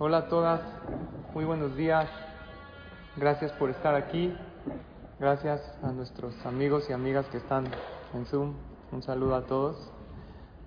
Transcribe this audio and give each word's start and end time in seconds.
Hola 0.00 0.18
a 0.18 0.28
todas, 0.28 0.60
muy 1.34 1.44
buenos 1.44 1.74
días. 1.74 2.08
Gracias 3.16 3.50
por 3.54 3.68
estar 3.68 3.96
aquí. 3.96 4.32
Gracias 5.18 5.60
a 5.82 5.90
nuestros 5.90 6.46
amigos 6.46 6.88
y 6.88 6.92
amigas 6.92 7.26
que 7.26 7.38
están 7.38 7.64
en 8.14 8.24
Zoom. 8.26 8.54
Un 8.92 9.02
saludo 9.02 9.34
a 9.34 9.46
todos. 9.46 9.90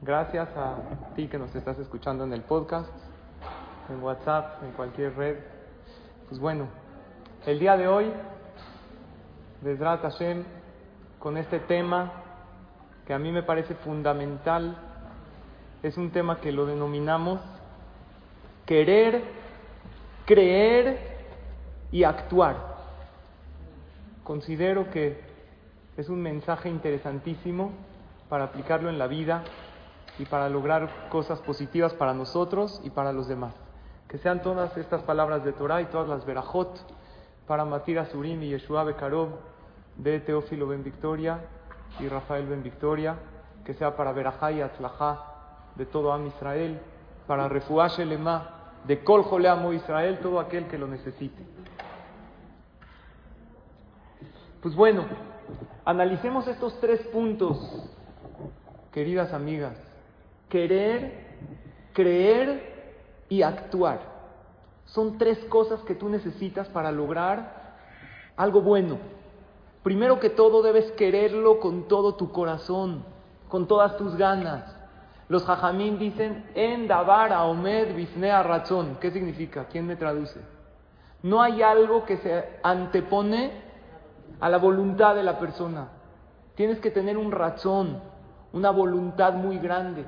Gracias 0.02 0.50
a 0.58 0.76
ti 1.16 1.30
que 1.30 1.38
nos 1.38 1.56
estás 1.56 1.80
escuchando 1.80 2.26
en 2.26 2.34
el 2.34 2.42
podcast, 2.42 2.92
en 3.90 4.04
WhatsApp, 4.04 4.64
en 4.64 4.72
cualquier 4.74 5.16
red. 5.16 5.38
Pues 6.28 6.42
bueno, 6.42 6.68
el 7.46 7.58
día 7.58 7.78
de 7.78 7.88
hoy, 7.88 8.12
Besrat 9.62 10.02
Hashem, 10.02 10.44
con 11.20 11.38
este 11.38 11.62
tema 11.62 12.12
que 13.08 13.14
a 13.14 13.18
mí 13.18 13.32
me 13.32 13.44
parece 13.44 13.76
fundamental, 13.76 14.76
es 15.84 15.96
un 15.96 16.12
tema 16.12 16.42
que 16.42 16.52
lo 16.52 16.66
denominamos 16.66 17.40
querer, 18.72 19.22
creer 20.26 20.98
y 21.92 22.06
actuar. 22.06 22.56
Considero 24.24 24.90
que 24.90 25.20
es 25.98 26.08
un 26.08 26.22
mensaje 26.22 26.70
interesantísimo 26.70 27.74
para 28.30 28.46
aplicarlo 28.46 28.90
en 28.90 28.98
la 28.98 29.08
vida 29.08 29.44
y 30.20 30.24
para 30.24 30.48
lograr 30.48 31.10
cosas 31.10 31.42
positivas 31.42 31.94
para 31.96 32.14
nosotros 32.14 32.80
y 32.86 32.92
para 32.92 33.12
los 33.12 33.28
demás. 33.28 33.54
Que 34.08 34.18
sean 34.20 34.42
todas 34.42 34.78
estas 34.78 35.04
palabras 35.04 35.44
de 35.44 35.52
Torah 35.52 35.82
y 35.82 35.88
todas 35.88 36.08
las 36.08 36.26
verajot 36.26 36.80
para 37.48 37.66
Matira 37.66 38.06
Surim 38.06 38.42
y 38.42 38.52
Yeshua 38.52 38.86
Bekarov 38.86 39.32
de 39.98 40.22
Teófilo 40.22 40.68
Ben 40.68 40.82
Victoria 40.82 41.42
y 42.00 42.08
Rafael 42.08 42.48
Ben 42.48 42.64
Victoria, 42.64 43.18
que 43.66 43.74
sea 43.74 43.98
para 43.98 44.14
Berajá 44.14 44.54
y 44.54 44.60
de 45.76 45.86
todo 45.88 46.14
Am 46.14 46.26
Israel, 46.28 46.80
para 47.28 47.50
Refuash 47.50 48.00
Elema 48.00 48.61
de 48.86 49.04
Kol 49.04 49.24
Joleamo 49.24 49.74
Israel, 49.74 50.20
todo 50.22 50.40
aquel 50.40 50.68
que 50.68 50.78
lo 50.78 50.88
necesite. 50.88 51.44
Pues 54.62 54.76
bueno, 54.76 55.06
analicemos 55.86 56.48
estos 56.48 56.80
tres 56.80 57.02
puntos, 57.08 57.58
queridas 58.92 59.34
amigas. 59.34 59.78
Querer, 60.50 61.38
creer 61.94 62.96
y 63.30 63.42
actuar. 63.42 64.02
Son 64.86 65.18
tres 65.18 65.40
cosas 65.46 65.80
que 65.82 65.96
tú 65.96 66.10
necesitas 66.10 66.68
para 66.70 66.92
lograr 66.92 67.76
algo 68.36 68.62
bueno. 68.62 68.98
Primero 69.84 70.20
que 70.20 70.30
todo 70.30 70.62
debes 70.62 70.92
quererlo 70.92 71.60
con 71.60 71.88
todo 71.88 72.16
tu 72.16 72.32
corazón, 72.32 73.04
con 73.48 73.68
todas 73.68 73.98
tus 73.98 74.16
ganas. 74.16 74.81
Los 75.32 75.46
jajamín 75.46 75.98
dicen, 75.98 76.44
en 76.56 76.90
davar 76.90 77.32
omed 77.32 77.96
bisnea 77.96 78.44
razón. 78.44 78.98
¿Qué 79.00 79.12
significa? 79.12 79.64
¿Quién 79.72 79.88
me 79.88 79.96
traduce? 79.96 80.42
No 81.24 81.42
hay 81.42 81.62
algo 81.62 82.04
que 82.04 82.18
se 82.18 82.60
antepone 82.64 83.50
a 84.42 84.50
la 84.50 84.58
voluntad 84.58 85.16
de 85.16 85.24
la 85.24 85.40
persona. 85.40 85.88
Tienes 86.56 86.82
que 86.82 86.92
tener 86.92 87.18
un 87.18 87.32
razón, 87.32 88.02
una 88.52 88.72
voluntad 88.72 89.32
muy 89.32 89.58
grande. 89.58 90.06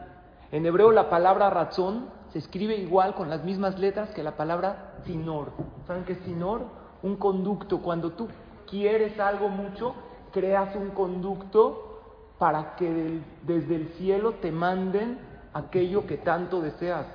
En 0.52 0.66
hebreo 0.66 0.92
la 0.92 1.10
palabra 1.10 1.50
razón 1.50 2.10
se 2.34 2.40
escribe 2.40 2.76
igual 2.76 3.16
con 3.16 3.30
las 3.30 3.46
mismas 3.46 3.80
letras 3.80 4.10
que 4.10 4.24
la 4.24 4.36
palabra 4.36 4.96
sinor. 5.06 5.54
¿Saben 5.88 6.04
qué 6.04 6.12
es 6.12 6.20
sinor? 6.26 6.64
Un 7.02 7.16
conducto. 7.16 7.82
Cuando 7.82 8.12
tú 8.12 8.28
quieres 8.70 9.18
algo 9.22 9.48
mucho, 9.48 9.96
creas 10.34 10.76
un 10.76 10.90
conducto 10.90 11.93
para 12.38 12.76
que 12.76 13.20
desde 13.44 13.76
el 13.76 13.88
cielo 13.98 14.34
te 14.34 14.52
manden 14.52 15.18
aquello 15.54 16.06
que 16.08 16.18
tanto 16.18 16.62
deseas. 16.62 17.06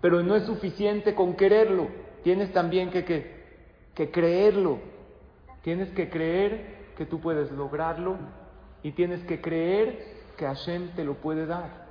Pero 0.00 0.22
no 0.22 0.34
es 0.36 0.44
suficiente 0.44 1.14
con 1.14 1.34
quererlo, 1.34 1.88
tienes 2.22 2.52
también 2.52 2.90
que, 2.90 3.04
que, 3.04 3.44
que 3.94 4.10
creerlo. 4.10 4.78
Tienes 5.62 5.90
que 5.92 6.10
creer 6.10 6.92
que 6.96 7.06
tú 7.06 7.20
puedes 7.20 7.50
lograrlo 7.50 8.16
y 8.82 8.92
tienes 8.92 9.24
que 9.24 9.40
creer 9.40 10.04
que 10.36 10.44
Hashem 10.44 10.90
te 10.94 11.04
lo 11.04 11.14
puede 11.14 11.46
dar. 11.46 11.84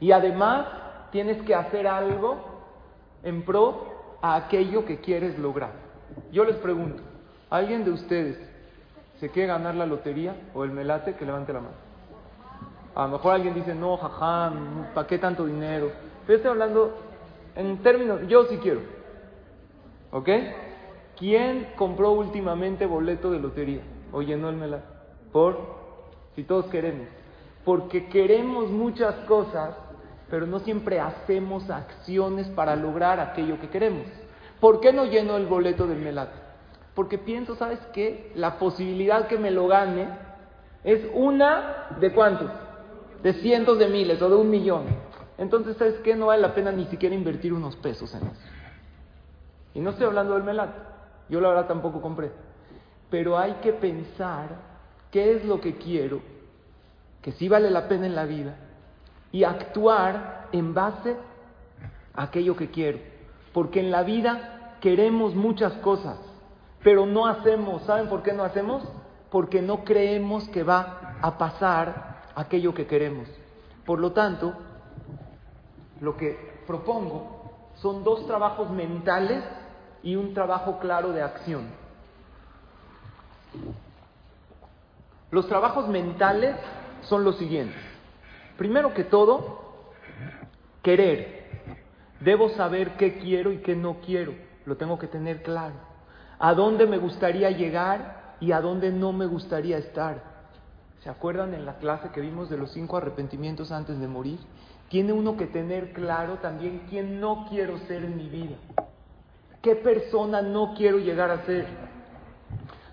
Y 0.00 0.12
además 0.12 0.66
tienes 1.12 1.42
que 1.42 1.54
hacer 1.54 1.86
algo 1.86 2.38
en 3.22 3.42
pro 3.42 4.16
a 4.22 4.36
aquello 4.36 4.84
que 4.86 5.00
quieres 5.00 5.38
lograr. 5.38 5.72
Yo 6.32 6.44
les 6.44 6.56
pregunto, 6.56 7.02
¿alguien 7.50 7.84
de 7.84 7.90
ustedes 7.90 8.49
se 9.20 9.28
quiere 9.28 9.48
ganar 9.48 9.74
la 9.74 9.84
lotería 9.84 10.34
o 10.54 10.64
el 10.64 10.70
melate? 10.70 11.14
Que 11.14 11.26
levante 11.26 11.52
la 11.52 11.60
mano. 11.60 11.74
A 12.94 13.04
lo 13.04 13.12
mejor 13.12 13.34
alguien 13.34 13.54
dice, 13.54 13.74
no, 13.74 13.98
jajá, 13.98 14.50
¿para 14.94 15.06
qué 15.06 15.18
tanto 15.18 15.44
dinero? 15.44 15.92
Pero 16.26 16.36
estoy 16.38 16.50
hablando 16.50 16.96
en 17.54 17.78
términos, 17.82 18.20
yo 18.26 18.46
sí 18.46 18.56
quiero. 18.56 18.80
¿Ok? 20.10 20.28
¿Quién 21.18 21.68
compró 21.76 22.12
últimamente 22.12 22.86
boleto 22.86 23.30
de 23.30 23.38
lotería 23.38 23.82
o 24.10 24.22
llenó 24.22 24.48
el 24.48 24.56
melate? 24.56 24.86
Por, 25.30 25.58
si 26.34 26.42
todos 26.42 26.64
queremos. 26.66 27.06
Porque 27.64 28.08
queremos 28.08 28.70
muchas 28.70 29.14
cosas, 29.26 29.76
pero 30.30 30.46
no 30.46 30.60
siempre 30.60 30.98
hacemos 30.98 31.68
acciones 31.68 32.48
para 32.48 32.74
lograr 32.74 33.20
aquello 33.20 33.60
que 33.60 33.68
queremos. 33.68 34.06
¿Por 34.60 34.80
qué 34.80 34.94
no 34.94 35.04
llenó 35.04 35.36
el 35.36 35.46
boleto 35.46 35.86
del 35.86 35.98
melate? 35.98 36.39
Porque 37.00 37.16
pienso, 37.16 37.56
¿sabes 37.56 37.78
qué? 37.94 38.30
La 38.34 38.58
posibilidad 38.58 39.26
que 39.26 39.38
me 39.38 39.50
lo 39.50 39.66
gane 39.68 40.06
es 40.84 41.00
una 41.14 41.86
de 41.98 42.12
cuántos? 42.12 42.50
De 43.22 43.32
cientos 43.40 43.78
de 43.78 43.88
miles 43.88 44.20
o 44.20 44.28
de 44.28 44.36
un 44.36 44.50
millón. 44.50 44.82
Entonces, 45.38 45.78
¿sabes 45.78 45.94
qué? 46.04 46.14
No 46.14 46.26
vale 46.26 46.42
la 46.42 46.54
pena 46.54 46.70
ni 46.70 46.84
siquiera 46.88 47.14
invertir 47.14 47.54
unos 47.54 47.74
pesos 47.76 48.14
en 48.14 48.26
eso. 48.26 48.42
Y 49.72 49.80
no 49.80 49.88
estoy 49.88 50.08
hablando 50.08 50.34
del 50.34 50.42
melate. 50.42 50.78
Yo 51.30 51.40
la 51.40 51.48
verdad 51.48 51.68
tampoco 51.68 52.02
compré. 52.02 52.32
Pero 53.08 53.38
hay 53.38 53.54
que 53.62 53.72
pensar 53.72 54.56
qué 55.10 55.36
es 55.36 55.46
lo 55.46 55.58
que 55.58 55.76
quiero, 55.76 56.20
que 57.22 57.32
sí 57.32 57.48
vale 57.48 57.70
la 57.70 57.88
pena 57.88 58.04
en 58.04 58.14
la 58.14 58.26
vida, 58.26 58.56
y 59.32 59.44
actuar 59.44 60.48
en 60.52 60.74
base 60.74 61.16
a 62.12 62.24
aquello 62.24 62.56
que 62.56 62.70
quiero. 62.70 62.98
Porque 63.54 63.80
en 63.80 63.90
la 63.90 64.02
vida 64.02 64.76
queremos 64.82 65.34
muchas 65.34 65.72
cosas, 65.78 66.18
pero 66.82 67.06
no 67.06 67.26
hacemos. 67.26 67.82
¿Saben 67.82 68.08
por 68.08 68.22
qué 68.22 68.32
no 68.32 68.44
hacemos? 68.44 68.82
Porque 69.30 69.62
no 69.62 69.84
creemos 69.84 70.48
que 70.48 70.62
va 70.62 71.18
a 71.20 71.38
pasar 71.38 72.22
aquello 72.34 72.74
que 72.74 72.86
queremos. 72.86 73.28
Por 73.84 73.98
lo 73.98 74.12
tanto, 74.12 74.54
lo 76.00 76.16
que 76.16 76.62
propongo 76.66 77.40
son 77.76 78.04
dos 78.04 78.26
trabajos 78.26 78.70
mentales 78.70 79.42
y 80.02 80.16
un 80.16 80.34
trabajo 80.34 80.78
claro 80.78 81.12
de 81.12 81.22
acción. 81.22 81.68
Los 85.30 85.46
trabajos 85.48 85.88
mentales 85.88 86.56
son 87.02 87.24
los 87.24 87.36
siguientes. 87.36 87.80
Primero 88.56 88.92
que 88.94 89.04
todo, 89.04 89.92
querer. 90.82 91.40
Debo 92.20 92.50
saber 92.50 92.96
qué 92.96 93.18
quiero 93.18 93.52
y 93.52 93.58
qué 93.58 93.74
no 93.76 93.98
quiero. 94.04 94.34
Lo 94.66 94.76
tengo 94.76 94.98
que 94.98 95.06
tener 95.06 95.42
claro. 95.42 95.89
A 96.40 96.54
dónde 96.54 96.86
me 96.86 96.96
gustaría 96.96 97.50
llegar 97.50 98.36
y 98.40 98.52
a 98.52 98.62
dónde 98.62 98.90
no 98.90 99.12
me 99.12 99.26
gustaría 99.26 99.76
estar. 99.76 100.22
¿Se 101.04 101.10
acuerdan 101.10 101.52
en 101.52 101.66
la 101.66 101.76
clase 101.76 102.08
que 102.14 102.22
vimos 102.22 102.48
de 102.48 102.56
los 102.56 102.72
cinco 102.72 102.96
arrepentimientos 102.96 103.70
antes 103.70 104.00
de 104.00 104.08
morir? 104.08 104.38
Tiene 104.88 105.12
uno 105.12 105.36
que 105.36 105.46
tener 105.46 105.92
claro 105.92 106.38
también 106.38 106.86
quién 106.88 107.20
no 107.20 107.46
quiero 107.50 107.78
ser 107.80 108.04
en 108.04 108.16
mi 108.16 108.30
vida. 108.30 108.56
¿Qué 109.60 109.76
persona 109.76 110.40
no 110.40 110.72
quiero 110.74 110.98
llegar 110.98 111.30
a 111.30 111.44
ser? 111.44 111.66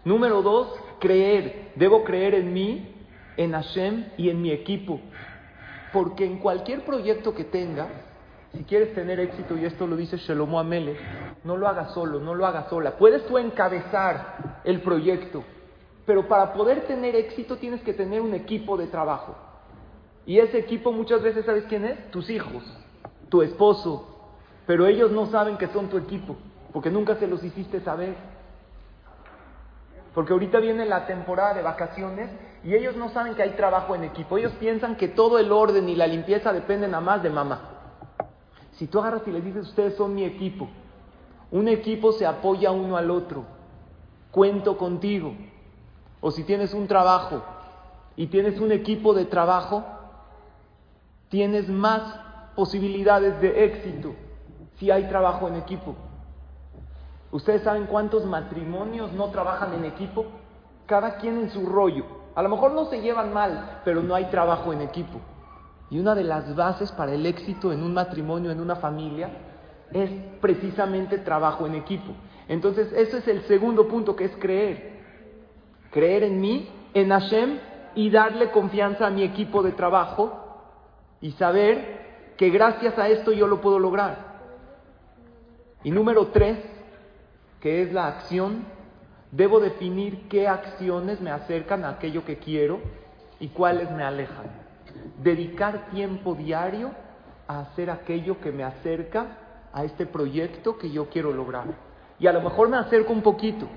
Número 0.03 0.41
dos, 0.41 0.67
creer. 0.99 1.71
Debo 1.75 2.03
creer 2.03 2.35
en 2.35 2.51
mí, 2.51 2.95
en 3.37 3.53
Hashem 3.53 4.07
y 4.17 4.29
en 4.29 4.41
mi 4.41 4.51
equipo. 4.51 4.99
Porque 5.93 6.25
en 6.25 6.39
cualquier 6.39 6.83
proyecto 6.83 7.33
que 7.33 7.45
tengas, 7.45 7.87
si 8.51 8.63
quieres 8.65 8.93
tener 8.93 9.21
éxito, 9.21 9.57
y 9.57 9.63
esto 9.63 9.87
lo 9.87 9.95
dice 9.95 10.17
Shelomo 10.17 10.59
Amele, 10.59 10.97
no 11.43 11.57
lo 11.57 11.67
hagas 11.67 11.93
solo, 11.93 12.19
no 12.19 12.35
lo 12.35 12.45
hagas 12.45 12.69
sola. 12.69 12.97
Puedes 12.97 13.25
tú 13.27 13.37
encabezar 13.37 14.59
el 14.63 14.81
proyecto, 14.81 15.43
pero 16.05 16.27
para 16.27 16.53
poder 16.53 16.87
tener 16.87 17.15
éxito 17.15 17.57
tienes 17.57 17.81
que 17.81 17.93
tener 17.93 18.21
un 18.21 18.33
equipo 18.33 18.77
de 18.77 18.87
trabajo. 18.87 19.35
Y 20.25 20.39
ese 20.39 20.59
equipo 20.59 20.91
muchas 20.91 21.21
veces, 21.21 21.45
¿sabes 21.45 21.65
quién 21.69 21.85
es? 21.85 22.11
Tus 22.11 22.29
hijos, 22.29 22.63
tu 23.29 23.41
esposo. 23.41 24.13
Pero 24.65 24.85
ellos 24.85 25.11
no 25.11 25.27
saben 25.27 25.57
que 25.57 25.67
son 25.67 25.87
tu 25.87 25.97
equipo, 25.97 26.35
porque 26.73 26.89
nunca 26.89 27.15
se 27.15 27.27
los 27.27 27.43
hiciste 27.43 27.79
saber. 27.79 28.15
Porque 30.13 30.33
ahorita 30.33 30.59
viene 30.59 30.85
la 30.85 31.05
temporada 31.05 31.53
de 31.53 31.61
vacaciones 31.61 32.29
y 32.63 32.73
ellos 32.73 32.95
no 32.97 33.09
saben 33.09 33.35
que 33.35 33.43
hay 33.43 33.51
trabajo 33.51 33.95
en 33.95 34.03
equipo. 34.03 34.37
Ellos 34.37 34.51
piensan 34.59 34.97
que 34.97 35.07
todo 35.07 35.39
el 35.39 35.51
orden 35.51 35.87
y 35.87 35.95
la 35.95 36.07
limpieza 36.07 36.51
dependen 36.51 36.91
nada 36.91 37.01
más 37.01 37.23
de 37.23 37.29
mamá. 37.29 37.61
Si 38.73 38.87
tú 38.87 38.99
agarras 38.99 39.21
y 39.27 39.31
les 39.31 39.45
dices, 39.45 39.67
ustedes 39.67 39.95
son 39.95 40.13
mi 40.13 40.23
equipo, 40.23 40.67
un 41.51 41.67
equipo 41.67 42.11
se 42.11 42.25
apoya 42.25 42.71
uno 42.71 42.97
al 42.97 43.09
otro. 43.11 43.45
Cuento 44.31 44.77
contigo. 44.77 45.33
O 46.19 46.31
si 46.31 46.43
tienes 46.43 46.73
un 46.73 46.87
trabajo 46.87 47.43
y 48.15 48.27
tienes 48.27 48.59
un 48.59 48.71
equipo 48.71 49.13
de 49.13 49.25
trabajo, 49.25 49.83
tienes 51.29 51.69
más 51.69 52.01
posibilidades 52.55 53.39
de 53.41 53.65
éxito. 53.65 54.15
si 54.79 54.91
hay 54.91 55.07
trabajo 55.09 55.47
en 55.47 55.55
equipo. 55.55 55.95
¿Ustedes 57.31 57.63
saben 57.63 57.87
cuántos 57.87 58.25
matrimonios 58.25 59.11
no 59.11 59.29
trabajan 59.29 59.73
en 59.73 59.85
equipo? 59.85 60.25
Cada 60.85 61.17
quien 61.17 61.39
en 61.39 61.49
su 61.49 61.65
rollo. 61.65 62.05
A 62.35 62.43
lo 62.43 62.49
mejor 62.49 62.73
no 62.73 62.85
se 62.85 63.01
llevan 63.01 63.33
mal, 63.33 63.81
pero 63.83 64.03
no 64.03 64.13
hay 64.13 64.25
trabajo 64.25 64.71
en 64.71 64.81
equipo. 64.81 65.19
Y 65.89 65.99
una 65.99 66.13
de 66.13 66.23
las 66.23 66.55
bases 66.55 66.91
para 66.91 67.13
el 67.13 67.25
éxito 67.25 67.73
en 67.73 67.81
un 67.81 67.93
matrimonio, 67.93 68.51
en 68.51 68.59
una 68.59 68.75
familia, 68.75 69.31
es 69.93 70.09
precisamente 70.41 71.17
trabajo 71.17 71.65
en 71.65 71.75
equipo. 71.75 72.13
Entonces, 72.47 72.91
ese 72.93 73.19
es 73.19 73.27
el 73.27 73.41
segundo 73.43 73.87
punto 73.87 74.15
que 74.15 74.25
es 74.25 74.35
creer. 74.37 74.97
Creer 75.91 76.23
en 76.23 76.39
mí, 76.39 76.69
en 76.93 77.09
Hashem 77.09 77.59
y 77.95 78.09
darle 78.09 78.51
confianza 78.51 79.07
a 79.07 79.09
mi 79.09 79.23
equipo 79.23 79.63
de 79.63 79.71
trabajo 79.71 80.43
y 81.21 81.31
saber 81.31 82.33
que 82.37 82.49
gracias 82.49 82.97
a 82.97 83.09
esto 83.09 83.31
yo 83.31 83.47
lo 83.47 83.61
puedo 83.61 83.79
lograr. 83.79 84.37
Y 85.83 85.91
número 85.91 86.27
tres, 86.27 86.59
que 87.59 87.81
es 87.81 87.93
la 87.93 88.07
acción, 88.07 88.65
debo 89.31 89.59
definir 89.59 90.27
qué 90.29 90.47
acciones 90.47 91.19
me 91.21 91.31
acercan 91.31 91.83
a 91.83 91.89
aquello 91.89 92.23
que 92.23 92.37
quiero 92.37 92.79
y 93.39 93.49
cuáles 93.49 93.89
me 93.91 94.03
alejan. 94.03 94.45
Dedicar 95.21 95.89
tiempo 95.89 96.35
diario 96.35 96.91
a 97.47 97.59
hacer 97.61 97.89
aquello 97.89 98.39
que 98.39 98.51
me 98.51 98.63
acerca 98.63 99.46
a 99.77 99.83
este 99.83 100.07
proyecto 100.07 100.75
que 100.79 100.89
yo 100.89 101.07
quiero 101.07 101.31
lograr. 101.31 101.67
Y 102.17 102.25
a 102.25 102.33
lo 102.33 102.41
mejor 102.41 102.67
me 102.67 102.77
acerco 102.77 103.13
un 103.13 103.21
poquito. 103.21 103.67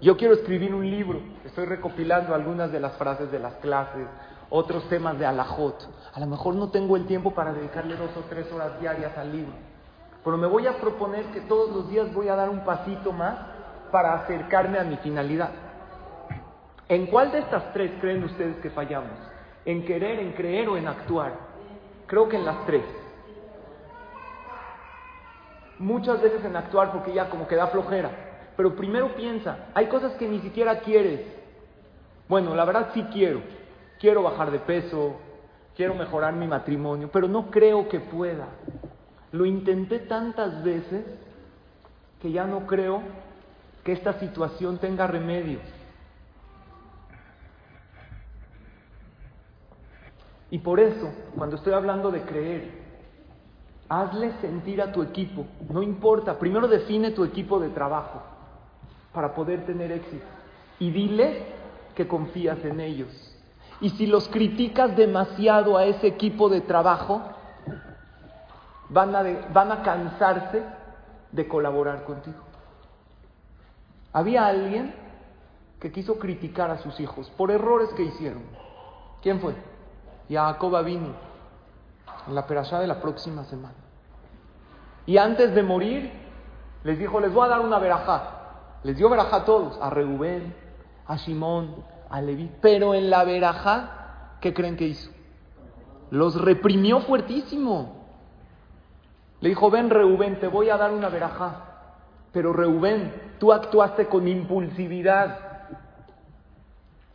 Yo 0.00 0.16
quiero 0.16 0.34
escribir 0.34 0.72
un 0.72 0.88
libro, 0.88 1.20
estoy 1.44 1.66
recopilando 1.66 2.34
algunas 2.34 2.70
de 2.70 2.78
las 2.78 2.96
frases 2.96 3.30
de 3.32 3.40
las 3.40 3.54
clases, 3.54 4.06
otros 4.48 4.88
temas 4.88 5.18
de 5.18 5.26
alajot. 5.26 5.88
A 6.14 6.20
lo 6.20 6.26
mejor 6.26 6.54
no 6.54 6.70
tengo 6.70 6.96
el 6.96 7.06
tiempo 7.06 7.32
para 7.32 7.52
dedicarle 7.52 7.96
dos 7.96 8.10
o 8.16 8.20
tres 8.28 8.50
horas 8.52 8.80
diarias 8.80 9.16
al 9.18 9.32
libro, 9.32 9.52
pero 10.24 10.36
me 10.36 10.46
voy 10.46 10.68
a 10.68 10.76
proponer 10.78 11.26
que 11.26 11.40
todos 11.42 11.74
los 11.74 11.88
días 11.90 12.12
voy 12.14 12.28
a 12.28 12.36
dar 12.36 12.48
un 12.48 12.64
pasito 12.64 13.12
más 13.12 13.34
para 13.90 14.14
acercarme 14.14 14.78
a 14.78 14.84
mi 14.84 14.96
finalidad. 14.98 15.50
¿En 16.88 17.06
cuál 17.06 17.32
de 17.32 17.40
estas 17.40 17.72
tres 17.72 17.90
creen 18.00 18.22
ustedes 18.22 18.56
que 18.58 18.70
fallamos? 18.70 19.18
¿En 19.64 19.84
querer, 19.84 20.20
en 20.20 20.32
creer 20.32 20.68
o 20.68 20.76
en 20.76 20.86
actuar? 20.86 21.32
Creo 22.06 22.28
que 22.28 22.36
en 22.36 22.44
las 22.44 22.66
tres. 22.66 22.84
Muchas 25.78 26.20
veces 26.20 26.44
en 26.44 26.56
actuar 26.56 26.92
porque 26.92 27.12
ya 27.12 27.28
como 27.28 27.46
que 27.46 27.56
da 27.56 27.68
flojera. 27.68 28.10
Pero 28.56 28.76
primero 28.76 29.14
piensa, 29.14 29.68
hay 29.74 29.86
cosas 29.86 30.12
que 30.12 30.28
ni 30.28 30.40
siquiera 30.40 30.80
quieres. 30.80 31.20
Bueno, 32.28 32.54
la 32.54 32.64
verdad 32.64 32.90
sí 32.94 33.04
quiero. 33.12 33.40
Quiero 33.98 34.22
bajar 34.22 34.50
de 34.50 34.58
peso, 34.58 35.16
quiero 35.76 35.94
mejorar 35.94 36.34
mi 36.34 36.46
matrimonio, 36.46 37.08
pero 37.12 37.28
no 37.28 37.50
creo 37.50 37.88
que 37.88 38.00
pueda. 38.00 38.46
Lo 39.30 39.46
intenté 39.46 40.00
tantas 40.00 40.62
veces 40.62 41.04
que 42.20 42.30
ya 42.30 42.44
no 42.44 42.66
creo 42.66 43.02
que 43.84 43.92
esta 43.92 44.14
situación 44.14 44.78
tenga 44.78 45.06
remedio. 45.06 45.58
Y 50.50 50.58
por 50.58 50.80
eso, 50.80 51.10
cuando 51.36 51.56
estoy 51.56 51.72
hablando 51.72 52.10
de 52.10 52.22
creer, 52.22 52.81
hazle 54.00 54.32
sentir 54.40 54.80
a 54.80 54.90
tu 54.90 55.02
equipo, 55.02 55.44
no 55.68 55.82
importa, 55.82 56.38
primero 56.38 56.66
define 56.66 57.10
tu 57.10 57.24
equipo 57.24 57.60
de 57.60 57.68
trabajo 57.68 58.22
para 59.12 59.34
poder 59.34 59.66
tener 59.66 59.92
éxito 59.92 60.24
y 60.78 60.90
dile 60.90 61.44
que 61.94 62.08
confías 62.08 62.64
en 62.64 62.80
ellos. 62.80 63.10
Y 63.82 63.90
si 63.90 64.06
los 64.06 64.28
criticas 64.28 64.96
demasiado 64.96 65.76
a 65.76 65.84
ese 65.84 66.06
equipo 66.06 66.48
de 66.48 66.62
trabajo, 66.62 67.20
van 68.88 69.14
a, 69.14 69.22
van 69.52 69.72
a 69.72 69.82
cansarse 69.82 70.62
de 71.30 71.48
colaborar 71.48 72.04
contigo. 72.04 72.38
Había 74.12 74.46
alguien 74.46 74.94
que 75.80 75.90
quiso 75.92 76.18
criticar 76.18 76.70
a 76.70 76.78
sus 76.78 76.98
hijos 77.00 77.28
por 77.30 77.50
errores 77.50 77.90
que 77.94 78.04
hicieron. 78.04 78.42
¿Quién 79.20 79.40
fue? 79.40 79.54
Jacob 80.30 80.82
vino 80.84 81.08
en 82.26 82.34
la 82.34 82.46
perashá 82.46 82.80
de 82.80 82.86
la 82.86 83.00
próxima 83.00 83.44
semana. 83.44 83.81
Y 85.06 85.16
antes 85.16 85.54
de 85.54 85.62
morir, 85.62 86.12
les 86.84 86.98
dijo, 86.98 87.20
les 87.20 87.32
voy 87.32 87.46
a 87.46 87.50
dar 87.50 87.60
una 87.60 87.78
verajá. 87.78 88.22
Les 88.84 88.96
dio 88.96 89.08
verajá 89.08 89.36
a 89.36 89.44
todos, 89.44 89.78
a 89.80 89.90
Reubén, 89.90 90.54
a 91.06 91.18
Simón, 91.18 91.74
a 92.10 92.20
Leví. 92.20 92.50
Pero 92.60 92.94
en 92.94 93.10
la 93.10 93.24
verajá, 93.24 94.36
¿qué 94.40 94.52
creen 94.52 94.76
que 94.76 94.86
hizo? 94.86 95.10
Los 96.10 96.40
reprimió 96.40 97.00
fuertísimo. 97.00 98.02
Le 99.40 99.48
dijo, 99.48 99.70
ven 99.70 99.90
Reubén, 99.90 100.38
te 100.38 100.46
voy 100.46 100.68
a 100.70 100.76
dar 100.76 100.92
una 100.92 101.08
verajá. 101.08 101.56
Pero 102.32 102.52
Reubén, 102.52 103.12
tú 103.38 103.52
actuaste 103.52 104.06
con 104.06 104.28
impulsividad. 104.28 105.38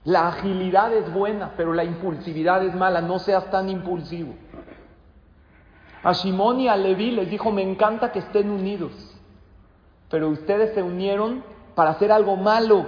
La 0.04 0.30
agilidad 0.30 0.94
es 0.94 1.12
buena, 1.12 1.54
pero 1.58 1.74
la 1.74 1.84
impulsividad 1.84 2.64
es 2.64 2.74
mala. 2.76 3.02
No 3.02 3.20
seas 3.20 3.50
tan 3.52 3.70
impulsivo. 3.70 4.34
A 6.04 6.14
Simón 6.14 6.60
y 6.60 6.68
a 6.68 6.76
Leví 6.76 7.12
les 7.12 7.30
dijo, 7.30 7.52
me 7.52 7.62
encanta 7.62 8.12
que 8.12 8.20
estén 8.20 8.50
unidos. 8.50 8.92
Pero 10.10 10.30
ustedes 10.30 10.74
se 10.74 10.84
unieron 10.84 11.44
para 11.76 11.92
hacer 11.92 12.12
algo 12.12 12.36
malo. 12.36 12.86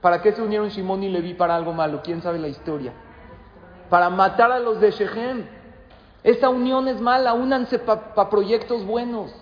¿Para 0.00 0.20
qué 0.20 0.32
se 0.32 0.42
unieron 0.42 0.70
Simón 0.70 1.02
y 1.02 1.08
Leví 1.08 1.34
para 1.34 1.56
algo 1.56 1.72
malo? 1.72 2.00
¿Quién 2.02 2.22
sabe 2.22 2.38
la 2.38 2.48
historia? 2.48 2.92
Para 3.88 4.10
matar 4.10 4.52
a 4.52 4.58
los 4.58 4.80
de 4.80 4.90
Shechem. 4.90 5.46
Esa 6.22 6.48
unión 6.50 6.88
es 6.88 7.00
mala, 7.00 7.32
únanse 7.34 7.78
para 7.78 8.30
proyectos 8.30 8.84
buenos. 8.84 9.34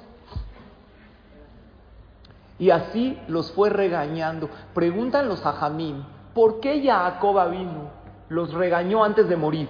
Y 2.59 2.71
así 2.71 3.19
los 3.27 3.53
fue 3.53 3.71
regañando. 3.71 4.51
Preguntan 4.75 5.29
los 5.29 5.45
hajamim, 5.45 6.05
¿por 6.35 6.61
qué 6.61 6.83
Jacob 6.85 7.51
vino? 7.51 7.91
Los 8.29 8.53
regañó 8.53 9.03
antes 9.03 9.29
de 9.29 9.37
morir. 9.37 9.69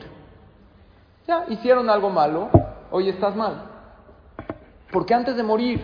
Ya, 1.26 1.44
hicieron 1.48 1.88
algo 1.88 2.10
malo, 2.10 2.50
hoy 2.90 3.08
estás 3.08 3.36
mal. 3.36 3.64
¿Por 4.90 5.06
qué 5.06 5.14
antes 5.14 5.36
de 5.36 5.42
morir? 5.42 5.80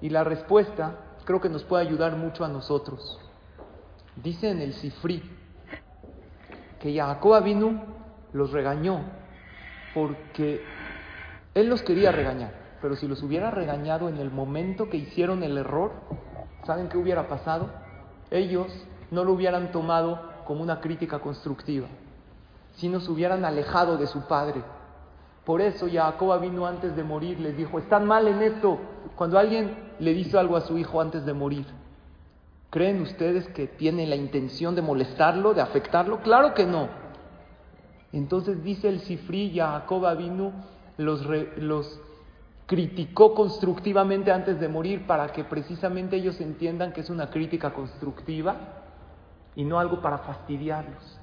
Y 0.00 0.10
la 0.10 0.24
respuesta 0.24 0.94
creo 1.24 1.40
que 1.40 1.48
nos 1.48 1.64
puede 1.64 1.86
ayudar 1.86 2.16
mucho 2.16 2.44
a 2.44 2.48
nosotros. 2.48 3.18
Dice 4.16 4.50
en 4.50 4.60
el 4.60 4.72
Sifri 4.74 5.22
que 6.80 6.96
Jacob 6.96 7.42
vino 7.42 7.82
los 8.32 8.52
regañó 8.52 9.02
porque 9.94 10.62
él 11.54 11.68
los 11.68 11.82
quería 11.82 12.12
regañar, 12.12 12.52
pero 12.80 12.94
si 12.94 13.08
los 13.08 13.22
hubiera 13.22 13.50
regañado 13.50 14.08
en 14.08 14.18
el 14.18 14.30
momento 14.30 14.88
que 14.88 14.96
hicieron 14.96 15.42
el 15.42 15.58
error, 15.58 15.92
¿saben 16.64 16.88
qué 16.88 16.98
hubiera 16.98 17.28
pasado? 17.28 17.70
Ellos 18.30 18.68
no 19.10 19.24
lo 19.24 19.32
hubieran 19.32 19.72
tomado 19.72 20.20
como 20.44 20.62
una 20.62 20.80
crítica 20.80 21.18
constructiva, 21.18 21.88
sino 22.76 23.00
se 23.00 23.10
hubieran 23.10 23.44
alejado 23.44 23.96
de 23.96 24.06
su 24.06 24.26
padre. 24.28 24.62
Por 25.48 25.62
eso 25.62 25.88
Jacob 25.90 26.38
vino 26.42 26.66
antes 26.66 26.94
de 26.94 27.02
morir, 27.02 27.40
les 27.40 27.56
dijo, 27.56 27.78
están 27.78 28.06
mal 28.06 28.28
en 28.28 28.42
esto. 28.42 28.78
Cuando 29.16 29.38
alguien 29.38 29.94
le 29.98 30.12
dice 30.12 30.36
algo 30.36 30.58
a 30.58 30.60
su 30.60 30.76
hijo 30.76 31.00
antes 31.00 31.24
de 31.24 31.32
morir, 31.32 31.64
¿creen 32.68 33.00
ustedes 33.00 33.48
que 33.48 33.66
tiene 33.66 34.06
la 34.06 34.14
intención 34.14 34.74
de 34.74 34.82
molestarlo, 34.82 35.54
de 35.54 35.62
afectarlo? 35.62 36.20
Claro 36.20 36.52
que 36.52 36.66
no. 36.66 36.90
Entonces 38.12 38.62
dice 38.62 38.90
el 38.90 39.00
Sifri, 39.00 39.54
Jacob 39.56 40.18
vino, 40.18 40.52
los, 40.98 41.26
los 41.56 41.98
criticó 42.66 43.34
constructivamente 43.34 44.30
antes 44.30 44.60
de 44.60 44.68
morir 44.68 45.06
para 45.06 45.28
que 45.28 45.44
precisamente 45.44 46.16
ellos 46.16 46.42
entiendan 46.42 46.92
que 46.92 47.00
es 47.00 47.08
una 47.08 47.30
crítica 47.30 47.72
constructiva 47.72 48.54
y 49.56 49.64
no 49.64 49.80
algo 49.80 50.02
para 50.02 50.18
fastidiarlos. 50.18 51.18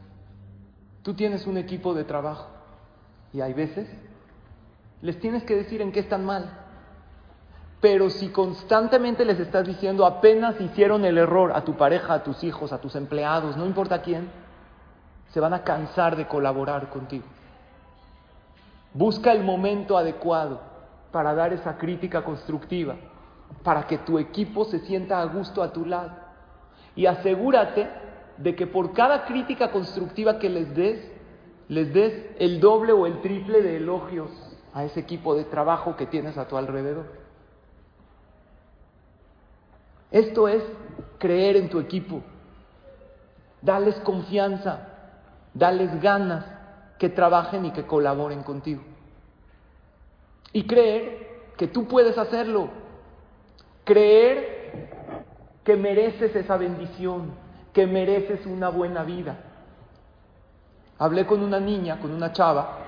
Tú 1.04 1.14
tienes 1.14 1.46
un 1.46 1.60
equipo 1.60 1.94
de 1.94 2.06
trabajo 2.06 2.48
y 3.32 3.42
hay 3.42 3.54
veces 3.54 3.88
les 5.02 5.20
tienes 5.20 5.44
que 5.44 5.56
decir 5.56 5.82
en 5.82 5.92
qué 5.92 6.00
están 6.00 6.26
mal. 6.26 6.50
Pero 7.82 8.10
si 8.10 8.30
constantemente 8.30 9.26
les 9.26 9.40
estás 9.40 9.68
diciendo 9.68 10.06
apenas 10.06 10.60
hicieron 10.60 11.06
el 11.06 11.18
error 11.18 11.52
a 11.54 11.64
tu 11.64 11.76
pareja, 11.76 12.16
a 12.16 12.24
tus 12.24 12.44
hijos, 12.44 12.74
a 12.74 12.80
tus 12.80 12.96
empleados, 12.96 13.58
no 13.58 13.66
importa 13.66 14.02
quién, 14.02 14.30
se 15.32 15.40
van 15.40 15.54
a 15.54 15.64
cansar 15.64 16.16
de 16.16 16.28
colaborar 16.28 16.90
contigo. 16.90 17.26
Busca 18.94 19.34
el 19.34 19.44
momento 19.44 19.98
adecuado 19.98 20.62
para 21.12 21.36
dar 21.36 21.54
esa 21.54 21.78
crítica 21.78 22.24
constructiva, 22.24 22.96
para 23.64 23.86
que 23.86 23.98
tu 23.98 24.18
equipo 24.18 24.66
se 24.66 24.80
sienta 24.80 25.22
a 25.22 25.26
gusto 25.26 25.62
a 25.62 25.74
tu 25.74 25.86
lado. 25.86 26.12
Y 26.96 27.06
asegúrate 27.06 27.90
de 28.38 28.56
que 28.56 28.68
por 28.68 28.94
cada 28.94 29.26
crítica 29.26 29.72
constructiva 29.72 30.40
que 30.40 30.50
les 30.50 30.74
des, 30.74 31.12
les 31.68 31.94
des 31.94 32.28
el 32.40 32.60
doble 32.60 32.94
o 32.94 33.06
el 33.06 33.22
triple 33.22 33.62
de 33.62 33.78
elogios 33.78 34.30
a 34.76 34.84
ese 34.84 35.00
equipo 35.00 35.36
de 35.36 35.46
trabajo 35.46 35.96
que 35.96 36.06
tienes 36.06 36.38
a 36.38 36.50
tu 36.50 36.58
alrededor. 36.58 37.06
Esto 40.12 40.50
es 40.50 40.62
creer 41.18 41.56
en 41.56 41.70
tu 41.70 41.80
equipo, 41.80 42.22
darles 43.62 43.96
confianza, 44.02 44.90
darles 45.54 46.02
ganas 46.02 46.46
que 47.00 47.08
trabajen 47.08 47.66
y 47.66 47.72
que 47.72 47.88
colaboren 47.88 48.44
contigo. 48.44 48.84
Y 50.52 50.68
creer 50.68 51.54
que 51.58 51.68
tú 51.68 51.88
puedes 51.88 52.18
hacerlo. 52.18 52.70
Creer 53.86 54.90
que 55.64 55.78
mereces 55.78 56.36
esa 56.36 56.58
bendición, 56.58 57.32
que 57.72 57.88
mereces 57.88 58.46
una 58.46 58.68
buena 58.68 59.04
vida. 59.04 59.38
Hablé 61.00 61.26
con 61.26 61.42
una 61.42 61.62
niña, 61.62 62.00
con 62.00 62.12
una 62.12 62.34
chava, 62.34 62.80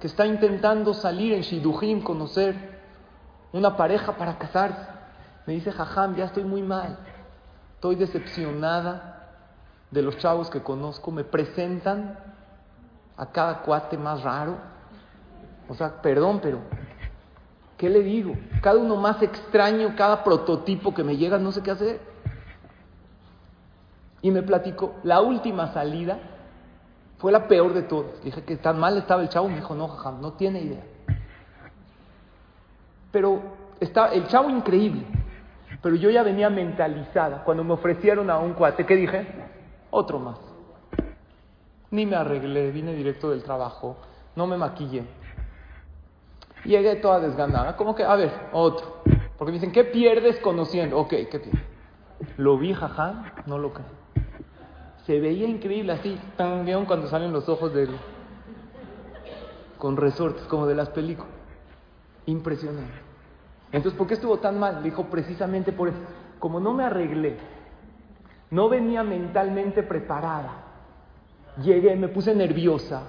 que 0.00 0.06
está 0.06 0.26
intentando 0.26 0.94
salir 0.94 1.34
en 1.34 1.42
Shidujim, 1.42 2.02
conocer 2.02 2.80
una 3.52 3.76
pareja 3.76 4.16
para 4.16 4.38
casarse. 4.38 4.80
Me 5.46 5.52
dice, 5.54 5.70
jajam, 5.70 6.16
ya 6.16 6.24
estoy 6.24 6.44
muy 6.44 6.62
mal. 6.62 6.96
Estoy 7.74 7.96
decepcionada 7.96 9.28
de 9.90 10.02
los 10.02 10.16
chavos 10.18 10.48
que 10.48 10.62
conozco. 10.62 11.10
Me 11.10 11.24
presentan 11.24 12.18
a 13.16 13.26
cada 13.26 13.60
cuate 13.60 13.98
más 13.98 14.22
raro. 14.22 14.56
O 15.68 15.74
sea, 15.74 16.00
perdón, 16.00 16.40
pero 16.42 16.60
¿qué 17.76 17.90
le 17.90 18.00
digo? 18.00 18.34
Cada 18.62 18.78
uno 18.78 18.96
más 18.96 19.20
extraño, 19.20 19.94
cada 19.96 20.24
prototipo 20.24 20.94
que 20.94 21.04
me 21.04 21.16
llega, 21.16 21.38
no 21.38 21.52
sé 21.52 21.62
qué 21.62 21.72
hacer. 21.72 22.00
Y 24.22 24.30
me 24.30 24.42
platicó, 24.42 24.94
la 25.02 25.20
última 25.20 25.72
salida 25.74 26.18
fue 27.20 27.32
la 27.32 27.46
peor 27.46 27.74
de 27.74 27.82
todas. 27.82 28.22
Dije 28.24 28.42
que 28.44 28.56
tan 28.56 28.80
mal 28.80 28.96
estaba 28.96 29.22
el 29.22 29.28
chavo, 29.28 29.48
me 29.48 29.56
dijo, 29.56 29.74
no, 29.74 29.88
jajam, 29.88 30.20
no 30.22 30.32
tiene 30.32 30.62
idea. 30.62 30.82
Pero 33.12 33.42
estaba 33.78 34.08
el 34.08 34.26
chavo 34.26 34.48
increíble, 34.48 35.04
pero 35.82 35.96
yo 35.96 36.08
ya 36.08 36.22
venía 36.22 36.48
mentalizada. 36.48 37.44
Cuando 37.44 37.62
me 37.62 37.74
ofrecieron 37.74 38.30
a 38.30 38.38
un 38.38 38.54
cuate, 38.54 38.86
¿qué 38.86 38.96
dije? 38.96 39.26
Otro 39.90 40.18
más. 40.18 40.38
Ni 41.90 42.06
me 42.06 42.16
arreglé, 42.16 42.70
vine 42.70 42.94
directo 42.94 43.30
del 43.30 43.42
trabajo, 43.42 43.98
no 44.34 44.46
me 44.46 44.56
maquillé. 44.56 45.04
Llegué 46.64 46.96
toda 46.96 47.20
desganada, 47.20 47.76
como 47.76 47.94
que, 47.94 48.04
a 48.04 48.14
ver, 48.14 48.32
otro. 48.52 49.02
Porque 49.36 49.52
me 49.52 49.58
dicen, 49.58 49.72
¿qué 49.72 49.84
pierdes 49.84 50.38
conociendo? 50.38 50.98
Ok, 50.98 51.10
¿qué 51.10 51.38
pierdes? 51.38 51.64
Lo 52.38 52.56
vi, 52.56 52.72
jajam, 52.72 53.24
no 53.46 53.58
lo 53.58 53.72
creo 53.74 53.99
se 55.06 55.20
veía 55.20 55.46
increíble 55.46 55.92
así, 55.92 56.18
tan 56.36 56.66
cuando 56.84 57.08
salen 57.08 57.32
los 57.32 57.48
ojos 57.48 57.72
de 57.74 57.84
él, 57.84 57.96
con 59.78 59.96
resortes, 59.96 60.44
como 60.44 60.66
de 60.66 60.74
las 60.74 60.90
películas. 60.90 61.32
Impresionante. 62.26 62.92
Entonces, 63.72 63.96
¿por 63.96 64.06
qué 64.06 64.14
estuvo 64.14 64.38
tan 64.38 64.58
mal? 64.58 64.82
Dijo 64.82 65.04
precisamente 65.04 65.72
por 65.72 65.88
eso. 65.88 65.98
Como 66.38 66.60
no 66.60 66.72
me 66.72 66.84
arreglé, 66.84 67.36
no 68.50 68.68
venía 68.68 69.02
mentalmente 69.02 69.82
preparada, 69.82 70.64
llegué, 71.62 71.96
me 71.96 72.08
puse 72.08 72.34
nerviosa. 72.34 73.02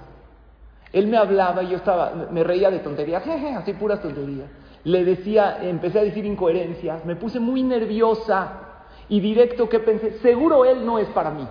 Él 0.92 1.06
me 1.06 1.16
hablaba 1.16 1.62
y 1.62 1.70
yo 1.70 1.76
estaba, 1.76 2.12
me 2.30 2.44
reía 2.44 2.70
de 2.70 2.80
tonterías, 2.80 3.24
jeje, 3.24 3.54
así 3.54 3.72
puras 3.72 4.02
tonterías. 4.02 4.48
Le 4.84 5.04
decía, 5.04 5.58
empecé 5.62 6.00
a 6.00 6.04
decir 6.04 6.24
incoherencias, 6.26 7.04
me 7.04 7.16
puse 7.16 7.40
muy 7.40 7.62
nerviosa 7.62 8.52
y 9.08 9.20
directo 9.20 9.68
que 9.68 9.78
pensé, 9.80 10.18
seguro 10.18 10.64
él 10.64 10.84
no 10.84 10.98
es 10.98 11.08
para 11.08 11.30
mí. 11.30 11.48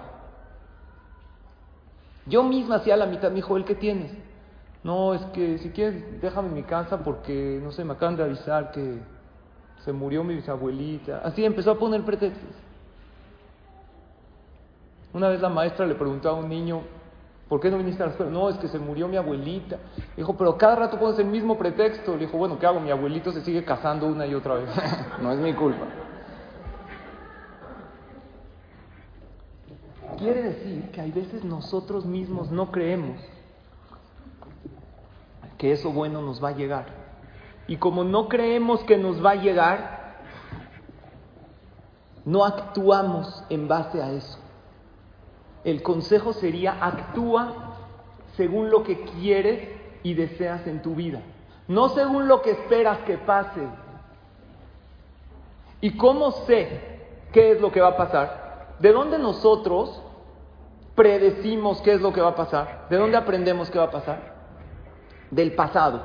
Yo 2.31 2.43
misma 2.43 2.75
hacía 2.75 2.95
la 2.95 3.05
mitad, 3.05 3.29
me 3.29 3.35
dijo, 3.35 3.57
¿el 3.57 3.65
qué 3.65 3.75
tienes? 3.75 4.09
No, 4.85 5.13
es 5.13 5.21
que 5.33 5.57
si 5.57 5.69
quieres 5.71 6.21
déjame 6.21 6.47
en 6.47 6.53
mi 6.55 6.63
casa 6.63 7.03
porque, 7.03 7.59
no 7.61 7.73
sé, 7.73 7.83
me 7.83 7.91
acaban 7.91 8.15
de 8.15 8.23
avisar 8.23 8.71
que 8.71 8.99
se 9.83 9.91
murió 9.91 10.23
mi 10.23 10.35
bisabuelita. 10.35 11.21
Así 11.25 11.43
empezó 11.43 11.71
a 11.71 11.77
poner 11.77 12.03
pretextos. 12.03 12.55
Una 15.13 15.27
vez 15.27 15.41
la 15.41 15.49
maestra 15.49 15.85
le 15.85 15.95
preguntó 15.95 16.29
a 16.29 16.33
un 16.33 16.47
niño, 16.47 16.83
¿por 17.49 17.59
qué 17.59 17.69
no 17.69 17.77
viniste 17.77 18.01
a 18.01 18.05
la 18.05 18.11
escuela? 18.13 18.31
No, 18.31 18.47
es 18.47 18.55
que 18.59 18.69
se 18.69 18.79
murió 18.79 19.09
mi 19.09 19.17
abuelita. 19.17 19.77
Dijo, 20.15 20.37
pero 20.37 20.57
cada 20.57 20.77
rato 20.77 20.97
pones 20.97 21.19
el 21.19 21.25
mismo 21.25 21.57
pretexto. 21.57 22.13
Le 22.13 22.27
dijo, 22.27 22.37
bueno, 22.37 22.57
¿qué 22.57 22.65
hago? 22.65 22.79
Mi 22.79 22.91
abuelito 22.91 23.33
se 23.33 23.41
sigue 23.41 23.65
casando 23.65 24.07
una 24.07 24.25
y 24.25 24.33
otra 24.33 24.53
vez. 24.53 24.69
no 25.21 25.33
es 25.33 25.39
mi 25.39 25.53
culpa. 25.53 25.85
Quiere 30.21 30.43
decir 30.43 30.91
que 30.91 31.01
hay 31.01 31.11
veces 31.11 31.43
nosotros 31.43 32.05
mismos 32.05 32.51
no 32.51 32.71
creemos 32.71 33.19
que 35.57 35.71
eso 35.71 35.91
bueno 35.91 36.21
nos 36.21 36.43
va 36.43 36.49
a 36.49 36.51
llegar. 36.51 36.85
Y 37.65 37.77
como 37.77 38.03
no 38.03 38.29
creemos 38.29 38.83
que 38.83 38.97
nos 38.97 39.25
va 39.25 39.31
a 39.31 39.35
llegar, 39.35 40.19
no 42.23 42.45
actuamos 42.45 43.43
en 43.49 43.67
base 43.67 43.99
a 43.99 44.11
eso. 44.11 44.37
El 45.63 45.81
consejo 45.81 46.33
sería 46.33 46.77
actúa 46.85 47.77
según 48.37 48.69
lo 48.69 48.83
que 48.83 49.01
quieres 49.01 49.69
y 50.03 50.13
deseas 50.13 50.67
en 50.67 50.83
tu 50.83 50.93
vida, 50.93 51.23
no 51.67 51.89
según 51.89 52.27
lo 52.27 52.43
que 52.43 52.51
esperas 52.51 52.99
que 53.07 53.17
pase. 53.17 53.67
¿Y 55.81 55.97
cómo 55.97 56.31
sé 56.45 56.99
qué 57.33 57.53
es 57.53 57.61
lo 57.61 57.71
que 57.71 57.81
va 57.81 57.87
a 57.87 57.97
pasar? 57.97 58.75
¿De 58.79 58.91
dónde 58.91 59.17
nosotros 59.17 59.99
predecimos 60.95 61.81
qué 61.81 61.93
es 61.93 62.01
lo 62.01 62.13
que 62.13 62.21
va 62.21 62.29
a 62.29 62.35
pasar? 62.35 62.87
¿De 62.89 62.97
dónde 62.97 63.17
aprendemos 63.17 63.69
qué 63.69 63.79
va 63.79 63.85
a 63.85 63.91
pasar? 63.91 64.33
Del 65.29 65.53
pasado. 65.53 66.01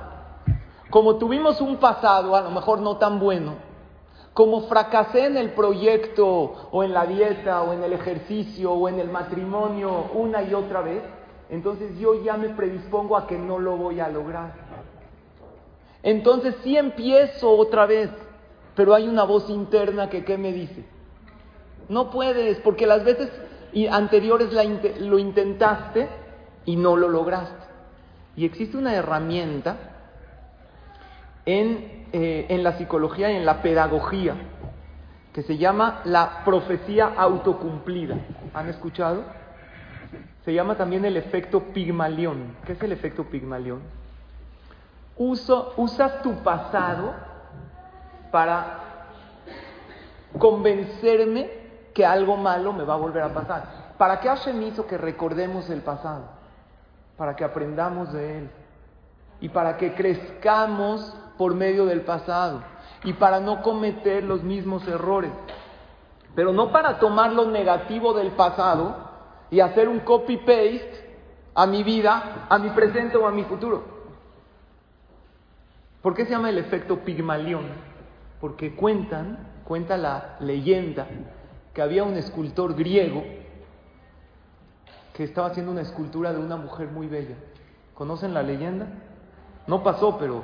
Como 0.91 1.17
tuvimos 1.17 1.61
un 1.61 1.79
pasado 1.79 2.37
a 2.37 2.43
lo 2.43 2.51
mejor 2.51 2.81
no 2.81 2.97
tan 2.97 3.19
bueno, 3.19 3.55
como 4.33 4.63
fracasé 4.69 5.27
en 5.27 5.37
el 5.37 5.53
proyecto 5.53 6.69
o 6.71 6.85
en 6.85 6.93
la 6.93 7.07
dieta 7.07 7.63
o 7.63 7.73
en 7.73 7.83
el 7.83 7.93
ejercicio 7.93 8.73
o 8.73 8.89
en 8.89 9.01
el 9.01 9.09
matrimonio 9.09 10.11
una 10.13 10.43
y 10.43 10.55
otra 10.55 10.83
vez, 10.83 11.03
entonces 11.49 11.99
yo 11.99 12.23
ya 12.23 12.37
me 12.37 12.51
predispongo 12.51 13.17
a 13.17 13.27
que 13.27 13.39
no 13.39 13.59
lo 13.59 13.77
voy 13.77 14.01
a 14.01 14.09
lograr. 14.09 14.53
Entonces 16.03 16.55
sí 16.63 16.77
empiezo 16.77 17.51
otra 17.51 17.87
vez, 17.87 18.11
pero 18.75 18.95
hay 18.95 19.09
una 19.09 19.25
voz 19.25 19.49
interna 19.51 20.09
que 20.09 20.25
¿qué 20.25 20.39
me 20.39 20.53
dice? 20.53 20.85
No 21.89 22.11
puedes, 22.11 22.59
porque 22.59 22.87
las 22.87 23.05
veces 23.05 23.31
y 23.77 23.89
anteriores 23.89 24.51
lo 25.01 25.19
intentaste 25.19 26.09
y 26.65 26.77
no 26.77 26.97
lo 26.97 27.11
lograste. 27.11 27.67
Y 28.35 28.47
existe 28.47 28.79
una 28.79 28.95
herramienta 28.95 29.77
en, 31.45 32.07
eh, 32.11 32.47
en 32.49 32.65
la 32.65 32.79
psicología 32.79 33.31
y 33.31 33.37
en 33.37 33.45
la 33.45 33.61
pedagogía 33.61 34.35
que 35.35 35.43
se 35.43 35.59
llama 35.59 36.01
la 36.07 36.43
profecía 36.43 37.13
autocumplida. 37.19 38.17
¿Han 38.55 38.71
escuchado? 38.71 39.25
Se 40.47 40.55
llama 40.55 40.77
también 40.79 41.05
el 41.05 41.19
efecto 41.19 41.65
Pigmalión. 41.75 42.57
¿Qué 42.65 42.73
es 42.73 42.83
el 42.83 42.93
efecto 42.93 43.25
Pigmalión? 43.25 43.83
Uso, 45.19 45.75
usas 45.77 46.23
tu 46.23 46.33
pasado 46.37 47.13
para 48.33 49.11
convencerme 50.39 51.56
que 51.97 52.05
algo 52.05 52.37
malo 52.37 52.75
me 52.75 52.85
va 52.85 52.93
a 52.93 52.99
volver 52.99 53.23
a 53.23 53.33
pasar. 53.33 53.95
¿Para 53.97 54.21
qué 54.21 54.29
Hashem 54.29 54.63
hizo 54.65 54.87
que 54.87 54.99
recordemos 54.99 55.71
el 55.71 55.81
pasado? 55.81 56.25
Para 57.17 57.35
que 57.35 57.43
aprendamos 57.43 58.13
de 58.13 58.39
él. 58.41 58.51
Y 59.41 59.49
para 59.49 59.79
que 59.79 59.95
crezcamos 59.95 61.17
por 61.39 61.55
medio 61.55 61.87
del 61.87 62.03
pasado. 62.03 62.63
Y 63.03 63.15
para 63.15 63.41
no 63.41 63.63
cometer 63.63 64.23
los 64.25 64.43
mismos 64.43 64.87
errores. 64.87 65.33
Pero 66.35 66.53
no 66.53 66.71
para 66.71 66.99
tomar 66.99 67.33
lo 67.33 67.47
negativo 67.47 68.13
del 68.13 68.33
pasado 68.33 68.95
y 69.49 69.61
hacer 69.61 69.89
un 69.89 70.01
copy-paste 70.01 71.17
a 71.55 71.67
mi 71.67 71.83
vida, 71.83 72.47
a 72.51 72.59
mi 72.59 72.69
presente 72.71 73.17
o 73.17 73.27
a 73.27 73.31
mi 73.31 73.45
futuro. 73.45 73.85
¿Por 76.03 76.15
qué 76.15 76.27
se 76.27 76.33
llama 76.33 76.51
el 76.51 76.59
efecto 76.59 76.99
Pigmalión? 76.99 77.65
Porque 78.39 78.77
cuentan, 78.77 79.63
cuenta 79.65 79.97
la 79.97 80.37
leyenda, 80.41 81.07
que 81.77 81.83
había 81.83 82.05
un 82.05 82.17
escultor 82.17 82.75
griego 82.75 83.23
que 85.13 85.25
estaba 85.25 85.49
haciendo 85.49 85.73
una 85.73 85.83
escultura 85.83 86.33
de 86.33 86.39
una 86.39 86.57
mujer 86.57 86.89
muy 86.89 87.07
bella. 87.07 87.35
¿Conocen 87.93 88.33
la 88.33 88.43
leyenda? 88.43 88.87
No 89.67 89.83
pasó, 89.83 90.17
pero 90.17 90.43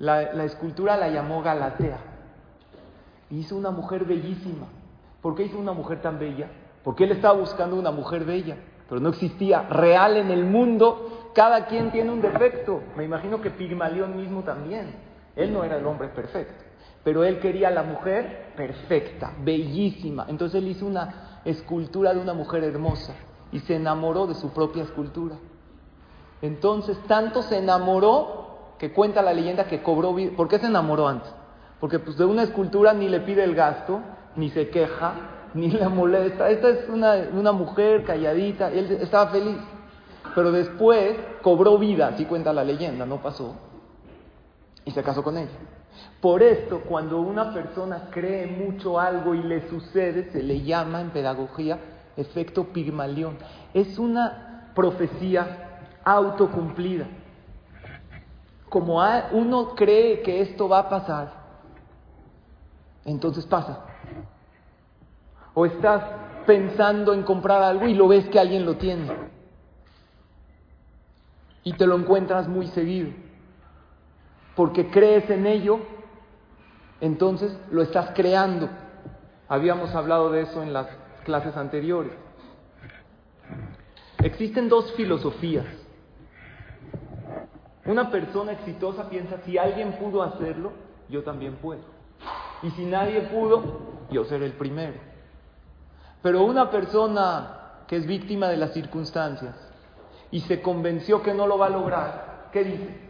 la, 0.00 0.24
escultura 0.42 0.96
la 0.96 1.08
llamó 1.08 1.40
Galatea. 1.40 1.98
hizo 3.30 3.54
una 3.54 3.70
mujer 3.70 4.04
bellísima. 4.04 4.66
¿Por 5.22 5.36
qué 5.36 5.44
hizo 5.44 5.56
una 5.56 5.72
mujer 5.72 6.02
tan 6.02 6.18
bella? 6.18 6.48
Porque 6.82 7.04
él 7.04 7.12
estaba 7.12 7.38
buscando 7.38 7.76
una 7.76 7.92
mujer 7.92 8.24
bella, 8.24 8.56
pero 8.88 9.00
no 9.00 9.10
existía 9.10 9.68
real 9.68 10.16
en 10.16 10.32
el 10.32 10.44
mundo. 10.44 11.30
Cada 11.32 11.66
quien 11.66 11.92
tiene 11.92 12.10
un 12.10 12.20
defecto. 12.20 12.82
Me 12.96 13.04
imagino 13.04 13.40
que 13.40 13.50
Pigmalión 13.50 14.16
mismo 14.16 14.42
también. 14.42 14.96
Él 15.36 15.52
no 15.52 15.62
era 15.62 15.76
el 15.76 15.86
hombre 15.86 16.08
perfecto. 16.08 16.69
Pero 17.02 17.24
él 17.24 17.40
quería 17.40 17.68
a 17.68 17.70
la 17.70 17.82
mujer 17.82 18.52
perfecta, 18.56 19.32
bellísima. 19.42 20.26
Entonces 20.28 20.62
él 20.62 20.68
hizo 20.68 20.86
una 20.86 21.40
escultura 21.44 22.12
de 22.12 22.20
una 22.20 22.34
mujer 22.34 22.64
hermosa 22.64 23.14
y 23.52 23.60
se 23.60 23.76
enamoró 23.76 24.26
de 24.26 24.34
su 24.34 24.50
propia 24.50 24.82
escultura. 24.82 25.36
Entonces 26.42 26.98
tanto 27.06 27.42
se 27.42 27.58
enamoró 27.58 28.74
que 28.78 28.92
cuenta 28.92 29.22
la 29.22 29.32
leyenda 29.32 29.64
que 29.64 29.82
cobró 29.82 30.14
vida. 30.14 30.32
¿Por 30.36 30.48
qué 30.48 30.58
se 30.58 30.66
enamoró 30.66 31.08
antes? 31.08 31.32
Porque 31.80 31.98
pues 31.98 32.16
de 32.16 32.24
una 32.24 32.42
escultura 32.42 32.92
ni 32.92 33.08
le 33.08 33.20
pide 33.20 33.44
el 33.44 33.54
gasto, 33.54 34.00
ni 34.36 34.50
se 34.50 34.68
queja, 34.68 35.14
ni 35.54 35.70
le 35.70 35.88
molesta. 35.88 36.50
Esta 36.50 36.68
es 36.68 36.88
una, 36.88 37.14
una 37.32 37.52
mujer 37.52 38.04
calladita, 38.04 38.70
él 38.70 38.98
estaba 39.00 39.30
feliz. 39.30 39.56
Pero 40.34 40.52
después 40.52 41.16
cobró 41.42 41.78
vida, 41.78 42.08
así 42.08 42.24
cuenta 42.24 42.52
la 42.52 42.62
leyenda, 42.62 43.06
no 43.06 43.20
pasó. 43.22 43.56
Y 44.84 44.90
se 44.92 45.02
casó 45.02 45.22
con 45.22 45.36
ella. 45.38 45.50
Por 46.20 46.42
esto, 46.42 46.80
cuando 46.80 47.20
una 47.20 47.52
persona 47.52 48.08
cree 48.10 48.46
mucho 48.46 49.00
algo 49.00 49.34
y 49.34 49.42
le 49.42 49.68
sucede, 49.68 50.30
se 50.30 50.42
le 50.42 50.62
llama 50.62 51.00
en 51.00 51.10
pedagogía 51.10 51.78
efecto 52.16 52.64
Pigmalión. 52.64 53.38
Es 53.72 53.98
una 53.98 54.70
profecía 54.74 55.88
autocumplida. 56.04 57.06
Como 58.68 59.02
uno 59.32 59.74
cree 59.74 60.22
que 60.22 60.42
esto 60.42 60.68
va 60.68 60.80
a 60.80 60.88
pasar, 60.88 61.32
entonces 63.04 63.44
pasa. 63.46 63.84
O 65.54 65.66
estás 65.66 66.04
pensando 66.46 67.12
en 67.12 67.22
comprar 67.22 67.62
algo 67.62 67.86
y 67.86 67.94
lo 67.94 68.06
ves 68.06 68.28
que 68.28 68.38
alguien 68.38 68.64
lo 68.64 68.76
tiene. 68.76 69.10
Y 71.64 71.72
te 71.72 71.86
lo 71.86 71.96
encuentras 71.96 72.46
muy 72.46 72.68
seguido. 72.68 73.10
Porque 74.60 74.90
crees 74.90 75.30
en 75.30 75.46
ello, 75.46 75.80
entonces 77.00 77.58
lo 77.70 77.80
estás 77.80 78.10
creando. 78.14 78.68
Habíamos 79.48 79.94
hablado 79.94 80.30
de 80.30 80.42
eso 80.42 80.62
en 80.62 80.74
las 80.74 80.86
clases 81.24 81.56
anteriores. 81.56 82.12
Existen 84.22 84.68
dos 84.68 84.92
filosofías. 84.92 85.64
Una 87.86 88.10
persona 88.10 88.52
exitosa 88.52 89.08
piensa, 89.08 89.38
si 89.46 89.56
alguien 89.56 89.92
pudo 89.92 90.22
hacerlo, 90.22 90.72
yo 91.08 91.22
también 91.22 91.56
puedo. 91.56 91.80
Y 92.62 92.70
si 92.72 92.84
nadie 92.84 93.22
pudo, 93.22 93.62
yo 94.10 94.26
seré 94.26 94.44
el 94.44 94.52
primero. 94.52 94.98
Pero 96.20 96.44
una 96.44 96.70
persona 96.70 97.86
que 97.86 97.96
es 97.96 98.06
víctima 98.06 98.48
de 98.48 98.58
las 98.58 98.74
circunstancias 98.74 99.54
y 100.30 100.42
se 100.42 100.60
convenció 100.60 101.22
que 101.22 101.32
no 101.32 101.46
lo 101.46 101.56
va 101.56 101.68
a 101.68 101.70
lograr, 101.70 102.50
¿qué 102.52 102.62
dice? 102.62 103.09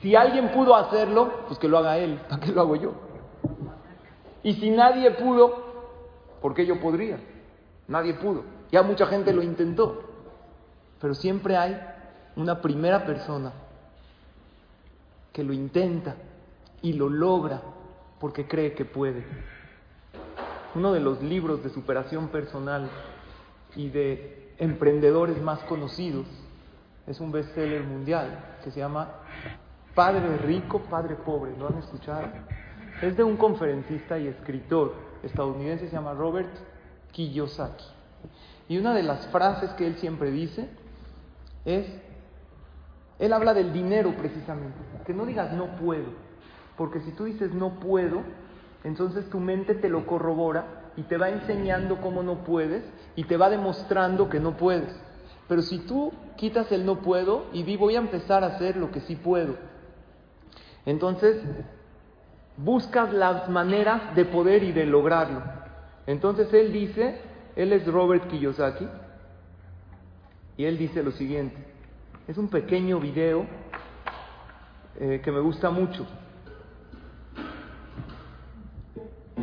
Si 0.00 0.14
alguien 0.14 0.50
pudo 0.52 0.74
hacerlo, 0.76 1.32
pues 1.46 1.58
que 1.58 1.68
lo 1.68 1.78
haga 1.78 1.98
él, 1.98 2.20
¿para 2.28 2.40
qué 2.44 2.52
lo 2.52 2.60
hago 2.60 2.76
yo? 2.76 2.92
Y 4.42 4.54
si 4.54 4.70
nadie 4.70 5.10
pudo, 5.12 5.64
¿por 6.40 6.54
qué 6.54 6.66
yo 6.66 6.80
podría? 6.80 7.18
Nadie 7.88 8.14
pudo. 8.14 8.44
Ya 8.70 8.82
mucha 8.82 9.06
gente 9.06 9.32
lo 9.32 9.42
intentó. 9.42 10.02
Pero 11.00 11.14
siempre 11.14 11.56
hay 11.56 11.80
una 12.36 12.60
primera 12.60 13.04
persona 13.04 13.52
que 15.32 15.42
lo 15.42 15.52
intenta 15.52 16.16
y 16.82 16.92
lo 16.92 17.08
logra 17.08 17.60
porque 18.20 18.46
cree 18.46 18.74
que 18.74 18.84
puede. 18.84 19.24
Uno 20.74 20.92
de 20.92 21.00
los 21.00 21.22
libros 21.22 21.62
de 21.62 21.70
superación 21.70 22.28
personal 22.28 22.88
y 23.74 23.88
de 23.88 24.54
emprendedores 24.58 25.40
más 25.42 25.60
conocidos 25.64 26.26
es 27.06 27.20
un 27.20 27.32
bestseller 27.32 27.82
mundial 27.82 28.56
que 28.64 28.70
se 28.70 28.80
llama 28.80 29.10
Padre 29.96 30.36
Rico, 30.36 30.80
Padre 30.90 31.16
Pobre. 31.16 31.56
¿Lo 31.56 31.68
han 31.68 31.78
escuchado? 31.78 32.28
Es 33.00 33.16
de 33.16 33.24
un 33.24 33.38
conferencista 33.38 34.18
y 34.18 34.28
escritor 34.28 34.92
estadounidense, 35.22 35.88
se 35.88 35.92
llama 35.96 36.12
Robert 36.12 36.54
Kiyosaki. 37.12 37.86
Y 38.68 38.76
una 38.76 38.92
de 38.92 39.02
las 39.02 39.26
frases 39.28 39.70
que 39.70 39.86
él 39.86 39.96
siempre 39.96 40.30
dice 40.30 40.68
es, 41.64 41.86
él 43.18 43.32
habla 43.32 43.54
del 43.54 43.72
dinero 43.72 44.14
precisamente, 44.18 44.76
que 45.06 45.14
no 45.14 45.24
digas 45.24 45.54
no 45.54 45.76
puedo, 45.76 46.08
porque 46.76 47.00
si 47.00 47.12
tú 47.12 47.24
dices 47.24 47.54
no 47.54 47.80
puedo, 47.80 48.20
entonces 48.84 49.30
tu 49.30 49.40
mente 49.40 49.74
te 49.74 49.88
lo 49.88 50.04
corrobora 50.04 50.90
y 50.96 51.04
te 51.04 51.16
va 51.16 51.30
enseñando 51.30 52.02
cómo 52.02 52.22
no 52.22 52.44
puedes 52.44 52.84
y 53.14 53.24
te 53.24 53.38
va 53.38 53.48
demostrando 53.48 54.28
que 54.28 54.40
no 54.40 54.58
puedes. 54.58 54.94
Pero 55.48 55.62
si 55.62 55.78
tú 55.78 56.12
quitas 56.36 56.70
el 56.70 56.84
no 56.84 57.00
puedo 57.00 57.46
y 57.54 57.62
di 57.62 57.78
voy 57.78 57.96
a 57.96 58.00
empezar 58.00 58.44
a 58.44 58.48
hacer 58.48 58.76
lo 58.76 58.90
que 58.90 59.00
sí 59.00 59.16
puedo, 59.16 59.54
entonces 60.86 61.42
buscas 62.56 63.12
las 63.12 63.48
maneras 63.50 64.14
de 64.14 64.24
poder 64.24 64.62
y 64.62 64.72
de 64.72 64.86
lograrlo. 64.86 65.42
Entonces 66.06 66.52
él 66.54 66.72
dice, 66.72 67.20
él 67.54 67.72
es 67.72 67.86
Robert 67.86 68.28
Kiyosaki, 68.28 68.88
y 70.56 70.64
él 70.64 70.78
dice 70.78 71.02
lo 71.02 71.10
siguiente, 71.10 71.56
es 72.26 72.38
un 72.38 72.48
pequeño 72.48 72.98
video 72.98 73.44
eh, 74.98 75.20
que 75.22 75.30
me 75.30 75.40
gusta 75.40 75.68
mucho. 75.70 76.06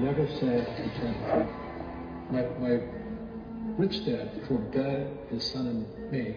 never 0.04 0.28
said 0.40 0.68
my, 2.30 2.42
my 2.60 2.80
rich 3.78 4.06
dad 4.06 4.30
forgot 4.48 5.08
his 5.32 5.44
son 5.52 5.68
and 5.68 6.12
me. 6.12 6.36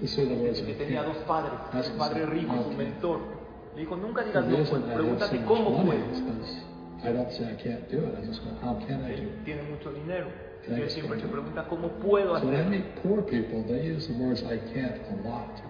He 0.00 0.06
said 0.06 0.28
there 0.28 0.38
was 0.38 0.60
que 0.60 0.74
tenía 0.74 1.02
dos 1.02 1.16
padres, 1.26 1.58
That's 1.72 1.88
un 1.88 1.98
padre 1.98 2.26
rico, 2.26 2.70
mentor. 2.76 3.37
Le 3.78 3.84
dijo, 3.84 3.96
nunca 3.96 4.24
digas 4.24 4.44
The 4.44 4.50
no 4.50 4.56
puedo, 4.64 4.86
have 4.86 4.94
pregúntate 4.96 5.44
cómo 5.44 5.70
money 5.70 5.84
puedes. 5.84 6.10
is 6.10 6.20
because 6.20 6.62
I 7.04 7.12
don't 7.12 7.30
say 7.30 7.44
I 7.44 7.54
can't 7.54 7.88
do 7.88 7.98
it. 7.98 8.18
I 8.18 8.22
just 8.26 8.42
go, 8.42 8.50
how 8.60 8.74
can 8.74 9.04
I 9.04 9.14
do 9.14 9.22
Él 9.22 9.28
it? 9.28 9.44
tiene 9.44 9.62
mucho 9.70 9.92
dinero. 9.92 10.26
Y 10.68 10.80
él 10.80 10.90
siempre 10.90 11.20
se 11.20 11.28
pregunta, 11.28 11.64
¿cómo 11.68 11.88
puedo 12.00 12.34
hacerlo? 12.34 12.50
they 12.50 12.58
the. 14.58 15.62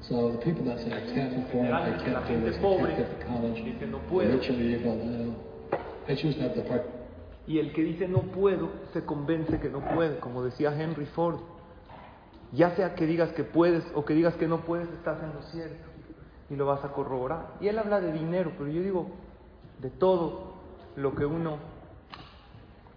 So 0.00 0.32
the 0.32 0.38
people 0.38 0.64
that 0.64 0.80
say 0.80 0.90
I 0.90 1.00
can't 1.14 1.38
afford 1.46 1.66
it, 1.66 1.72
I 1.72 1.92
can't 2.02 2.26
do 2.26 2.40
this, 2.44 2.56
I 2.56 2.60
can't 2.60 2.96
get 2.96 3.20
to 3.20 3.24
college, 3.24 3.62
the 3.62 3.70
puedo. 4.10 4.32
rich 4.32 4.48
the 4.48 4.54
evil, 4.54 4.96
no. 4.96 5.36
I 6.08 6.16
choose 6.16 6.36
to 6.56 6.62
part. 6.62 6.82
Y 7.46 7.60
el 7.60 7.72
que 7.72 7.84
dice 7.84 8.08
no 8.08 8.22
puedo, 8.32 8.68
se 8.92 9.04
convence 9.04 9.60
que 9.60 9.68
no 9.68 9.78
puede, 9.94 10.18
como 10.18 10.42
decía 10.42 10.74
Henry 10.76 11.06
Ford. 11.06 11.38
Ya 12.52 12.74
sea 12.74 12.96
que 12.96 13.06
digas 13.06 13.30
que 13.30 13.44
puedes 13.44 13.84
o 13.94 14.04
que 14.04 14.14
digas 14.14 14.34
que 14.34 14.48
no 14.48 14.62
puedes, 14.62 14.88
estás 14.88 15.22
en 15.22 15.32
lo 15.32 15.42
cierto 15.52 15.89
y 16.50 16.56
lo 16.56 16.66
vas 16.66 16.84
a 16.84 16.88
corroborar. 16.88 17.54
Y 17.60 17.68
él 17.68 17.78
habla 17.78 18.00
de 18.00 18.12
dinero, 18.12 18.52
pero 18.58 18.68
yo 18.68 18.82
digo 18.82 19.06
de 19.78 19.88
todo 19.88 20.54
lo 20.96 21.14
que 21.14 21.24
uno 21.24 21.58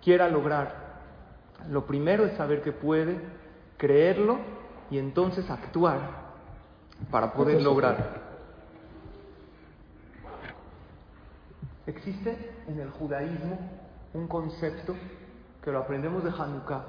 quiera 0.03 0.27
lograr. 0.27 0.83
Lo 1.69 1.85
primero 1.85 2.25
es 2.25 2.35
saber 2.35 2.61
que 2.61 2.71
puede, 2.71 3.17
creerlo 3.77 4.39
y 4.89 4.97
entonces 4.97 5.49
actuar 5.49 5.99
para 7.11 7.31
poder 7.33 7.61
lograr. 7.61 8.21
Existe 11.85 12.51
en 12.67 12.79
el 12.79 12.89
judaísmo 12.89 13.59
un 14.13 14.27
concepto 14.27 14.95
que 15.61 15.71
lo 15.71 15.79
aprendemos 15.79 16.23
de 16.23 16.29
Hanukkah 16.29 16.85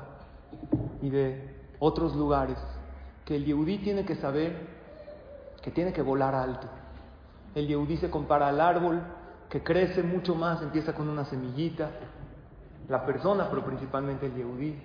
y 1.03 1.11
de 1.11 1.55
otros 1.79 2.14
lugares, 2.16 2.59
que 3.24 3.37
el 3.37 3.44
Yehudí 3.44 3.79
tiene 3.79 4.05
que 4.05 4.16
saber 4.16 4.73
que 5.64 5.70
tiene 5.70 5.94
que 5.94 6.03
volar 6.03 6.35
alto. 6.35 6.66
El 7.55 7.66
Yehudí 7.66 7.96
se 7.96 8.11
compara 8.11 8.48
al 8.48 8.61
árbol 8.61 9.00
que 9.48 9.62
crece 9.62 10.03
mucho 10.03 10.35
más, 10.35 10.61
empieza 10.61 10.94
con 10.94 11.09
una 11.09 11.24
semillita. 11.24 11.90
La 12.87 13.07
persona, 13.07 13.48
pero 13.48 13.64
principalmente 13.64 14.27
el 14.27 14.35
Yehudí, 14.35 14.79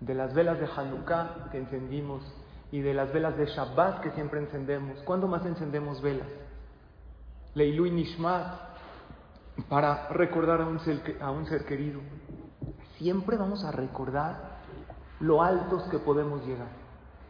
de 0.00 0.14
las 0.14 0.34
velas 0.34 0.58
de 0.58 0.66
Hanukkah 0.66 1.50
que 1.52 1.58
encendimos 1.58 2.24
y 2.72 2.80
de 2.80 2.94
las 2.94 3.12
velas 3.12 3.36
de 3.36 3.46
Shabbat 3.46 4.00
que 4.00 4.10
siempre 4.10 4.40
encendemos. 4.40 4.98
¿Cuándo 5.04 5.28
más 5.28 5.46
encendemos 5.46 6.02
velas? 6.02 6.26
Leilui 7.54 7.92
Nishmat, 7.92 8.58
para 9.68 10.08
recordar 10.08 10.62
a 10.62 10.66
un, 10.66 10.80
ser, 10.80 11.16
a 11.20 11.30
un 11.30 11.46
ser 11.46 11.64
querido. 11.64 12.00
Siempre 12.96 13.36
vamos 13.36 13.64
a 13.64 13.70
recordar 13.70 14.58
lo 15.20 15.44
altos 15.44 15.84
que 15.84 16.00
podemos 16.00 16.44
llegar. 16.44 16.68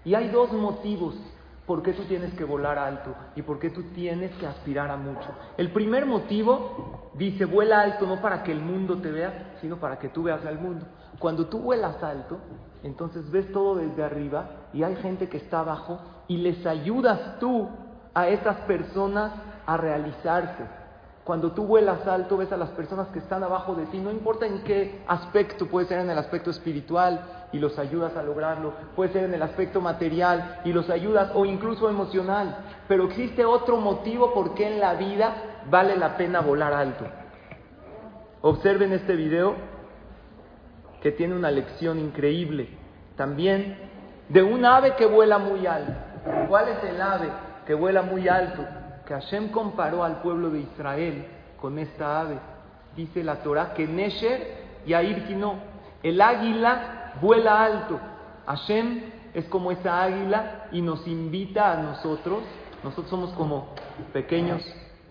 Y 0.07 0.15
hay 0.15 0.31
dos 0.31 0.53
motivos 0.55 1.15
por 1.69 1.83
qué 1.83 1.93
tú 1.93 2.05
tienes 2.05 2.33
que 2.33 2.45
volar 2.45 2.79
alto 2.79 3.15
y 3.37 3.43
por 3.43 3.59
qué 3.59 3.69
tú 3.69 3.83
tienes 3.95 4.35
que 4.37 4.47
aspirar 4.47 4.91
a 4.91 4.97
mucho. 4.97 5.29
El 5.59 5.71
primer 5.71 6.07
motivo 6.07 7.11
dice, 7.13 7.45
vuela 7.45 7.83
alto 7.83 8.07
no 8.07 8.23
para 8.23 8.43
que 8.43 8.53
el 8.53 8.63
mundo 8.63 8.97
te 8.97 9.13
vea, 9.13 9.59
sino 9.61 9.77
para 9.77 9.99
que 9.99 10.09
tú 10.09 10.23
veas 10.23 10.47
al 10.47 10.59
mundo. 10.59 10.87
Cuando 11.19 11.47
tú 11.47 11.59
vuelas 11.59 12.03
alto, 12.03 12.39
entonces 12.83 13.31
ves 13.31 13.53
todo 13.53 13.77
desde 13.77 14.03
arriba 14.03 14.49
y 14.73 14.83
hay 14.83 14.97
gente 14.97 15.29
que 15.29 15.37
está 15.37 15.61
abajo 15.61 16.01
y 16.27 16.39
les 16.39 16.65
ayudas 16.65 17.39
tú 17.39 17.69
a 18.15 18.29
esas 18.29 18.57
personas 18.63 19.33
a 19.67 19.77
realizarse. 19.77 20.65
Cuando 21.23 21.53
tú 21.53 21.67
vuelas 21.67 22.07
alto, 22.07 22.39
ves 22.39 22.51
a 22.51 22.57
las 22.57 22.71
personas 22.71 23.09
que 23.09 23.19
están 23.19 23.45
abajo 23.45 23.75
de 23.75 23.85
ti, 23.87 23.99
no 23.99 24.11
importa 24.11 24.47
en 24.47 24.65
qué 24.65 25.05
aspecto, 25.07 25.67
puede 25.67 25.87
ser 25.87 25.99
en 25.99 26.09
el 26.09 26.17
aspecto 26.17 26.49
espiritual 26.49 27.38
y 27.53 27.59
los 27.59 27.79
ayudas 27.79 28.17
a 28.17 28.23
lograrlo, 28.23 28.75
puede 28.95 29.13
ser 29.13 29.25
en 29.25 29.35
el 29.35 29.43
aspecto 29.43 29.81
material 29.81 30.61
y 30.65 30.73
los 30.73 30.91
ayudas, 30.91 31.31
o 31.35 31.45
incluso 31.45 31.89
emocional, 31.89 32.59
pero 32.87 33.05
existe 33.05 33.45
otro 33.45 33.79
motivo 33.79 34.35
por 34.35 34.55
qué 34.55 34.75
en 34.75 34.81
la 34.81 34.95
vida 34.95 35.63
vale 35.71 35.97
la 35.97 36.17
pena 36.17 36.41
volar 36.41 36.73
alto. 36.73 37.07
Observen 38.43 38.93
este 38.93 39.17
video 39.17 39.55
que 41.03 41.13
tiene 41.13 41.35
una 41.35 41.51
lección 41.51 41.99
increíble 41.99 42.69
también 43.17 43.77
de 44.29 44.43
un 44.43 44.65
ave 44.65 44.95
que 44.97 45.07
vuela 45.07 45.39
muy 45.39 45.67
alto. 45.67 45.93
¿Cuál 46.49 46.69
es 46.69 46.85
el 46.85 47.01
ave 47.01 47.29
que 47.67 47.75
vuela 47.75 48.03
muy 48.03 48.29
alto? 48.29 48.65
que 49.09 49.15
Hashem 49.15 49.49
comparó 49.49 50.05
al 50.05 50.21
pueblo 50.21 50.51
de 50.51 50.61
Israel 50.61 51.27
con 51.59 51.79
esta 51.79 52.21
ave. 52.21 52.39
Dice 52.95 53.25
la 53.25 53.37
Torah 53.37 53.73
que 53.73 53.87
Nesher 53.87 54.67
y 54.85 54.93
Airkino, 54.93 55.55
el 56.03 56.21
águila 56.21 56.98
vuela 57.21 57.65
alto. 57.65 58.01
Hashem 58.47 59.03
es 59.35 59.45
como 59.47 59.71
esa 59.71 60.03
águila 60.03 60.69
y 60.73 60.81
nos 60.81 61.07
invita 61.07 61.73
a 61.73 61.83
nosotros, 61.83 62.43
nosotros 62.83 63.11
somos 63.11 63.31
como 63.35 63.75
pequeños 64.13 64.63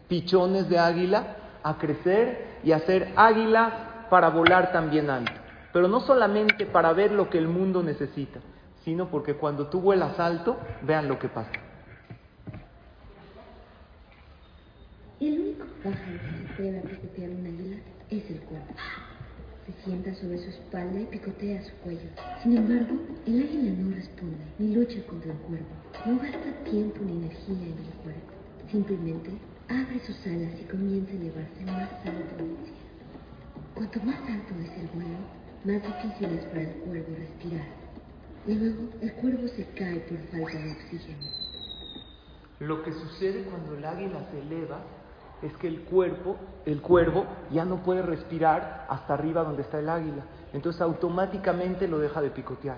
pichones 0.07 0.69
de 0.69 0.79
águila 0.79 1.35
a 1.63 1.77
crecer 1.77 2.59
y 2.63 2.71
a 2.71 2.79
ser 2.79 3.13
águila 3.15 4.07
para 4.09 4.29
volar 4.29 4.71
también 4.71 5.09
alto. 5.09 5.31
Pero 5.73 5.87
no 5.87 5.99
solamente 5.99 6.65
para 6.65 6.93
ver 6.93 7.11
lo 7.11 7.29
que 7.29 7.37
el 7.37 7.47
mundo 7.47 7.83
necesita, 7.83 8.39
sino 8.83 9.09
porque 9.09 9.35
cuando 9.35 9.67
tú 9.67 9.81
vuelas 9.81 10.19
alto, 10.19 10.57
vean 10.81 11.07
lo 11.07 11.19
que 11.19 11.27
pasa. 11.27 11.51
El 15.19 15.39
único 15.39 15.65
pájaro 15.83 16.19
que 16.21 16.47
se 16.47 16.53
puede 16.55 16.81
picotear 16.81 17.29
un 17.31 17.45
águila 17.45 17.77
es 18.09 18.31
el 18.31 18.39
cuervo. 18.41 18.67
Sobre 19.87 20.37
su 20.39 20.49
espalda 20.49 20.99
y 20.99 21.05
picotea 21.05 21.63
su 21.63 21.71
cuello. 21.77 22.09
Sin 22.43 22.57
embargo, 22.57 22.99
el 23.25 23.41
águila 23.41 23.71
no 23.71 23.95
responde 23.95 24.43
ni 24.59 24.75
lucha 24.75 25.01
contra 25.07 25.31
el 25.31 25.37
cuervo. 25.39 25.65
No 26.05 26.19
gasta 26.19 26.51
tiempo 26.69 26.99
ni 27.05 27.13
energía 27.13 27.55
en 27.55 27.77
el 27.77 27.93
cuerpo. 28.03 28.33
Simplemente 28.69 29.31
abre 29.69 29.99
sus 30.05 30.17
alas 30.27 30.51
y 30.59 30.65
comienza 30.65 31.11
a 31.11 31.15
elevarse 31.15 31.65
más 31.65 31.89
alto 32.03 32.35
del 32.35 32.57
cielo. 32.65 32.87
Cuanto 33.75 33.99
más 34.01 34.19
alto 34.29 34.53
es 34.61 34.71
el 34.77 34.87
vuelo, 34.93 35.19
más 35.63 35.81
difícil 35.81 36.37
es 36.37 36.45
para 36.47 36.61
el 36.63 36.75
cuervo 36.83 37.15
respirar. 37.17 37.67
Y 38.45 38.55
luego 38.55 38.89
el 39.01 39.13
cuervo 39.13 39.47
se 39.47 39.63
cae 39.71 39.99
por 40.01 40.17
falta 40.27 40.59
de 40.59 40.71
oxígeno. 40.73 41.27
Lo 42.59 42.83
que 42.83 42.91
sucede 42.91 43.43
cuando 43.43 43.77
el 43.77 43.85
águila 43.85 44.27
se 44.31 44.41
eleva 44.41 44.83
es 45.41 45.55
que 45.57 45.67
el 45.67 45.81
cuerpo, 45.81 46.37
el 46.65 46.81
cuervo, 46.81 47.25
ya 47.51 47.65
no 47.65 47.77
puede 47.83 48.01
respirar 48.01 48.85
hasta 48.89 49.13
arriba 49.13 49.43
donde 49.43 49.61
está 49.61 49.79
el 49.79 49.89
águila. 49.89 50.23
Entonces 50.53 50.81
automáticamente 50.81 51.87
lo 51.87 51.99
deja 51.99 52.21
de 52.21 52.31
picotear. 52.31 52.77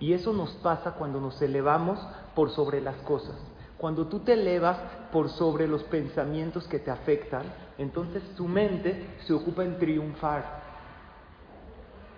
Y 0.00 0.12
eso 0.12 0.32
nos 0.32 0.50
pasa 0.56 0.92
cuando 0.92 1.20
nos 1.20 1.40
elevamos 1.40 1.98
por 2.34 2.50
sobre 2.50 2.80
las 2.80 2.96
cosas. 2.98 3.36
Cuando 3.78 4.06
tú 4.06 4.20
te 4.20 4.34
elevas 4.34 4.78
por 5.12 5.28
sobre 5.30 5.66
los 5.66 5.82
pensamientos 5.84 6.66
que 6.68 6.78
te 6.78 6.90
afectan, 6.90 7.42
entonces 7.78 8.22
tu 8.36 8.46
mente 8.46 9.16
se 9.26 9.32
ocupa 9.32 9.64
en 9.64 9.78
triunfar, 9.78 10.63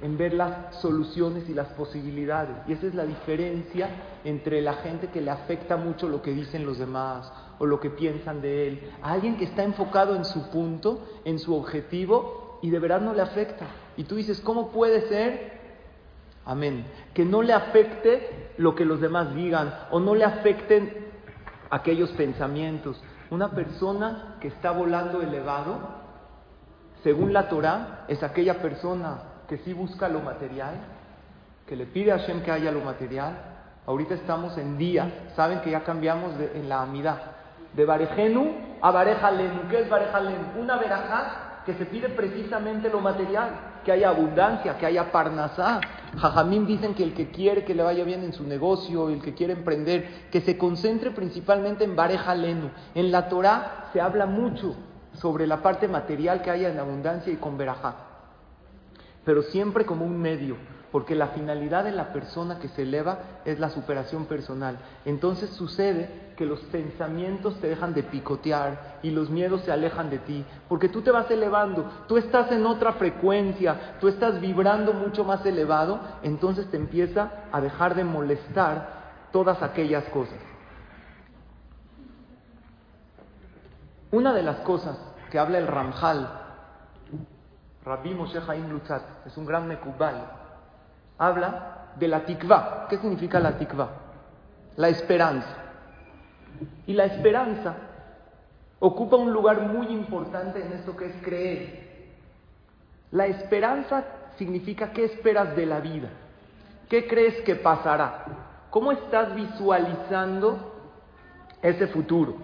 en 0.03 0.19
ver 0.19 0.35
las 0.35 0.77
soluciones 0.77 1.49
y 1.49 1.55
las 1.55 1.69
posibilidades. 1.69 2.57
Y 2.67 2.73
esa 2.73 2.87
es 2.87 2.95
la 2.95 3.07
diferencia 3.07 3.89
entre 4.25 4.61
la 4.61 4.75
gente 4.75 5.09
que 5.09 5.21
le 5.21 5.31
afecta 5.31 5.77
mucho 5.77 6.09
lo 6.09 6.21
que 6.23 6.33
dicen 6.33 6.67
los 6.67 6.79
demás 6.79 7.33
o 7.59 7.67
lo 7.67 7.81
que 7.81 7.91
piensan 7.91 8.43
de 8.43 8.69
él, 8.69 8.91
a 9.03 9.13
alguien 9.13 9.37
que 9.39 9.45
está 9.45 9.63
enfocado 9.63 10.15
en 10.15 10.25
su 10.25 10.51
punto, 10.51 11.03
en 11.25 11.39
su 11.39 11.55
objetivo 11.55 12.59
y 12.63 12.71
de 12.71 12.79
verdad 12.79 13.01
no 13.01 13.15
le 13.15 13.23
afecta. 13.23 13.67
Y 13.97 14.05
tú 14.05 14.17
dices, 14.17 14.41
¿cómo 14.41 14.71
puede 14.71 15.09
ser? 15.09 15.57
Amén. 16.45 16.87
Que 17.15 17.25
no 17.25 17.43
le 17.43 17.55
afecte 17.55 18.53
lo 18.59 18.75
que 18.75 18.85
los 18.85 19.01
demás 19.01 19.35
digan 19.35 19.75
o 19.91 20.01
no 20.01 20.15
le 20.15 20.25
afecten 20.25 21.07
aquellos 21.71 22.11
pensamientos. 22.11 23.03
Una 23.31 23.51
persona 23.51 24.37
que 24.41 24.49
está 24.49 24.71
volando 24.71 25.23
elevado, 25.23 25.79
según 27.03 27.33
la 27.33 27.49
Torah, 27.49 28.05
es 28.09 28.23
aquella 28.23 28.61
persona 28.61 29.36
que 29.49 29.59
sí 29.59 29.73
busca 29.73 30.09
lo 30.09 30.21
material, 30.21 30.75
que 31.67 31.77
le 31.77 31.87
pide 31.87 32.13
a 32.13 32.19
Hashem 32.19 32.43
que 32.43 32.51
haya 32.51 32.71
lo 32.71 32.81
material. 32.81 33.37
Ahorita 33.87 34.15
estamos 34.15 34.57
en 34.59 34.79
días, 34.79 35.09
saben 35.35 35.61
que 35.61 35.71
ya 35.71 35.85
cambiamos 35.85 36.37
de, 36.39 36.53
en 36.55 36.69
la 36.69 36.83
amidad, 36.83 37.21
de 37.73 37.85
Barejenu 37.85 38.79
a 38.81 38.91
Barejalenu. 38.91 39.69
¿Qué 39.69 39.81
es 39.81 39.89
Barejalenu? 39.89 40.61
Una 40.61 40.77
verajá 40.77 41.63
que 41.65 41.75
se 41.75 41.87
pide 41.87 42.09
precisamente 42.09 42.89
lo 42.89 43.01
material, 43.01 43.51
que 43.85 43.93
haya 43.93 44.09
abundancia, 44.09 44.79
que 44.79 44.87
haya 44.87 45.11
parnasá. 45.11 45.81
Jajamín 46.17 46.67
dicen 46.67 46.95
que 46.95 47.03
el 47.03 47.13
que 47.13 47.31
quiere 47.31 47.65
que 47.65 47.75
le 47.75 47.83
vaya 47.83 48.05
bien 48.05 48.23
en 48.23 48.33
su 48.33 48.45
negocio, 48.45 49.09
el 49.09 49.21
que 49.21 49.35
quiere 49.35 49.53
emprender, 49.53 50.29
que 50.31 50.41
se 50.41 50.57
concentre 50.57 51.11
principalmente 51.11 51.85
en 51.85 51.97
Barejalenu. 51.97 52.71
En 52.95 53.11
la 53.11 53.29
Torah 53.29 53.89
se 53.93 54.01
habla 54.01 54.27
mucho 54.27 54.77
sobre 55.15 55.47
la 55.47 55.63
parte 55.63 55.89
material 55.89 56.43
que 56.43 56.51
haya 56.51 56.69
en 56.69 56.79
abundancia 56.79 57.33
y 57.33 57.37
con 57.37 57.57
verajá, 57.57 57.97
pero 59.27 59.43
siempre 59.43 59.85
como 59.85 60.07
un 60.07 60.19
medio 60.19 60.57
porque 60.97 61.15
la 61.15 61.29
finalidad 61.29 61.85
de 61.85 61.93
la 61.93 62.11
persona 62.15 62.59
que 62.59 62.69
se 62.69 62.85
eleva 62.85 63.19
es 63.45 63.59
la 63.59 63.69
superación 63.69 64.25
personal. 64.25 64.79
Entonces 65.05 65.51
sucede 65.51 66.33
que 66.39 66.47
los 66.47 66.61
pensamientos 66.61 67.61
te 67.61 67.69
dejan 67.69 67.93
de 67.93 68.03
picotear 68.03 68.99
y 69.03 69.11
los 69.11 69.29
miedos 69.29 69.61
se 69.61 69.73
alejan 69.73 70.09
de 70.09 70.21
ti, 70.21 70.43
porque 70.71 70.89
tú 70.89 71.03
te 71.03 71.11
vas 71.11 71.31
elevando, 71.31 71.85
tú 72.09 72.17
estás 72.17 72.51
en 72.51 72.65
otra 72.65 72.95
frecuencia, 72.95 73.99
tú 74.01 74.09
estás 74.09 74.41
vibrando 74.41 74.95
mucho 74.95 75.23
más 75.23 75.45
elevado, 75.45 76.01
entonces 76.23 76.67
te 76.71 76.79
empieza 76.79 77.31
a 77.53 77.61
dejar 77.61 77.95
de 77.95 78.05
molestar 78.05 79.29
todas 79.33 79.63
aquellas 79.63 80.05
cosas. 80.05 80.39
Una 84.13 84.33
de 84.33 84.43
las 84.43 84.61
cosas 84.61 84.97
que 85.31 85.39
habla 85.39 85.59
el 85.59 85.67
Ramjal, 85.67 86.46
Rabbi 87.87 88.15
Moshe 88.15 88.41
Haim 88.49 88.69
Lutzat, 88.69 89.25
es 89.27 89.37
un 89.37 89.47
gran 89.47 89.69
mekubal, 89.69 90.27
habla 91.19 91.93
de 91.95 92.09
la 92.09 92.25
tikva. 92.25 92.89
¿Qué 92.91 92.99
significa 92.99 93.39
la 93.39 93.57
tikva? 93.57 93.89
La 94.75 94.89
esperanza. 94.89 95.57
Y 96.85 96.95
la 96.95 97.05
esperanza 97.05 97.77
ocupa 98.81 99.15
un 99.15 99.33
lugar 99.33 99.61
muy 99.69 99.87
importante 99.87 100.67
en 100.67 100.73
esto 100.73 100.97
que 100.97 101.07
es 101.07 101.23
creer. 101.23 101.87
La 103.13 103.27
esperanza 103.27 104.05
significa 104.37 104.91
qué 104.91 105.05
esperas 105.05 105.55
de 105.55 105.67
la 105.67 105.79
vida, 105.79 106.09
qué 106.89 107.07
crees 107.07 107.41
que 107.43 107.55
pasará, 107.55 108.25
cómo 108.69 108.91
estás 108.91 109.33
visualizando 109.37 110.73
ese 111.63 111.87
futuro. 111.87 112.35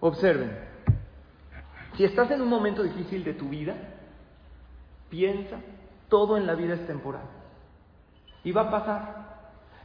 Observen, 0.00 0.69
si 2.00 2.06
estás 2.06 2.30
en 2.30 2.40
un 2.40 2.48
momento 2.48 2.82
difícil 2.82 3.22
de 3.24 3.34
tu 3.34 3.50
vida, 3.50 3.74
Piensa, 5.10 5.56
todo 6.08 6.38
en 6.38 6.46
la 6.46 6.54
vida 6.54 6.72
es 6.72 6.86
temporal. 6.86 7.24
Y 8.42 8.52
va 8.52 8.62
a 8.62 8.70
pasar. 8.70 9.30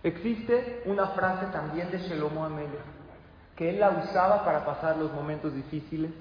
Existe 0.02 0.84
una 0.86 1.08
frase 1.08 1.48
también 1.48 1.92
de 1.92 1.98
Shelomo 1.98 2.46
Amelech, 2.46 2.80
que 3.58 3.72
él 3.72 3.82
la 3.82 3.90
usaba 3.90 4.46
para 4.46 4.64
pasar 4.64 4.96
los 4.96 5.12
momentos 5.12 5.54
difíciles, 5.54 6.12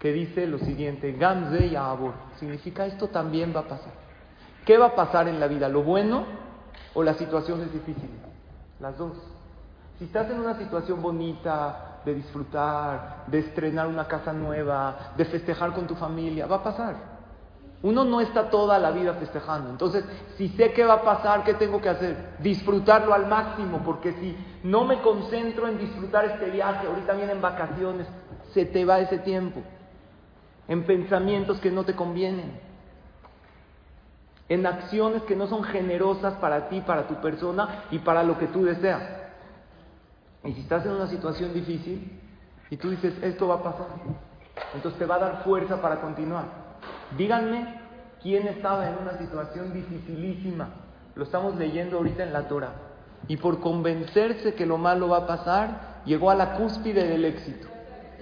que 0.00 0.12
dice 0.12 0.48
lo 0.48 0.58
siguiente, 0.58 1.12
Gamze 1.12 1.64
y 1.66 1.76
Abor. 1.76 2.14
Significa 2.40 2.84
esto 2.86 3.06
también 3.06 3.54
va 3.54 3.60
a 3.60 3.68
pasar. 3.68 3.92
¿Qué 4.64 4.78
va 4.78 4.86
a 4.86 4.96
pasar 4.96 5.28
en 5.28 5.38
la 5.38 5.46
vida? 5.46 5.68
¿Lo 5.68 5.84
bueno 5.84 6.24
o 6.92 7.04
las 7.04 7.18
situaciones 7.18 7.72
difíciles? 7.72 8.18
Las 8.80 8.98
dos. 8.98 9.16
Si 10.00 10.06
estás 10.06 10.28
en 10.28 10.40
una 10.40 10.58
situación 10.58 11.00
bonita, 11.00 11.89
de 12.04 12.14
disfrutar, 12.14 13.24
de 13.26 13.40
estrenar 13.40 13.86
una 13.86 14.06
casa 14.06 14.32
nueva, 14.32 15.12
de 15.16 15.24
festejar 15.24 15.72
con 15.72 15.86
tu 15.86 15.94
familia, 15.94 16.46
va 16.46 16.56
a 16.56 16.62
pasar. 16.62 17.20
Uno 17.82 18.04
no 18.04 18.20
está 18.20 18.50
toda 18.50 18.78
la 18.78 18.90
vida 18.90 19.14
festejando. 19.14 19.70
Entonces, 19.70 20.04
si 20.36 20.48
sé 20.50 20.72
qué 20.72 20.84
va 20.84 20.94
a 20.94 21.02
pasar, 21.02 21.44
¿qué 21.44 21.54
tengo 21.54 21.80
que 21.80 21.88
hacer? 21.88 22.34
Disfrutarlo 22.38 23.14
al 23.14 23.26
máximo, 23.26 23.80
porque 23.84 24.12
si 24.14 24.36
no 24.62 24.84
me 24.84 25.00
concentro 25.00 25.66
en 25.66 25.78
disfrutar 25.78 26.26
este 26.26 26.50
viaje, 26.50 26.86
ahorita 26.86 27.14
vienen 27.14 27.40
vacaciones, 27.40 28.06
se 28.52 28.66
te 28.66 28.84
va 28.84 29.00
ese 29.00 29.18
tiempo. 29.18 29.62
En 30.68 30.84
pensamientos 30.84 31.58
que 31.60 31.70
no 31.70 31.84
te 31.84 31.94
convienen. 31.94 32.60
En 34.48 34.66
acciones 34.66 35.22
que 35.22 35.36
no 35.36 35.46
son 35.46 35.62
generosas 35.62 36.34
para 36.34 36.68
ti, 36.68 36.80
para 36.82 37.06
tu 37.06 37.14
persona 37.14 37.84
y 37.90 37.98
para 37.98 38.22
lo 38.22 38.38
que 38.38 38.46
tú 38.46 38.64
deseas. 38.64 39.19
Y 40.44 40.52
si 40.52 40.60
estás 40.60 40.84
en 40.86 40.92
una 40.92 41.06
situación 41.06 41.52
difícil 41.52 42.20
y 42.70 42.76
tú 42.76 42.90
dices, 42.90 43.14
esto 43.22 43.48
va 43.48 43.56
a 43.56 43.62
pasar, 43.62 43.86
entonces 44.74 44.98
te 44.98 45.06
va 45.06 45.16
a 45.16 45.18
dar 45.18 45.44
fuerza 45.44 45.80
para 45.82 46.00
continuar. 46.00 46.44
Díganme 47.16 47.80
quién 48.22 48.46
estaba 48.46 48.88
en 48.88 48.96
una 48.98 49.18
situación 49.18 49.72
dificilísima. 49.72 50.68
Lo 51.14 51.24
estamos 51.24 51.56
leyendo 51.56 51.98
ahorita 51.98 52.22
en 52.22 52.32
la 52.32 52.48
Torah. 52.48 52.72
Y 53.28 53.36
por 53.36 53.60
convencerse 53.60 54.54
que 54.54 54.66
lo 54.66 54.78
malo 54.78 55.08
va 55.08 55.18
a 55.18 55.26
pasar, 55.26 56.00
llegó 56.06 56.30
a 56.30 56.34
la 56.34 56.54
cúspide 56.54 57.06
del 57.06 57.24
éxito. 57.24 57.68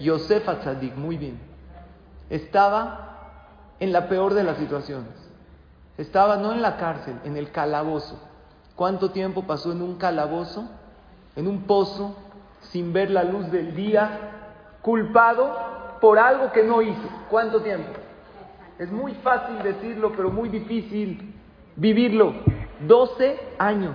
Yosef 0.00 0.48
Atzadik, 0.48 0.96
muy 0.96 1.16
bien. 1.16 1.38
Estaba 2.30 3.08
en 3.78 3.92
la 3.92 4.08
peor 4.08 4.34
de 4.34 4.44
las 4.44 4.58
situaciones. 4.58 5.12
Estaba 5.96 6.36
no 6.36 6.52
en 6.52 6.62
la 6.62 6.76
cárcel, 6.76 7.16
en 7.24 7.36
el 7.36 7.50
calabozo. 7.50 8.18
¿Cuánto 8.76 9.10
tiempo 9.10 9.42
pasó 9.42 9.72
en 9.72 9.82
un 9.82 9.96
calabozo? 9.96 10.68
En 11.38 11.46
un 11.46 11.62
pozo, 11.62 12.16
sin 12.72 12.92
ver 12.92 13.12
la 13.12 13.22
luz 13.22 13.48
del 13.52 13.76
día, 13.76 14.78
culpado 14.82 15.56
por 16.00 16.18
algo 16.18 16.50
que 16.50 16.64
no 16.64 16.82
hizo. 16.82 17.08
¿Cuánto 17.30 17.62
tiempo? 17.62 17.92
Es 18.76 18.90
muy 18.90 19.14
fácil 19.14 19.62
decirlo, 19.62 20.10
pero 20.16 20.32
muy 20.32 20.48
difícil 20.48 21.32
vivirlo. 21.76 22.34
12 22.88 23.38
años. 23.56 23.94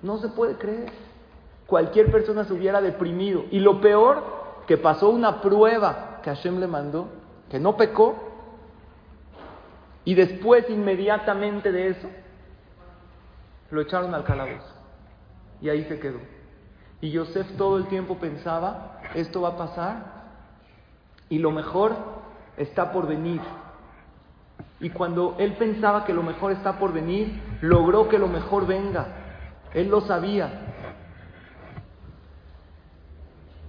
No 0.00 0.16
se 0.16 0.28
puede 0.28 0.56
creer. 0.56 0.90
Cualquier 1.66 2.10
persona 2.10 2.44
se 2.44 2.54
hubiera 2.54 2.80
deprimido. 2.80 3.44
Y 3.50 3.58
lo 3.58 3.82
peor, 3.82 4.24
que 4.66 4.78
pasó 4.78 5.10
una 5.10 5.42
prueba 5.42 6.20
que 6.22 6.30
Hashem 6.30 6.58
le 6.58 6.68
mandó, 6.68 7.08
que 7.50 7.60
no 7.60 7.76
pecó. 7.76 8.16
Y 10.06 10.14
después, 10.14 10.70
inmediatamente 10.70 11.70
de 11.70 11.88
eso, 11.88 12.08
lo 13.70 13.82
echaron 13.82 14.14
al 14.14 14.24
calabozo. 14.24 14.72
Y 15.60 15.68
ahí 15.68 15.84
se 15.84 16.00
quedó. 16.00 16.35
Y 17.00 17.10
Yosef 17.10 17.56
todo 17.56 17.76
el 17.76 17.86
tiempo 17.86 18.16
pensaba 18.18 18.96
esto 19.14 19.42
va 19.42 19.50
a 19.50 19.56
pasar 19.56 19.96
y 21.28 21.38
lo 21.38 21.50
mejor 21.50 21.94
está 22.56 22.92
por 22.92 23.06
venir. 23.06 23.40
Y 24.80 24.90
cuando 24.90 25.36
él 25.38 25.54
pensaba 25.54 26.04
que 26.04 26.12
lo 26.12 26.22
mejor 26.22 26.52
está 26.52 26.78
por 26.78 26.92
venir, 26.92 27.40
logró 27.62 28.08
que 28.08 28.18
lo 28.18 28.28
mejor 28.28 28.66
venga. 28.66 29.06
Él 29.72 29.88
lo 29.88 30.02
sabía. 30.02 30.50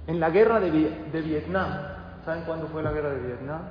En 0.05 0.19
la 0.19 0.29
guerra 0.29 0.59
de, 0.59 0.71
de 0.71 1.21
Vietnam, 1.21 1.69
¿saben 2.25 2.43
cuándo 2.43 2.67
fue 2.67 2.83
la 2.83 2.91
guerra 2.91 3.09
de 3.09 3.25
Vietnam? 3.25 3.61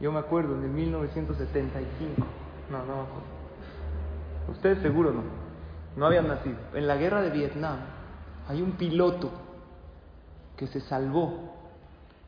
Yo 0.00 0.10
me 0.10 0.18
acuerdo, 0.18 0.56
en 0.56 0.64
el 0.64 0.70
1975. 0.70 2.26
No, 2.70 2.78
no 2.78 3.06
Ustedes 4.52 4.80
seguro 4.80 5.12
no. 5.12 5.22
No 5.96 6.06
habían 6.06 6.28
nacido. 6.28 6.56
En 6.74 6.86
la 6.86 6.96
guerra 6.96 7.22
de 7.22 7.30
Vietnam 7.30 7.78
hay 8.48 8.62
un 8.62 8.72
piloto 8.72 9.30
que 10.56 10.66
se 10.66 10.80
salvó. 10.80 11.52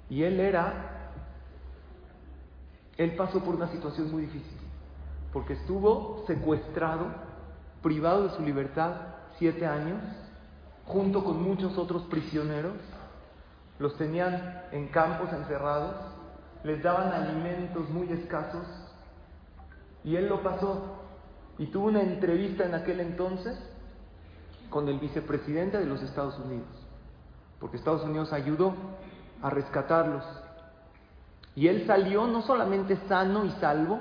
Y 0.09 0.23
él 0.23 0.41
era 0.41 0.97
él 2.97 3.15
pasó 3.15 3.45
por 3.45 3.55
una 3.55 3.69
situación 3.69 4.11
muy 4.11 4.23
difícil, 4.23 4.59
porque 5.33 5.53
estuvo 5.53 6.25
secuestrado, 6.27 7.07
privado 7.83 8.29
de 8.29 8.37
su 8.37 8.43
libertad 8.43 8.95
siete 9.39 9.67
años, 9.67 10.01
junto 10.87 11.23
con 11.23 11.43
muchos 11.43 11.77
otros 11.77 12.05
prisioneros. 12.05 12.75
Los 13.79 13.99
tenían 13.99 14.63
en 14.73 14.89
campos 14.89 15.31
encerrados, 15.33 15.95
les 16.65 16.83
daban 16.83 17.13
alimentos 17.13 17.89
muy 17.91 18.11
escasos, 18.11 18.67
y 20.03 20.17
él 20.17 20.29
lo 20.29 20.43
pasó. 20.43 20.97
Y 21.59 21.67
tuvo 21.67 21.89
una 21.89 22.01
entrevista 22.01 22.65
en 22.65 22.75
aquel 22.75 23.01
entonces 23.01 23.59
con 24.71 24.89
el 24.89 24.99
vicepresidente 24.99 25.79
de 25.79 25.87
los 25.87 26.03
Estados 26.03 26.39
Unidos, 26.39 26.69
porque 27.61 27.77
Estados 27.77 28.05
Unidos 28.05 28.33
ayudó 28.33 28.75
a 29.43 29.51
rescatarlos. 29.51 30.25
Y 31.55 31.69
él 31.69 31.85
salió 31.87 32.27
no 32.27 32.43
solamente 32.43 32.97
sano 33.09 33.45
y 33.45 33.51
salvo, 33.53 33.99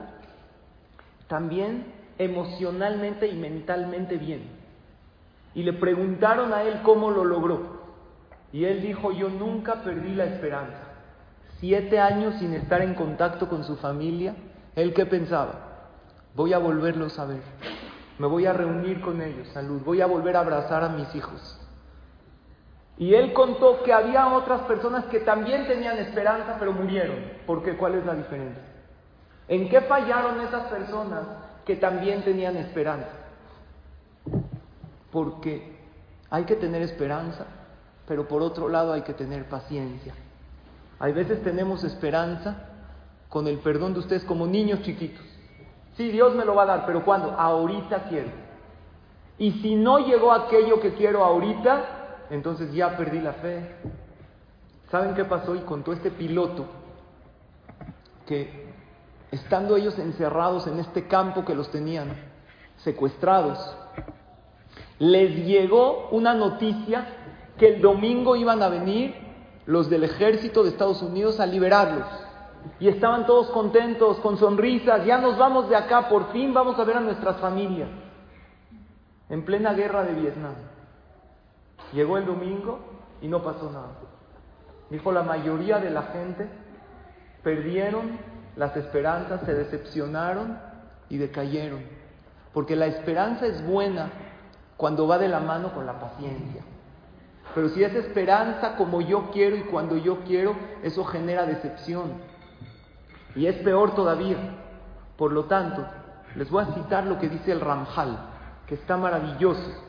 también 1.28 1.94
emocionalmente 2.18 3.28
y 3.28 3.36
mentalmente 3.36 4.18
bien. 4.18 4.44
Y 5.54 5.64
le 5.64 5.74
preguntaron 5.74 6.54
a 6.54 6.64
él 6.64 6.82
cómo 6.84 7.12
lo 7.12 7.24
logró. 7.24 7.76
Y 8.52 8.66
él 8.66 8.82
dijo, 8.82 9.12
yo 9.12 9.30
nunca 9.30 9.84
perdí 9.84 10.14
la 10.14 10.26
esperanza. 10.26 10.82
Siete 11.60 12.00
años 12.00 12.36
sin 12.40 12.54
estar 12.54 12.82
en 12.82 12.94
contacto 12.94 13.48
con 13.48 13.64
su 13.64 13.78
familia, 13.78 14.36
¿él 14.76 14.94
qué 14.94 15.06
pensaba? 15.06 15.66
Voy 16.36 16.52
a 16.52 16.58
volverlos 16.58 17.18
a 17.18 17.26
ver. 17.26 17.42
Me 18.18 18.28
voy 18.28 18.46
a 18.46 18.54
reunir 18.54 19.02
con 19.02 19.22
ellos, 19.22 19.48
salud. 19.50 19.82
Voy 19.84 20.02
a 20.02 20.06
volver 20.06 20.38
a 20.38 20.40
abrazar 20.40 20.84
a 20.84 20.90
mis 20.90 21.14
hijos. 21.16 21.60
Y 22.98 23.14
él 23.14 23.34
contó 23.34 23.84
que 23.84 23.92
había 23.92 24.28
otras 24.34 24.62
personas 24.62 25.06
que 25.06 25.20
también 25.20 25.68
tenían 25.68 25.98
esperanza, 25.98 26.56
pero 26.58 26.72
murieron. 26.72 27.18
¿Por 27.46 27.62
qué? 27.62 27.76
¿Cuál 27.76 27.96
es 27.96 28.06
la 28.06 28.16
diferencia? 28.16 28.64
¿En 29.48 29.70
qué 29.70 29.82
fallaron 29.82 30.40
esas 30.42 30.68
personas 30.68 31.26
que 31.66 31.76
también 31.76 32.24
tenían 32.24 32.56
esperanza? 32.56 33.10
Porque 35.12 35.76
hay 36.30 36.46
que 36.46 36.56
tener 36.56 36.82
esperanza, 36.82 37.46
pero 38.08 38.28
por 38.28 38.42
otro 38.42 38.70
lado 38.70 38.94
hay 38.94 39.02
que 39.02 39.14
tener 39.14 39.48
paciencia. 39.50 40.14
Hay 41.00 41.12
veces 41.12 41.44
tenemos 41.44 41.84
esperanza 41.84 42.70
con 43.28 43.48
el 43.48 43.60
perdón 43.60 43.94
de 43.94 44.00
ustedes 44.00 44.24
como 44.24 44.48
niños 44.48 44.82
chiquitos. 44.84 45.35
Sí, 45.96 46.10
Dios 46.10 46.36
me 46.36 46.46
lo 46.46 46.56
va 46.56 46.64
a 46.64 46.66
dar, 46.66 46.86
pero 46.86 47.04
¿cuándo? 47.04 47.32
Ahorita 47.32 48.06
quiero. 48.10 48.30
Y 49.38 49.52
si 49.62 49.76
no 49.76 50.00
llegó 50.00 50.32
aquello 50.32 50.80
que 50.80 50.94
quiero 50.94 51.24
ahorita, 51.24 52.26
entonces 52.30 52.74
ya 52.74 52.96
perdí 52.98 53.20
la 53.20 53.34
fe. 53.34 53.76
¿Saben 54.90 55.16
qué 55.16 55.26
pasó? 55.26 55.56
Y 55.56 55.60
contó 55.60 55.94
este 55.94 56.12
piloto 56.12 56.66
que 58.26 58.66
estando 59.32 59.76
ellos 59.76 59.98
encerrados 60.00 60.68
en 60.68 60.80
este 60.80 61.08
campo 61.08 61.46
que 61.46 61.56
los 61.56 61.70
tenían 61.70 62.10
secuestrados, 62.78 63.60
les 65.00 65.46
llegó 65.46 66.10
una 66.12 66.34
noticia 66.34 67.08
que 67.58 67.76
el 67.76 67.82
domingo 67.82 68.36
iban 68.36 68.62
a 68.62 68.70
venir 68.70 69.16
los 69.66 69.90
del 69.90 70.04
ejército 70.04 70.64
de 70.64 70.70
Estados 70.70 71.02
Unidos 71.02 71.40
a 71.40 71.46
liberarlos. 71.46 72.08
Y 72.80 72.88
estaban 72.88 73.26
todos 73.26 73.50
contentos, 73.50 74.18
con 74.20 74.38
sonrisas, 74.38 75.06
ya 75.06 75.18
nos 75.18 75.38
vamos 75.38 75.70
de 75.70 75.76
acá, 75.76 76.10
por 76.10 76.32
fin 76.32 76.54
vamos 76.54 76.78
a 76.80 76.84
ver 76.84 76.98
a 76.98 77.02
nuestras 77.02 77.38
familias. 77.38 77.90
En 79.30 79.44
plena 79.44 79.74
guerra 79.74 80.04
de 80.04 80.14
Vietnam. 80.14 80.54
Llegó 81.94 82.18
el 82.18 82.26
domingo 82.26 82.80
y 83.22 83.28
no 83.28 83.42
pasó 83.44 83.72
nada. 83.72 83.92
Dijo, 84.90 85.12
la 85.12 85.24
mayoría 85.24 85.80
de 85.80 85.90
la 85.90 86.04
gente 86.04 86.48
perdieron 87.44 88.20
las 88.56 88.76
esperanzas, 88.78 89.42
se 89.46 89.54
decepcionaron 89.54 90.60
y 91.10 91.18
decayeron. 91.18 91.82
Porque 92.54 92.76
la 92.76 92.86
esperanza 92.88 93.46
es 93.46 93.66
buena 93.66 94.10
cuando 94.78 95.08
va 95.08 95.18
de 95.18 95.28
la 95.28 95.40
mano 95.40 95.74
con 95.74 95.86
la 95.86 96.00
paciencia. 96.00 96.64
Pero 97.54 97.70
si 97.70 97.84
es 97.84 97.94
esperanza 97.96 98.76
como 98.76 99.02
yo 99.02 99.30
quiero 99.32 99.56
y 99.56 99.62
cuando 99.62 99.98
yo 99.98 100.20
quiero, 100.26 100.56
eso 100.84 101.04
genera 101.06 101.46
decepción. 101.46 102.14
Y 103.36 103.48
es 103.48 103.56
peor 103.58 103.96
todavía. 103.96 104.38
Por 105.18 105.32
lo 105.32 105.46
tanto, 105.46 105.86
les 106.36 106.50
voy 106.50 106.64
a 106.64 106.74
citar 106.74 107.06
lo 107.06 107.20
que 107.20 107.30
dice 107.30 107.52
el 107.52 107.62
Ramjal, 107.62 108.18
que 108.68 108.76
está 108.76 108.98
maravilloso. 108.98 109.84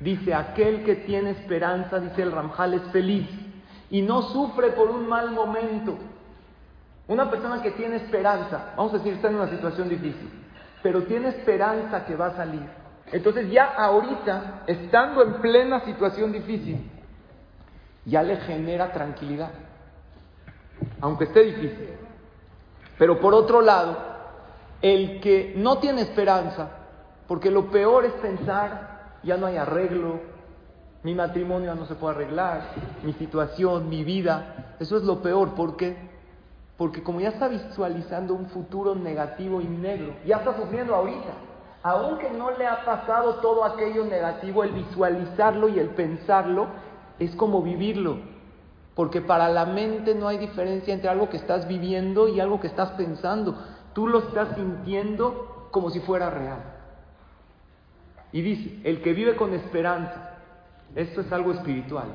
Dice, 0.00 0.32
aquel 0.34 0.84
que 0.84 0.96
tiene 0.96 1.30
esperanza, 1.30 1.98
dice 1.98 2.22
el 2.22 2.32
Ramjal, 2.32 2.74
es 2.74 2.82
feliz 2.92 3.28
y 3.90 4.02
no 4.02 4.22
sufre 4.22 4.70
por 4.70 4.90
un 4.90 5.08
mal 5.08 5.30
momento. 5.32 5.96
Una 7.06 7.30
persona 7.30 7.62
que 7.62 7.70
tiene 7.72 7.96
esperanza, 7.96 8.74
vamos 8.76 8.92
a 8.94 8.98
decir, 8.98 9.14
está 9.14 9.28
en 9.28 9.36
una 9.36 9.48
situación 9.48 9.88
difícil, 9.88 10.30
pero 10.82 11.04
tiene 11.04 11.28
esperanza 11.28 12.04
que 12.04 12.14
va 12.14 12.26
a 12.26 12.36
salir. 12.36 12.62
Entonces 13.10 13.50
ya 13.50 13.64
ahorita, 13.74 14.64
estando 14.66 15.22
en 15.22 15.34
plena 15.34 15.80
situación 15.80 16.32
difícil, 16.32 16.90
ya 18.04 18.22
le 18.22 18.36
genera 18.38 18.92
tranquilidad, 18.92 19.50
aunque 21.00 21.24
esté 21.24 21.44
difícil. 21.44 21.88
Pero 22.98 23.20
por 23.20 23.34
otro 23.34 23.60
lado, 23.60 23.96
el 24.82 25.20
que 25.20 25.54
no 25.56 25.78
tiene 25.78 26.02
esperanza, 26.02 26.68
porque 27.26 27.50
lo 27.50 27.70
peor 27.70 28.04
es 28.04 28.12
pensar 28.14 28.98
ya 29.22 29.36
no 29.36 29.46
hay 29.46 29.56
arreglo, 29.56 30.20
mi 31.02 31.14
matrimonio 31.14 31.74
no 31.74 31.86
se 31.86 31.94
puede 31.94 32.16
arreglar, 32.16 32.62
mi 33.02 33.12
situación, 33.14 33.88
mi 33.88 34.04
vida. 34.04 34.74
Eso 34.80 34.96
es 34.96 35.04
lo 35.04 35.22
peor, 35.22 35.54
¿por 35.54 35.76
qué? 35.76 35.96
Porque 36.76 37.02
como 37.02 37.20
ya 37.20 37.30
está 37.30 37.48
visualizando 37.48 38.34
un 38.34 38.46
futuro 38.46 38.94
negativo 38.94 39.60
y 39.60 39.66
negro, 39.66 40.14
ya 40.24 40.36
está 40.38 40.56
sufriendo 40.56 40.94
ahorita. 40.94 41.30
Aunque 41.82 42.30
no 42.30 42.50
le 42.52 42.66
ha 42.66 42.84
pasado 42.84 43.36
todo 43.36 43.64
aquello 43.64 44.04
negativo, 44.04 44.64
el 44.64 44.72
visualizarlo 44.72 45.68
y 45.68 45.78
el 45.78 45.90
pensarlo 45.90 46.66
es 47.18 47.34
como 47.36 47.62
vivirlo. 47.62 48.18
Porque 48.98 49.20
para 49.20 49.48
la 49.48 49.64
mente 49.64 50.12
no 50.12 50.26
hay 50.26 50.38
diferencia 50.38 50.92
entre 50.92 51.08
algo 51.08 51.28
que 51.28 51.36
estás 51.36 51.68
viviendo 51.68 52.26
y 52.26 52.40
algo 52.40 52.58
que 52.58 52.66
estás 52.66 52.90
pensando. 52.96 53.56
Tú 53.92 54.08
lo 54.08 54.18
estás 54.18 54.56
sintiendo 54.56 55.68
como 55.70 55.90
si 55.90 56.00
fuera 56.00 56.30
real. 56.30 56.58
Y 58.32 58.42
dice, 58.42 58.80
el 58.82 59.00
que 59.00 59.12
vive 59.12 59.36
con 59.36 59.54
esperanza, 59.54 60.40
esto 60.96 61.20
es 61.20 61.30
algo 61.30 61.52
espiritual. 61.52 62.08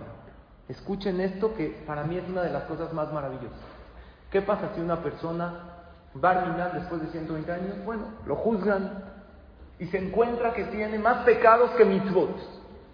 Escuchen 0.67 1.21
esto 1.21 1.55
que 1.55 1.67
para 1.87 2.03
mí 2.03 2.17
es 2.17 2.27
una 2.27 2.41
de 2.41 2.51
las 2.51 2.63
cosas 2.63 2.91
más 2.91 3.13
maravillosas. 3.13 3.61
¿Qué 4.29 4.41
pasa 4.41 4.71
si 4.75 4.81
una 4.81 5.01
persona 5.01 5.53
va 6.21 6.33
después 6.73 7.01
de 7.01 7.07
120 7.07 7.49
años? 7.49 7.85
Bueno, 7.85 8.07
lo 8.25 8.35
juzgan 8.35 9.05
y 9.79 9.85
se 9.85 9.99
encuentra 9.99 10.53
que 10.53 10.65
tiene 10.65 10.99
más 10.99 11.23
pecados 11.23 11.71
que 11.77 11.85
mitzvot. 11.85 12.35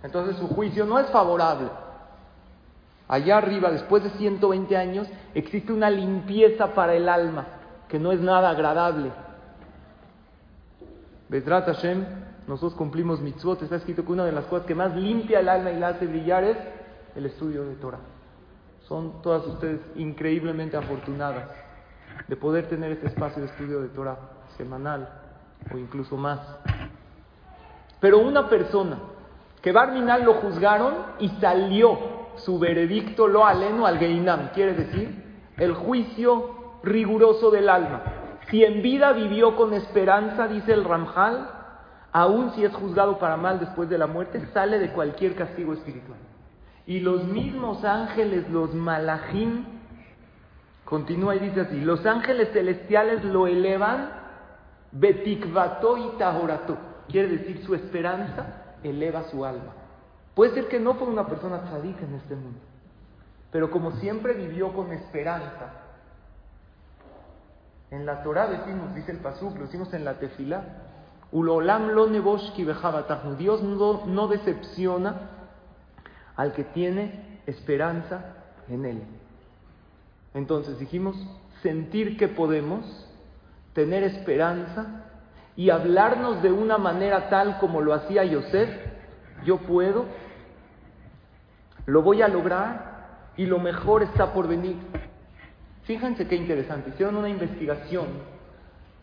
Entonces 0.03 0.35
su 0.37 0.47
juicio 0.47 0.85
no 0.85 0.99
es 0.99 1.09
favorable. 1.09 1.69
Allá 3.09 3.37
arriba, 3.39 3.71
después 3.71 4.03
de 4.03 4.11
120 4.11 4.77
años, 4.77 5.07
existe 5.33 5.73
una 5.73 5.89
limpieza 5.89 6.75
para 6.75 6.93
el 6.93 7.09
alma, 7.09 7.47
que 7.87 7.97
no 7.97 8.11
es 8.11 8.21
nada 8.21 8.51
agradable. 8.51 9.11
Bedrat 11.27 11.65
Hashem, 11.65 12.05
nosotros 12.47 12.75
cumplimos 12.75 13.19
mitzvot, 13.19 13.63
está 13.63 13.77
escrito 13.77 14.05
que 14.05 14.11
una 14.11 14.25
de 14.25 14.31
las 14.31 14.45
cosas 14.45 14.67
que 14.67 14.75
más 14.75 14.95
limpia 14.95 15.39
el 15.39 15.49
alma 15.49 15.71
y 15.71 15.79
la 15.79 15.87
hace 15.89 16.05
brillar 16.05 16.43
es 16.43 16.57
el 17.15 17.25
estudio 17.25 17.65
de 17.65 17.75
Torah. 17.75 17.99
Son 18.87 19.23
todas 19.23 19.43
ustedes 19.47 19.81
increíblemente 19.95 20.77
afortunadas 20.77 21.49
de 22.27 22.35
poder 22.35 22.69
tener 22.69 22.91
este 22.91 23.07
espacio 23.07 23.41
de 23.41 23.49
estudio 23.49 23.81
de 23.81 23.89
Torah 23.89 24.19
semanal 24.55 25.09
o 25.73 25.77
incluso 25.79 26.15
más. 26.15 26.39
Pero 27.99 28.19
una 28.19 28.47
persona 28.49 28.99
que 29.63 29.71
Barminal 29.71 30.23
lo 30.23 30.35
juzgaron 30.35 30.93
y 31.17 31.29
salió 31.41 32.18
su 32.39 32.59
veredicto 32.59 33.27
lo 33.27 33.45
aleno 33.45 33.85
al 33.85 33.97
Geinam, 33.97 34.49
quiere 34.53 34.73
decir 34.73 35.23
el 35.57 35.73
juicio 35.73 36.79
riguroso 36.83 37.51
del 37.51 37.69
alma. 37.69 38.03
Si 38.49 38.63
en 38.63 38.81
vida 38.81 39.11
vivió 39.13 39.55
con 39.55 39.73
esperanza, 39.73 40.47
dice 40.47 40.73
el 40.73 40.83
Ramjal, 40.83 41.49
aun 42.11 42.51
si 42.51 42.63
es 42.63 42.73
juzgado 42.73 43.19
para 43.19 43.37
mal 43.37 43.59
después 43.59 43.89
de 43.89 43.97
la 43.97 44.07
muerte, 44.07 44.45
sale 44.53 44.79
de 44.79 44.91
cualquier 44.91 45.35
castigo 45.35 45.73
espiritual. 45.73 46.17
Y 46.87 47.01
los 47.01 47.25
mismos 47.25 47.83
ángeles, 47.83 48.49
los 48.49 48.73
malachim, 48.73 49.65
continúa 50.85 51.35
y 51.35 51.39
dice 51.39 51.61
así, 51.61 51.79
los 51.81 52.05
ángeles 52.05 52.49
celestiales 52.51 53.23
lo 53.23 53.45
elevan, 53.45 54.09
betikvato 54.91 55.97
y 55.97 56.17
tahorato. 56.17 56.77
Quiere 57.07 57.27
decir 57.27 57.63
su 57.63 57.75
esperanza 57.75 58.75
eleva 58.83 59.23
su 59.25 59.45
alma. 59.45 59.73
Puede 60.35 60.53
ser 60.53 60.67
que 60.67 60.79
no 60.79 60.95
fue 60.95 61.07
una 61.07 61.27
persona 61.27 61.63
tzadik 61.63 62.01
en 62.01 62.15
este 62.15 62.35
mundo, 62.35 62.59
pero 63.51 63.69
como 63.71 63.91
siempre 63.93 64.33
vivió 64.33 64.73
con 64.73 64.91
esperanza, 64.91 65.73
en 67.91 68.05
la 68.05 68.21
Torah 68.21 68.47
decimos, 68.47 68.93
dice 68.93 69.11
el 69.11 69.17
Pasuk, 69.17 69.55
lo 69.55 69.65
decimos 69.65 69.93
en 69.93 70.05
la 70.05 70.19
Tefilá, 70.19 70.63
Ulolam 71.31 71.89
lo 71.89 72.07
Dios 73.37 73.63
no, 73.63 74.05
no 74.05 74.27
decepciona 74.27 75.29
al 76.35 76.53
que 76.53 76.63
tiene 76.63 77.41
esperanza 77.45 78.33
en 78.67 78.85
Él. 78.85 79.03
Entonces 80.33 80.79
dijimos, 80.79 81.15
sentir 81.61 82.17
que 82.17 82.27
podemos, 82.27 83.07
tener 83.73 84.03
esperanza 84.03 85.05
y 85.55 85.69
hablarnos 85.69 86.41
de 86.41 86.51
una 86.51 86.77
manera 86.77 87.29
tal 87.29 87.59
como 87.59 87.81
lo 87.81 87.93
hacía 87.93 88.23
Yosef, 88.23 88.69
yo 89.45 89.57
puedo, 89.57 90.05
lo 91.85 92.01
voy 92.01 92.21
a 92.21 92.27
lograr 92.27 93.31
y 93.37 93.45
lo 93.45 93.59
mejor 93.59 94.03
está 94.03 94.33
por 94.33 94.47
venir. 94.47 94.77
Fíjense 95.83 96.27
qué 96.27 96.35
interesante. 96.35 96.91
Hicieron 96.91 97.15
una 97.15 97.29
investigación 97.29 98.07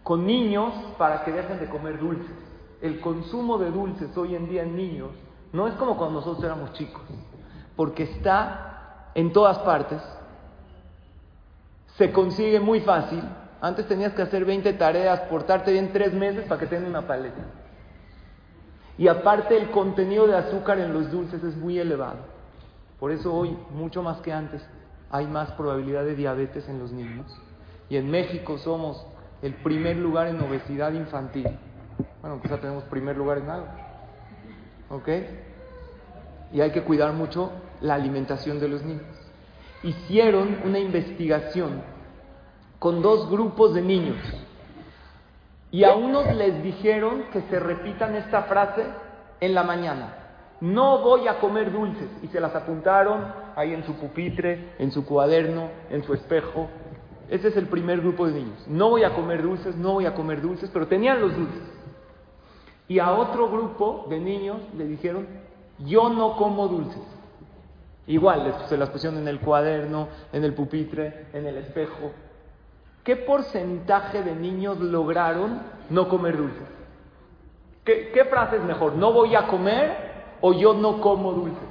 con 0.03 0.25
niños 0.25 0.73
para 0.99 1.25
que 1.25 1.33
dejen 1.33 1.59
de 1.59 1.67
comer 1.67 1.99
dulces. 1.99 2.37
El 2.81 3.01
consumo 3.01 3.59
de 3.59 3.71
dulces 3.71 4.17
hoy 4.17 4.37
en 4.37 4.49
día 4.49 4.63
en 4.63 4.77
niños 4.77 5.11
no 5.53 5.67
es 5.67 5.75
como 5.75 5.97
cuando 5.97 6.21
nosotros 6.21 6.45
éramos 6.45 6.73
chicos, 6.75 7.03
porque 7.75 8.05
está 8.05 9.11
en 9.15 9.33
todas 9.33 9.59
partes, 9.61 10.01
se 11.97 12.13
consigue 12.13 12.61
muy 12.61 12.81
fácil. 12.81 13.23
Antes 13.61 13.89
tenías 13.89 14.13
que 14.13 14.23
hacer 14.23 14.45
20 14.45 14.75
tareas, 14.75 15.21
portarte 15.23 15.73
bien 15.73 15.93
tres 15.93 16.13
meses 16.13 16.45
para 16.45 16.61
que 16.61 16.67
tenga 16.67 16.87
una 16.87 17.07
paleta. 17.07 17.41
Y 18.99 19.09
aparte 19.09 19.57
el 19.57 19.71
contenido 19.71 20.27
de 20.27 20.37
azúcar 20.37 20.79
en 20.79 20.93
los 20.93 21.11
dulces 21.11 21.43
es 21.45 21.57
muy 21.57 21.79
elevado. 21.79 22.19
Por 22.99 23.13
eso 23.13 23.35
hoy, 23.35 23.57
mucho 23.71 24.03
más 24.03 24.19
que 24.19 24.33
antes, 24.33 24.67
hay 25.11 25.27
más 25.27 25.51
probabilidad 25.53 26.05
de 26.05 26.17
diabetes 26.17 26.69
en 26.69 26.79
los 26.79 26.93
niños. 26.93 27.27
Y 27.89 27.97
en 27.97 28.11
México 28.11 28.59
somos 28.59 29.07
el 29.43 29.55
primer 29.55 29.97
lugar 29.97 30.29
en 30.29 30.41
obesidad 30.41 30.93
infantil. 30.93 31.47
Bueno, 32.23 32.41
quizá 32.43 32.59
tenemos 32.59 32.85
primer 32.85 33.17
lugar 33.17 33.39
en 33.39 33.51
algo. 33.51 33.69
¿Ok? 34.91 35.09
Y 36.53 36.61
hay 36.61 36.71
que 36.71 36.83
cuidar 36.83 37.13
mucho 37.13 37.51
la 37.81 37.95
alimentación 37.95 38.59
de 38.61 38.69
los 38.69 38.83
niños. 38.83 39.05
Hicieron 39.83 40.61
una 40.65 40.79
investigación 40.79 41.83
con 42.79 43.03
dos 43.03 43.31
grupos 43.31 43.75
de 43.75 43.83
niños. 43.83 44.17
Y 45.77 45.85
a 45.85 45.95
unos 45.95 46.35
les 46.35 46.63
dijeron 46.63 47.25
que 47.35 47.43
se 47.51 47.61
repitan 47.61 48.15
esta 48.15 48.45
frase 48.45 48.83
en 49.41 49.55
la 49.55 49.63
mañana. 49.63 50.15
No 50.63 51.03
voy 51.03 51.29
a 51.29 51.39
comer 51.39 51.71
dulces. 51.71 52.09
Y 52.23 52.29
se 52.29 52.41
las 52.41 52.55
apuntaron 52.55 53.27
ahí 53.55 53.75
en 53.75 53.85
su 53.85 53.93
pupitre, 53.93 54.71
en 54.79 54.91
su 54.91 55.05
cuaderno, 55.05 55.69
en 55.91 56.03
su 56.03 56.15
espejo. 56.15 56.69
Ese 57.29 57.49
es 57.49 57.59
el 57.59 57.67
primer 57.67 58.01
grupo 58.01 58.27
de 58.27 58.33
niños. 58.33 58.67
No 58.67 58.89
voy 58.89 59.05
a 59.05 59.13
comer 59.13 59.43
dulces, 59.43 59.77
no 59.77 59.93
voy 59.93 60.07
a 60.07 60.15
comer 60.15 60.41
dulces, 60.41 60.71
pero 60.73 60.89
tenían 60.89 61.21
los 61.21 61.37
dulces. 61.37 61.63
Y 62.89 62.99
a 62.99 63.13
otro 63.13 63.51
grupo 63.51 64.07
de 64.09 64.19
niños 64.19 64.57
le 64.79 64.87
dijeron, 64.87 65.27
yo 65.81 66.09
no 66.09 66.39
como 66.39 66.69
dulces. 66.69 67.03
Igual, 68.07 68.65
se 68.71 68.79
las 68.79 68.89
pusieron 68.89 69.19
en 69.19 69.29
el 69.29 69.41
cuaderno, 69.41 70.09
en 70.33 70.43
el 70.43 70.55
pupitre, 70.55 71.27
en 71.35 71.45
el 71.47 71.59
espejo. 71.59 72.13
¿Qué 73.07 73.15
porcentaje 73.15 74.25
de 74.25 74.35
niños 74.35 74.81
lograron 74.81 75.63
no 75.91 76.09
comer 76.09 76.37
dulces? 76.37 76.67
¿Qué, 77.85 78.27
frase 78.29 78.57
es 78.57 78.65
mejor? 78.65 78.95
¿No 78.95 79.13
voy 79.13 79.37
a 79.37 79.47
comer 79.47 79.97
o 80.41 80.53
yo 80.53 80.75
no 80.75 81.01
como 81.01 81.33
dulces? 81.33 81.69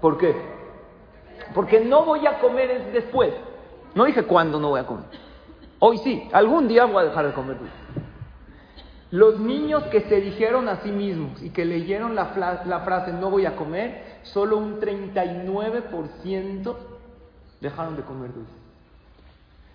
¿Por 0.00 0.16
qué? 0.16 0.34
Porque 1.54 1.80
no 1.80 2.06
voy 2.06 2.26
a 2.26 2.38
comer 2.38 2.70
es 2.70 2.92
después. 2.94 3.34
No 3.94 4.06
dije 4.06 4.22
cuándo 4.22 4.58
no 4.58 4.70
voy 4.70 4.80
a 4.80 4.86
comer. 4.86 5.04
Hoy 5.80 5.98
sí, 5.98 6.30
algún 6.32 6.66
día 6.66 6.86
voy 6.86 7.02
a 7.02 7.08
dejar 7.08 7.26
de 7.26 7.34
comer 7.34 7.58
dulces. 7.58 7.78
Los 9.10 9.38
niños 9.38 9.82
que 9.88 10.00
se 10.00 10.22
dijeron 10.22 10.70
a 10.70 10.76
sí 10.76 10.92
mismos 10.92 11.42
y 11.42 11.50
que 11.50 11.66
leyeron 11.66 12.14
la, 12.14 12.62
la 12.64 12.80
frase 12.80 13.12
no 13.12 13.28
voy 13.28 13.44
a 13.44 13.54
comer, 13.54 14.20
solo 14.22 14.56
un 14.56 14.80
39% 14.80 16.76
dejaron 17.60 17.96
de 17.96 18.02
comer 18.02 18.32
dulces. 18.32 18.59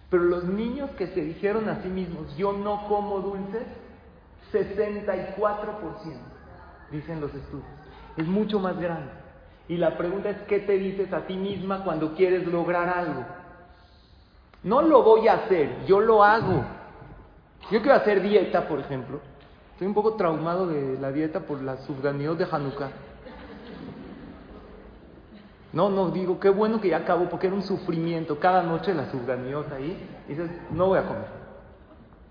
Pero 0.09 0.23
los 0.23 0.43
niños 0.43 0.91
que 0.91 1.07
se 1.07 1.21
dijeron 1.21 1.67
a 1.69 1.81
sí 1.81 1.89
mismos 1.89 2.35
yo 2.37 2.53
no 2.53 2.87
como 2.87 3.19
dulces, 3.19 3.63
64%, 4.51 6.17
dicen 6.91 7.21
los 7.21 7.33
estudios. 7.33 7.65
Es 8.15 8.25
mucho 8.25 8.59
más 8.59 8.79
grande. 8.79 9.11
Y 9.67 9.77
la 9.77 9.97
pregunta 9.97 10.29
es, 10.29 10.37
¿qué 10.43 10.59
te 10.59 10.73
dices 10.73 11.11
a 11.11 11.21
ti 11.21 11.35
misma 11.35 11.83
cuando 11.83 12.13
quieres 12.15 12.45
lograr 12.47 12.87
algo? 12.87 13.25
No 14.63 14.81
lo 14.81 15.03
voy 15.03 15.27
a 15.27 15.33
hacer, 15.33 15.85
yo 15.85 15.99
lo 15.99 16.23
hago. 16.23 16.63
Yo 17.71 17.81
quiero 17.81 17.95
hacer 17.95 18.21
dieta, 18.21 18.67
por 18.67 18.79
ejemplo. 18.79 19.19
Estoy 19.73 19.87
un 19.87 19.93
poco 19.93 20.13
traumado 20.13 20.67
de 20.67 20.97
la 20.99 21.11
dieta 21.11 21.41
por 21.41 21.61
las 21.61 21.83
subganiot 21.85 22.37
de 22.37 22.47
Hanukkah. 22.49 22.91
No, 25.75 25.89
no, 25.89 26.09
digo, 26.09 26.39
qué 26.39 26.49
bueno 26.49 26.79
que 26.79 26.88
ya 26.88 26.97
acabó, 26.97 27.25
porque 27.25 27.47
era 27.47 27.55
un 27.55 27.61
sufrimiento. 27.61 28.39
Cada 28.39 28.63
noche 28.63 28.93
la 28.93 29.11
subganiot 29.11 29.73
ahí, 29.73 30.09
y 30.25 30.29
dices, 30.29 30.49
no 30.71 30.88
voy 30.88 30.99
a 30.99 31.05
comer. 31.05 31.27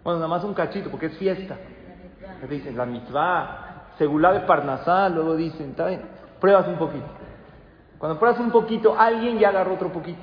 Bueno, 0.03 0.19
nada 0.19 0.29
más 0.29 0.45
un 0.45 0.55
cachito, 0.55 0.91
porque 0.91 1.07
es 1.07 1.19
fiesta. 1.19 1.55
dicen, 2.49 2.75
la 2.75 2.87
mitzvah, 2.87 3.89
segulá 3.99 4.33
de 4.33 4.41
Parnasá, 4.41 5.11
luego 5.11 5.37
dicen, 5.37 5.71
está 5.71 5.89
bien, 5.89 6.01
pruebas 6.41 6.67
un 6.69 6.79
poquito. 6.79 7.05
Cuando 7.99 8.19
pruebas 8.19 8.41
un 8.41 8.51
poquito, 8.51 8.99
alguien 8.99 9.39
ya 9.39 9.51
agarró 9.51 9.75
otro 9.75 9.93
poquito. 9.93 10.23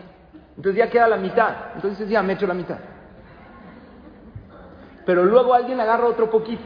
Entonces 0.57 0.79
ya 0.79 0.89
queda 0.89 1.07
la 1.07 1.17
mitad. 1.17 1.55
Entonces 1.75 2.10
ya 2.10 2.23
me 2.23 2.34
echo 2.34 2.47
la 2.47 2.55
mitad. 2.55 2.79
Pero 5.05 5.25
luego 5.25 5.53
alguien 5.53 5.79
agarra 5.79 6.07
otro 6.07 6.31
poquito. 6.31 6.63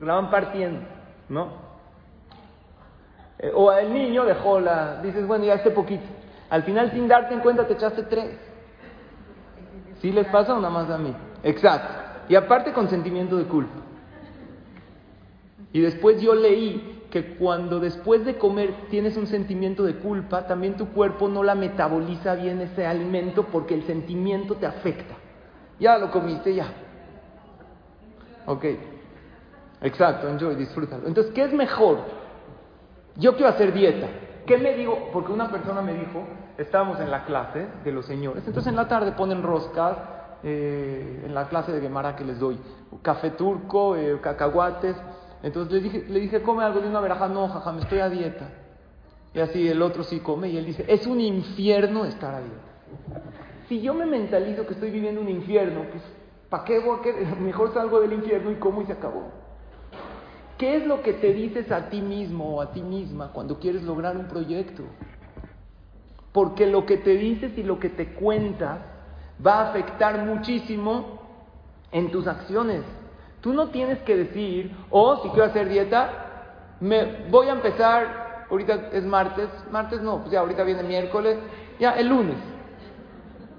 La 0.00 0.14
van 0.14 0.30
partiendo, 0.30 0.80
¿no? 1.28 1.63
Eh, 3.44 3.52
o 3.54 3.70
el 3.70 3.92
niño 3.92 4.24
dejó 4.24 4.58
la. 4.58 5.02
Dices, 5.02 5.26
bueno, 5.26 5.44
ya 5.44 5.54
este 5.54 5.70
poquito. 5.70 6.04
Al 6.48 6.62
final, 6.62 6.92
sin 6.92 7.06
darte 7.06 7.34
en 7.34 7.40
cuenta, 7.40 7.66
te 7.66 7.74
echaste 7.74 8.04
tres. 8.04 8.38
¿Sí 10.00 10.10
les 10.10 10.26
pasa 10.28 10.54
o 10.54 10.56
nada 10.56 10.70
más 10.70 10.88
a 10.88 10.96
mí? 10.96 11.14
Exacto. 11.42 11.92
Y 12.30 12.36
aparte 12.36 12.72
con 12.72 12.88
sentimiento 12.88 13.36
de 13.36 13.44
culpa. 13.44 13.82
Y 15.74 15.80
después 15.80 16.22
yo 16.22 16.34
leí 16.34 17.02
que 17.10 17.34
cuando 17.34 17.80
después 17.80 18.24
de 18.24 18.38
comer 18.38 18.72
tienes 18.88 19.18
un 19.18 19.26
sentimiento 19.26 19.84
de 19.84 19.96
culpa, 19.96 20.46
también 20.46 20.76
tu 20.78 20.88
cuerpo 20.88 21.28
no 21.28 21.42
la 21.42 21.54
metaboliza 21.54 22.34
bien 22.36 22.62
ese 22.62 22.86
alimento 22.86 23.44
porque 23.52 23.74
el 23.74 23.84
sentimiento 23.84 24.54
te 24.54 24.66
afecta. 24.66 25.16
Ya 25.78 25.98
lo 25.98 26.10
comiste, 26.10 26.54
ya. 26.54 26.66
Ok. 28.46 28.64
Exacto, 29.82 30.28
enjoy, 30.30 30.54
disfrútalo. 30.54 31.06
Entonces, 31.06 31.32
¿qué 31.34 31.44
es 31.44 31.52
mejor? 31.52 32.23
Yo 33.16 33.34
quiero 33.34 33.48
hacer 33.48 33.72
dieta. 33.72 34.08
¿Qué 34.46 34.58
me 34.58 34.74
digo? 34.74 35.10
Porque 35.12 35.32
una 35.32 35.50
persona 35.50 35.80
me 35.80 35.94
dijo, 35.94 36.24
estábamos 36.58 37.00
en 37.00 37.10
la 37.10 37.24
clase 37.24 37.66
de 37.84 37.92
los 37.92 38.06
señores, 38.06 38.46
entonces 38.46 38.70
en 38.70 38.76
la 38.76 38.88
tarde 38.88 39.12
ponen 39.12 39.42
roscas, 39.42 39.96
eh, 40.42 41.22
en 41.24 41.34
la 41.34 41.48
clase 41.48 41.72
de 41.72 41.80
Gemara 41.80 42.14
que 42.14 42.24
les 42.24 42.38
doy, 42.38 42.58
café 43.00 43.30
turco, 43.30 43.96
eh, 43.96 44.18
cacahuates, 44.20 44.96
entonces 45.42 45.72
le 45.72 45.80
dije, 45.80 46.04
le 46.08 46.20
dije, 46.20 46.42
come 46.42 46.64
algo 46.64 46.80
de 46.80 46.88
una 46.88 47.00
veraja, 47.00 47.28
no, 47.28 47.48
jaja, 47.48 47.72
me 47.72 47.80
estoy 47.80 48.00
a 48.00 48.10
dieta. 48.10 48.48
Y 49.32 49.40
así 49.40 49.66
el 49.68 49.82
otro 49.82 50.04
sí 50.04 50.20
come 50.20 50.48
y 50.48 50.58
él 50.58 50.66
dice, 50.66 50.84
es 50.86 51.06
un 51.06 51.20
infierno 51.20 52.04
estar 52.04 52.34
a 52.34 52.40
dieta. 52.40 52.74
Si 53.68 53.80
yo 53.80 53.94
me 53.94 54.06
mentalizo 54.06 54.66
que 54.66 54.74
estoy 54.74 54.90
viviendo 54.90 55.20
un 55.20 55.28
infierno, 55.28 55.82
pues 55.90 56.02
¿para 56.48 56.64
qué 56.64 56.78
voy 56.78 56.98
a 56.98 57.34
Mejor 57.40 57.72
salgo 57.72 58.00
del 58.00 58.12
infierno 58.12 58.50
y 58.50 58.56
como 58.56 58.82
y 58.82 58.86
se 58.86 58.92
acabó. 58.92 59.43
¿Qué 60.58 60.76
es 60.76 60.86
lo 60.86 61.02
que 61.02 61.14
te 61.14 61.32
dices 61.32 61.72
a 61.72 61.88
ti 61.88 62.00
mismo 62.00 62.56
o 62.56 62.60
a 62.60 62.72
ti 62.72 62.80
misma 62.80 63.32
cuando 63.32 63.58
quieres 63.58 63.82
lograr 63.82 64.16
un 64.16 64.28
proyecto? 64.28 64.84
Porque 66.32 66.66
lo 66.66 66.86
que 66.86 66.96
te 66.96 67.16
dices 67.16 67.56
y 67.58 67.62
lo 67.62 67.80
que 67.80 67.88
te 67.88 68.14
cuentas 68.14 68.78
va 69.44 69.60
a 69.60 69.70
afectar 69.70 70.24
muchísimo 70.24 71.20
en 71.90 72.10
tus 72.10 72.26
acciones. 72.26 72.82
Tú 73.40 73.52
no 73.52 73.68
tienes 73.68 73.98
que 74.00 74.16
decir, 74.16 74.74
oh, 74.90 75.22
si 75.22 75.28
quiero 75.30 75.46
hacer 75.46 75.68
dieta, 75.68 76.76
me 76.80 77.26
voy 77.30 77.48
a 77.48 77.52
empezar, 77.52 78.46
ahorita 78.50 78.90
es 78.92 79.04
martes, 79.04 79.48
martes 79.70 80.00
no, 80.02 80.18
pues 80.20 80.30
ya 80.30 80.40
ahorita 80.40 80.62
viene 80.64 80.82
miércoles, 80.82 81.38
ya 81.78 81.92
el 81.92 82.08
lunes. 82.08 82.36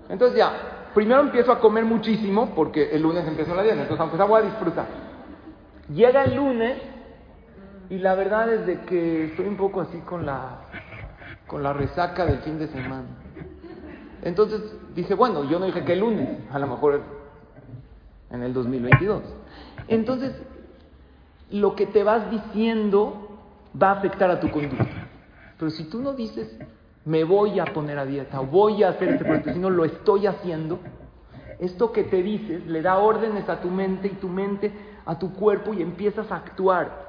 Entonces 0.09 0.37
ya, 0.37 0.89
primero 0.93 1.21
empiezo 1.21 1.51
a 1.51 1.59
comer 1.59 1.83
muchísimo 1.83 2.53
porque 2.55 2.89
el 2.91 3.01
lunes 3.01 3.27
empiezo 3.27 3.53
la 3.53 3.63
dieta, 3.63 3.81
entonces 3.81 3.99
aunque 3.99 4.17
voy 4.17 4.41
a 4.41 4.45
disfrutar. 4.45 5.04
Llega 5.93 6.23
el 6.23 6.35
lunes 6.35 6.77
y 7.89 7.97
la 7.99 8.15
verdad 8.15 8.51
es 8.51 8.65
de 8.65 8.81
que 8.81 9.25
estoy 9.25 9.47
un 9.47 9.57
poco 9.57 9.81
así 9.81 9.99
con 9.99 10.25
la 10.25 10.61
con 11.47 11.61
la 11.63 11.73
resaca 11.73 12.25
del 12.25 12.39
fin 12.39 12.57
de 12.57 12.67
semana. 12.67 13.05
Entonces 14.23 14.61
dije, 14.95 15.13
bueno, 15.13 15.43
yo 15.43 15.59
no 15.59 15.65
dije 15.65 15.83
que 15.83 15.93
el 15.93 15.99
lunes, 15.99 16.27
a 16.51 16.59
lo 16.59 16.67
mejor 16.67 17.01
en 18.31 18.43
el 18.43 18.53
2022. 18.53 19.21
Entonces, 19.87 20.33
lo 21.51 21.75
que 21.75 21.85
te 21.85 22.03
vas 22.03 22.31
diciendo 22.31 23.39
va 23.81 23.91
a 23.91 23.99
afectar 23.99 24.31
a 24.31 24.39
tu 24.39 24.49
conducta. 24.49 25.07
Pero 25.59 25.69
si 25.71 25.83
tú 25.85 26.01
no 26.01 26.13
dices, 26.13 26.57
me 27.05 27.23
voy 27.23 27.59
a 27.59 27.65
poner 27.65 27.99
a 27.99 28.05
dieta 28.05 28.41
o 28.41 28.45
voy 28.47 28.83
a 28.83 28.89
hacer 28.89 29.09
este 29.09 29.23
proyecto, 29.23 29.53
sino 29.53 29.69
lo 29.69 29.85
estoy 29.85 30.25
haciendo, 30.25 30.79
esto 31.59 31.91
que 31.91 32.03
te 32.03 32.23
dices 32.23 32.65
le 32.65 32.81
da 32.81 32.97
órdenes 32.97 33.47
a 33.47 33.61
tu 33.61 33.69
mente 33.69 34.07
y 34.07 34.15
tu 34.15 34.27
mente 34.27 34.71
a 35.05 35.17
tu 35.17 35.33
cuerpo 35.33 35.73
y 35.73 35.81
empiezas 35.81 36.31
a 36.31 36.37
actuar 36.37 37.05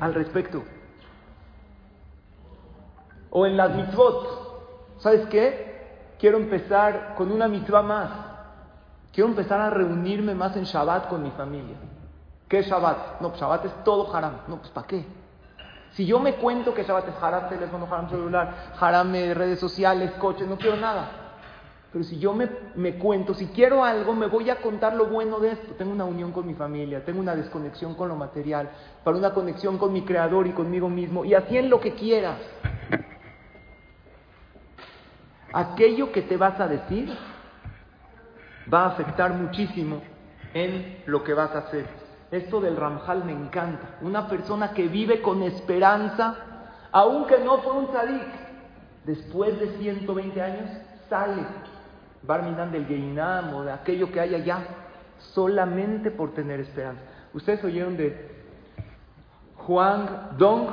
al 0.00 0.14
respecto. 0.14 0.62
O 3.30 3.46
en 3.46 3.56
las 3.56 3.74
mitzvot, 3.74 4.98
¿sabes 4.98 5.26
qué? 5.28 5.68
Quiero 6.18 6.38
empezar 6.38 7.14
con 7.16 7.30
una 7.30 7.48
mitzvah 7.48 7.82
más. 7.82 8.10
Quiero 9.12 9.28
empezar 9.28 9.60
a 9.60 9.70
reunirme 9.70 10.34
más 10.34 10.56
en 10.56 10.64
Shabbat 10.64 11.08
con 11.08 11.22
mi 11.22 11.30
familia. 11.32 11.76
¿Qué 12.48 12.60
es 12.60 12.66
Shabbat? 12.66 13.20
No, 13.20 13.28
pues 13.30 13.40
Shabbat 13.40 13.64
es 13.66 13.84
todo 13.84 14.14
haram. 14.14 14.38
No, 14.48 14.56
pues 14.56 14.70
¿para 14.70 14.86
qué? 14.86 15.04
Si 15.92 16.06
yo 16.06 16.20
me 16.20 16.34
cuento 16.34 16.74
que 16.74 16.84
Shabbat 16.84 17.08
es 17.08 17.22
haram 17.22 17.48
teléfono, 17.48 17.86
haram 17.86 18.08
celular, 18.08 18.72
haram 18.78 19.14
eh, 19.14 19.34
redes 19.34 19.58
sociales, 19.58 20.12
coches, 20.12 20.46
no 20.46 20.56
quiero 20.56 20.76
nada. 20.76 21.08
Pero 21.92 22.04
si 22.04 22.18
yo 22.18 22.34
me, 22.34 22.48
me, 22.74 22.98
cuento, 22.98 23.32
si 23.32 23.46
quiero 23.46 23.82
algo, 23.82 24.14
me 24.14 24.26
voy 24.26 24.50
a 24.50 24.60
contar 24.60 24.94
lo 24.94 25.06
bueno 25.06 25.40
de 25.40 25.52
esto. 25.52 25.72
Tengo 25.78 25.92
una 25.92 26.04
unión 26.04 26.32
con 26.32 26.46
mi 26.46 26.54
familia, 26.54 27.02
tengo 27.04 27.20
una 27.20 27.34
desconexión 27.34 27.94
con 27.94 28.08
lo 28.08 28.16
material, 28.16 28.70
para 29.02 29.16
una 29.16 29.32
conexión 29.32 29.78
con 29.78 29.92
mi 29.92 30.02
creador 30.02 30.46
y 30.46 30.52
conmigo 30.52 30.90
mismo. 30.90 31.24
Y 31.24 31.34
así 31.34 31.56
en 31.56 31.70
lo 31.70 31.80
que 31.80 31.94
quieras. 31.94 32.36
Aquello 35.52 36.12
que 36.12 36.22
te 36.22 36.36
vas 36.36 36.60
a 36.60 36.68
decir 36.68 37.10
va 38.72 38.84
a 38.84 38.88
afectar 38.88 39.32
muchísimo 39.32 40.02
en 40.52 41.02
lo 41.06 41.24
que 41.24 41.32
vas 41.32 41.54
a 41.54 41.60
hacer. 41.60 41.86
Esto 42.30 42.60
del 42.60 42.76
Ramjal 42.76 43.24
me 43.24 43.32
encanta. 43.32 43.96
Una 44.02 44.28
persona 44.28 44.72
que 44.72 44.88
vive 44.88 45.22
con 45.22 45.42
esperanza, 45.42 46.36
aunque 46.92 47.38
no 47.38 47.58
fue 47.62 47.72
un 47.72 47.86
tzadik, 47.88 48.28
después 49.06 49.58
de 49.58 49.78
120 49.78 50.42
años 50.42 50.70
sale 51.08 51.46
Barminan 52.22 52.72
del 52.72 52.86
Geinam 52.86 53.54
o 53.54 53.62
de 53.62 53.72
aquello 53.72 54.10
que 54.10 54.20
hay 54.20 54.34
allá, 54.34 54.58
solamente 55.18 56.10
por 56.10 56.34
tener 56.34 56.60
esperanza. 56.60 57.02
¿Ustedes 57.32 57.62
oyeron 57.64 57.96
de 57.96 58.30
Juan 59.56 60.36
Dong 60.38 60.68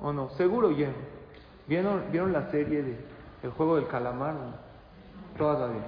o 0.00 0.12
no? 0.12 0.30
Seguro 0.30 0.68
oyeron. 0.68 0.94
¿Vieron, 1.66 2.04
¿vieron 2.12 2.32
la 2.32 2.50
serie 2.50 2.82
de 2.82 2.96
El 3.42 3.50
juego 3.50 3.76
del 3.76 3.88
calamar? 3.88 4.34
Todavía. 5.36 5.82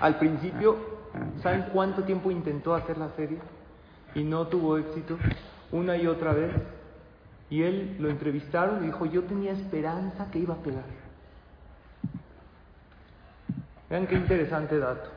Al 0.00 0.18
principio, 0.18 0.76
¿saben 1.42 1.66
cuánto 1.72 2.04
tiempo 2.04 2.30
intentó 2.30 2.74
hacer 2.74 2.96
la 2.96 3.10
serie? 3.10 3.38
Y 4.14 4.24
no 4.24 4.46
tuvo 4.46 4.78
éxito, 4.78 5.18
una 5.72 5.96
y 5.96 6.06
otra 6.06 6.32
vez. 6.32 6.52
Y 7.50 7.62
él 7.62 7.96
lo 7.98 8.08
entrevistaron 8.08 8.82
y 8.82 8.86
dijo, 8.86 9.06
yo 9.06 9.24
tenía 9.24 9.52
esperanza 9.52 10.30
que 10.30 10.38
iba 10.38 10.54
a 10.54 10.58
pegar. 10.58 10.84
Vean 13.90 14.06
qué 14.06 14.14
interesante 14.14 14.78
dato. 14.78 15.10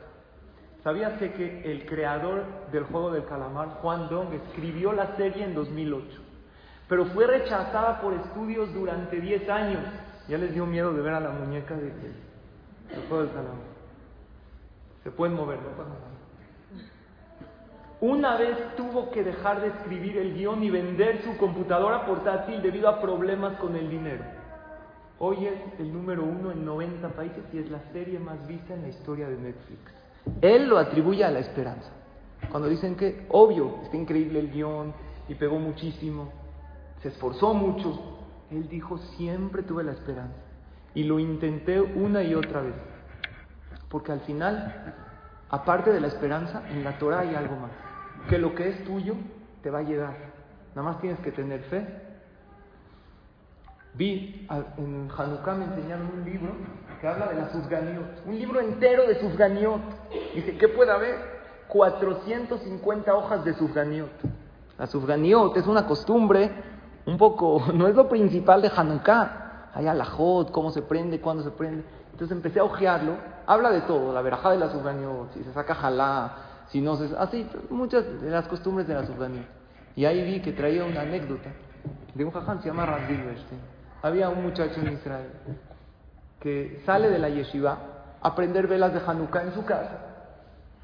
¿Sabías 0.84 1.14
que 1.20 1.72
el 1.72 1.86
creador 1.86 2.44
del 2.72 2.84
juego 2.84 3.12
del 3.12 3.24
calamar, 3.26 3.70
Juan 3.82 4.10
Dong, 4.10 4.34
escribió 4.34 4.92
la 4.92 5.16
serie 5.16 5.46
en 5.46 5.54
2008? 5.54 6.20
Pero 6.90 7.06
fue 7.06 7.28
rechazada 7.28 8.02
por 8.02 8.14
estudios 8.14 8.74
durante 8.74 9.22
10 9.22 9.50
años. 9.50 9.82
Ya 10.28 10.38
les 10.38 10.54
dio 10.54 10.66
miedo 10.66 10.92
de 10.92 11.02
ver 11.02 11.14
a 11.14 11.20
la 11.20 11.30
muñeca 11.30 11.76
de, 11.76 11.84
del 11.84 13.08
juego 13.08 13.24
del 13.24 13.32
calamar. 13.32 13.74
Se 15.04 15.12
pueden 15.12 15.36
mover, 15.36 15.60
no 15.60 15.70
pasa 15.70 15.90
nada. 15.90 16.14
Una 18.02 18.36
vez 18.38 18.58
tuvo 18.76 19.12
que 19.12 19.24
dejar 19.24 19.62
de 19.62 19.68
escribir 19.68 20.18
el 20.18 20.34
guion 20.34 20.62
y 20.64 20.70
vender 20.70 21.22
su 21.24 21.38
computadora 21.38 22.06
portátil 22.06 22.62
debido 22.62 22.90
a 22.90 23.00
problemas 23.00 23.56
con 23.58 23.76
el 23.78 23.90
dinero. 23.90 24.24
Hoy 25.20 25.46
es 25.46 25.80
el 25.80 25.94
número 25.94 26.24
uno 26.24 26.52
en 26.52 26.66
90 26.66 27.10
países 27.10 27.44
y 27.54 27.60
es 27.60 27.70
la 27.70 27.80
serie 27.94 28.20
más 28.20 28.46
vista 28.48 28.74
en 28.74 28.82
la 28.82 28.90
historia 28.90 29.30
de 29.30 29.38
Netflix. 29.38 29.80
Él 30.42 30.68
lo 30.68 30.78
atribuye 30.78 31.24
a 31.24 31.32
la 31.32 31.40
esperanza. 31.40 31.90
Cuando 32.50 32.68
dicen 32.68 32.96
que, 32.96 33.26
obvio, 33.30 33.80
está 33.84 33.96
increíble 33.96 34.40
el 34.40 34.52
guion 34.52 34.94
y 35.30 35.36
pegó 35.36 35.60
muchísimo, 35.60 36.30
se 37.02 37.10
esforzó 37.10 37.54
mucho, 37.54 38.20
él 38.52 38.68
dijo, 38.68 38.98
siempre 38.98 39.64
tuve 39.64 39.84
la 39.84 39.92
esperanza. 39.94 40.36
Y 40.96 41.04
lo 41.04 41.20
intenté 41.20 41.80
una 41.80 42.24
y 42.24 42.36
otra 42.36 42.62
vez. 42.62 42.76
Porque 43.90 44.12
al 44.12 44.22
final, 44.22 44.96
aparte 45.50 45.92
de 45.92 46.02
la 46.02 46.08
esperanza, 46.08 46.64
en 46.70 46.84
la 46.84 46.98
Torah 46.98 47.20
hay 47.20 47.36
algo 47.36 47.56
más. 47.56 47.72
Que 48.30 48.38
lo 48.38 48.56
que 48.56 48.70
es 48.70 48.84
tuyo 48.84 49.16
te 49.62 49.70
va 49.70 49.80
a 49.80 49.84
llegar. 49.84 50.16
Nada 50.76 50.90
más 50.90 51.02
tienes 51.02 51.20
que 51.20 51.32
tener 51.32 51.62
fe 51.64 52.13
Vi 53.96 54.48
en 54.50 55.10
Hanukkah 55.16 55.54
me 55.54 55.66
enseñaron 55.66 56.10
un 56.18 56.26
libro 56.26 56.54
que 57.00 57.08
habla 57.08 57.28
de 57.28 57.36
la 57.36 57.50
Sufganiot, 57.52 58.26
un 58.26 58.40
libro 58.40 58.60
entero 58.60 59.06
de 59.06 59.20
Sufganiot. 59.20 59.82
Dice, 60.34 60.58
¿qué 60.58 60.68
puede 60.68 60.92
haber? 60.92 61.16
450 61.68 63.16
hojas 63.16 63.46
de 63.46 63.54
Sufganiot. 63.54 64.10
La 64.80 64.88
Sufganiot 64.88 65.56
es 65.58 65.68
una 65.68 65.86
costumbre 65.86 66.52
un 67.06 67.18
poco, 67.18 67.62
no 67.74 67.88
es 67.88 67.96
lo 67.96 68.10
principal 68.10 68.62
de 68.64 68.72
Hanukkah. 68.76 69.70
Hay 69.76 69.88
alajot, 69.88 70.52
cómo 70.52 70.72
se 70.72 70.82
prende, 70.82 71.20
cuándo 71.20 71.44
se 71.44 71.52
prende. 71.52 71.84
Entonces 72.12 72.36
empecé 72.36 72.60
a 72.60 72.64
ojearlo. 72.64 73.14
Habla 73.46 73.72
de 73.72 73.82
todo, 73.82 74.12
la 74.12 74.22
verajá 74.22 74.52
de 74.52 74.58
la 74.58 74.70
Sufganiot, 74.72 75.34
si 75.34 75.44
se 75.44 75.54
saca 75.54 75.76
jalá, 75.76 76.32
si 76.70 76.82
no 76.82 76.96
se... 76.96 77.16
Así, 77.18 77.48
muchas 77.70 78.22
de 78.22 78.30
las 78.30 78.48
costumbres 78.48 78.88
de 78.88 78.96
la 78.96 79.06
Sufganiot. 79.06 79.46
Y 79.96 80.06
ahí 80.06 80.24
vi 80.24 80.42
que 80.42 80.54
traía 80.54 80.84
una 80.84 81.02
anécdota 81.02 81.50
de 82.16 82.26
un 82.26 82.32
jaján, 82.32 82.62
se 82.62 82.70
llama 82.70 82.86
Randy 82.86 83.18
había 84.04 84.30
un 84.30 84.44
muchacho 84.44 84.82
en 84.82 84.94
Israel 84.94 85.30
que 86.40 86.84
sale 86.86 87.10
de 87.10 87.20
la 87.20 87.30
yeshiva 87.30 87.78
a 88.22 88.36
prender 88.36 88.68
velas 88.68 88.94
de 88.94 89.00
Hanukkah 89.00 89.44
en 89.44 89.54
su 89.54 89.66
casa 89.66 89.98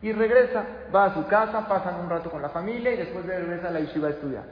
y 0.01 0.13
regresa, 0.13 0.63
va 0.95 1.05
a 1.05 1.13
su 1.13 1.27
casa, 1.27 1.67
pasan 1.67 1.99
un 1.99 2.09
rato 2.09 2.31
con 2.31 2.41
la 2.41 2.49
familia 2.49 2.93
y 2.93 2.97
después 2.97 3.25
regresa 3.25 3.67
a 3.67 3.71
la 3.71 3.81
yeshiva 3.81 4.07
a 4.07 4.11
estudiar. 4.11 4.43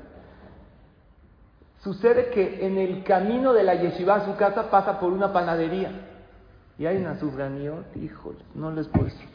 Sucede 1.80 2.30
que 2.32 2.66
en 2.66 2.78
el 2.78 3.04
camino 3.06 3.54
de 3.54 3.64
la 3.64 3.76
yeshiva 3.76 4.16
a 4.16 4.26
su 4.26 4.36
casa 4.36 4.70
pasa 4.70 5.00
por 5.00 5.14
una 5.14 5.32
panadería 5.32 5.92
y 6.78 6.86
hay 6.86 6.98
una 6.98 7.18
sufganiot, 7.18 7.96
híjole, 7.96 8.40
no 8.54 8.72
les 8.72 8.88
puedo 8.90 9.06
decir, 9.06 9.30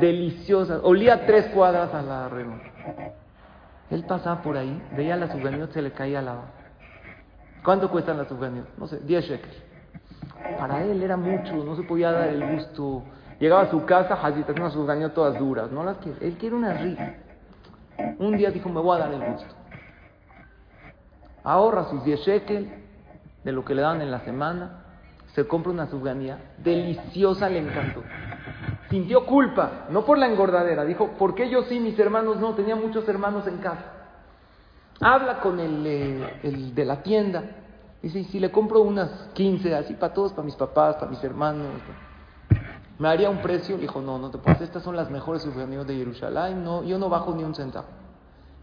deliciosa, 0.00 0.80
olía 0.82 1.26
tres 1.26 1.46
cuadras 1.48 1.92
a 1.92 2.00
la 2.00 2.28
rema. 2.30 2.58
Él 3.90 4.04
pasaba 4.04 4.40
por 4.40 4.56
ahí, 4.56 4.80
veía 4.96 5.16
la 5.16 5.30
sufganiot, 5.30 5.72
se 5.72 5.82
le 5.82 5.92
caía 5.92 6.22
la 6.22 6.59
¿Cuánto 7.64 7.90
cuestan 7.90 8.18
las 8.18 8.28
subvenciones? 8.28 8.70
No 8.78 8.86
sé, 8.86 9.00
10 9.00 9.24
shekels. 9.24 9.62
Para 10.58 10.82
él 10.82 11.02
era 11.02 11.16
mucho, 11.16 11.54
no 11.56 11.76
se 11.76 11.82
podía 11.82 12.12
dar 12.12 12.28
el 12.28 12.56
gusto. 12.56 13.02
Llegaba 13.38 13.62
a 13.62 13.70
su 13.70 13.84
casa, 13.84 14.14
Hazit, 14.14 14.48
unas 14.50 14.72
subvenciones 14.72 15.14
todas 15.14 15.38
duras, 15.38 15.70
no 15.70 15.84
las 15.84 15.98
quiere. 15.98 16.26
Él 16.26 16.36
quiere 16.38 16.56
una 16.56 16.74
rica. 16.74 17.14
Un 18.18 18.36
día 18.36 18.50
dijo, 18.50 18.68
me 18.68 18.80
voy 18.80 18.96
a 18.96 19.00
dar 19.00 19.12
el 19.12 19.32
gusto. 19.32 19.54
Ahorra 21.42 21.84
sus 21.90 22.04
10 22.04 22.20
shekels 22.20 22.68
de 23.44 23.52
lo 23.52 23.64
que 23.64 23.74
le 23.74 23.82
dan 23.82 24.02
en 24.02 24.10
la 24.10 24.20
semana, 24.20 24.84
se 25.34 25.46
compra 25.46 25.72
una 25.72 25.86
subganía, 25.86 26.38
deliciosa, 26.58 27.48
le 27.48 27.60
encantó. 27.60 28.02
Sintió 28.90 29.24
culpa, 29.24 29.86
no 29.90 30.04
por 30.04 30.18
la 30.18 30.26
engordadera, 30.26 30.84
dijo, 30.84 31.12
¿por 31.12 31.34
qué 31.34 31.48
yo 31.48 31.62
sí, 31.62 31.78
mis 31.78 31.98
hermanos 31.98 32.38
no? 32.38 32.54
Tenía 32.54 32.76
muchos 32.76 33.08
hermanos 33.08 33.46
en 33.46 33.58
casa. 33.58 33.99
Habla 35.00 35.40
con 35.40 35.58
eh, 35.58 36.40
el, 36.42 36.74
de 36.74 36.84
la 36.84 37.02
tienda. 37.02 37.42
Dice, 38.02 38.24
si 38.24 38.38
le 38.38 38.50
compro 38.50 38.82
unas 38.82 39.30
15, 39.32 39.74
así 39.74 39.94
para 39.94 40.12
todos, 40.12 40.32
para 40.32 40.44
mis 40.44 40.56
papás, 40.56 40.96
para 40.96 41.10
mis 41.10 41.22
hermanos, 41.24 41.68
¿me 42.98 43.08
haría 43.08 43.30
un 43.30 43.38
precio? 43.38 43.78
Dijo, 43.78 44.02
no, 44.02 44.18
no 44.18 44.30
te 44.30 44.38
puedo. 44.38 44.62
Estas 44.62 44.82
son 44.82 44.96
las 44.96 45.10
mejores 45.10 45.42
subvenciones 45.42 45.86
de 45.86 45.96
Jerusalén. 45.96 46.62
No, 46.62 46.82
yo 46.82 46.98
no 46.98 47.08
bajo 47.08 47.34
ni 47.34 47.44
un 47.44 47.54
centavo. 47.54 47.86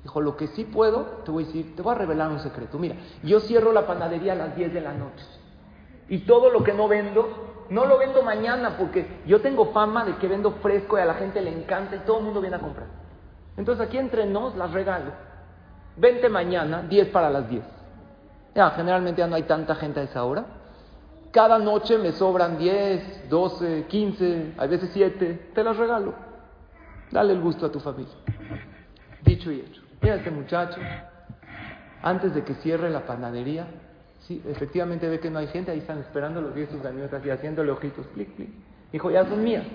Dijo, 0.04 0.22
lo 0.22 0.38
que 0.38 0.48
sí 0.48 0.64
puedo, 0.64 1.02
te 1.26 1.32
voy 1.32 1.44
a 1.44 1.48
decir, 1.48 1.76
te 1.76 1.82
voy 1.82 1.96
a 1.96 1.98
revelar 1.98 2.30
un 2.30 2.40
secreto. 2.40 2.78
Mira, 2.78 2.96
yo 3.24 3.40
cierro 3.40 3.72
la 3.72 3.88
panadería 3.88 4.34
a 4.34 4.36
las 4.36 4.56
10 4.56 4.74
de 4.74 4.82
la 4.82 4.94
noche. 4.94 5.26
Y 6.08 6.20
todo 6.20 6.52
lo 6.52 6.64
que 6.64 6.74
no 6.74 6.88
vendo, 6.88 7.66
no 7.70 7.86
lo 7.86 7.98
vendo 7.98 8.22
mañana 8.22 8.78
porque 8.78 9.22
yo 9.26 9.42
tengo 9.42 9.74
fama 9.74 10.06
de 10.06 10.16
que 10.18 10.28
vendo 10.28 10.52
fresco 10.62 10.98
y 10.98 11.02
a 11.02 11.06
la 11.06 11.16
gente 11.16 11.42
le 11.42 11.52
encanta 11.52 11.96
y 11.96 12.00
todo 12.00 12.20
el 12.20 12.26
mundo 12.26 12.42
viene 12.42 12.56
a 12.56 12.60
comprar. 12.60 12.88
Entonces 13.58 13.86
aquí 13.86 13.98
entre 13.98 14.28
nos 14.28 14.56
las 14.56 14.72
regalo. 14.72 15.12
Vente 15.98 16.30
mañana, 16.30 16.84
10 16.84 17.10
para 17.10 17.30
las 17.30 17.50
10. 17.50 17.64
Ya, 18.56 18.72
generalmente 18.72 19.20
ya 19.20 19.28
no 19.28 19.36
hay 19.36 19.44
tanta 19.44 19.76
gente 19.76 20.00
a 20.00 20.04
esa 20.04 20.24
hora. 20.24 20.46
Cada 21.32 21.60
noche 21.60 21.98
me 21.98 22.12
sobran 22.12 22.58
10, 22.58 23.30
12, 23.30 23.86
15, 23.88 24.54
a 24.58 24.66
veces 24.68 24.90
7. 24.94 25.52
Te 25.54 25.64
las 25.64 25.78
regalo. 25.78 26.14
Dale 27.12 27.34
el 27.34 27.42
gusto 27.42 27.66
a 27.66 27.72
tu 27.72 27.80
familia. 27.80 28.14
Dicho 29.24 29.52
y 29.52 29.60
hecho. 29.60 29.82
Mira 30.02 30.16
este 30.16 30.32
muchacho, 30.32 30.80
antes 32.02 32.34
de 32.34 32.44
que 32.44 32.54
cierre 32.56 32.90
la 32.90 33.06
panadería, 33.06 33.68
Sí, 34.28 34.44
efectivamente 34.46 35.08
ve 35.08 35.22
que 35.22 35.30
no 35.30 35.40
hay 35.40 35.48
gente, 35.48 35.72
ahí 35.72 35.78
están 35.78 36.00
esperando 36.00 36.42
los 36.42 36.54
10 36.54 36.72
subganiotas 36.72 37.26
y 37.26 37.30
haciéndole 37.30 37.72
ojitos, 37.72 38.06
clic, 38.08 38.36
clic. 38.36 38.50
Dijo, 38.92 39.10
ya 39.10 39.24
son 39.24 39.42
mías. 39.42 39.66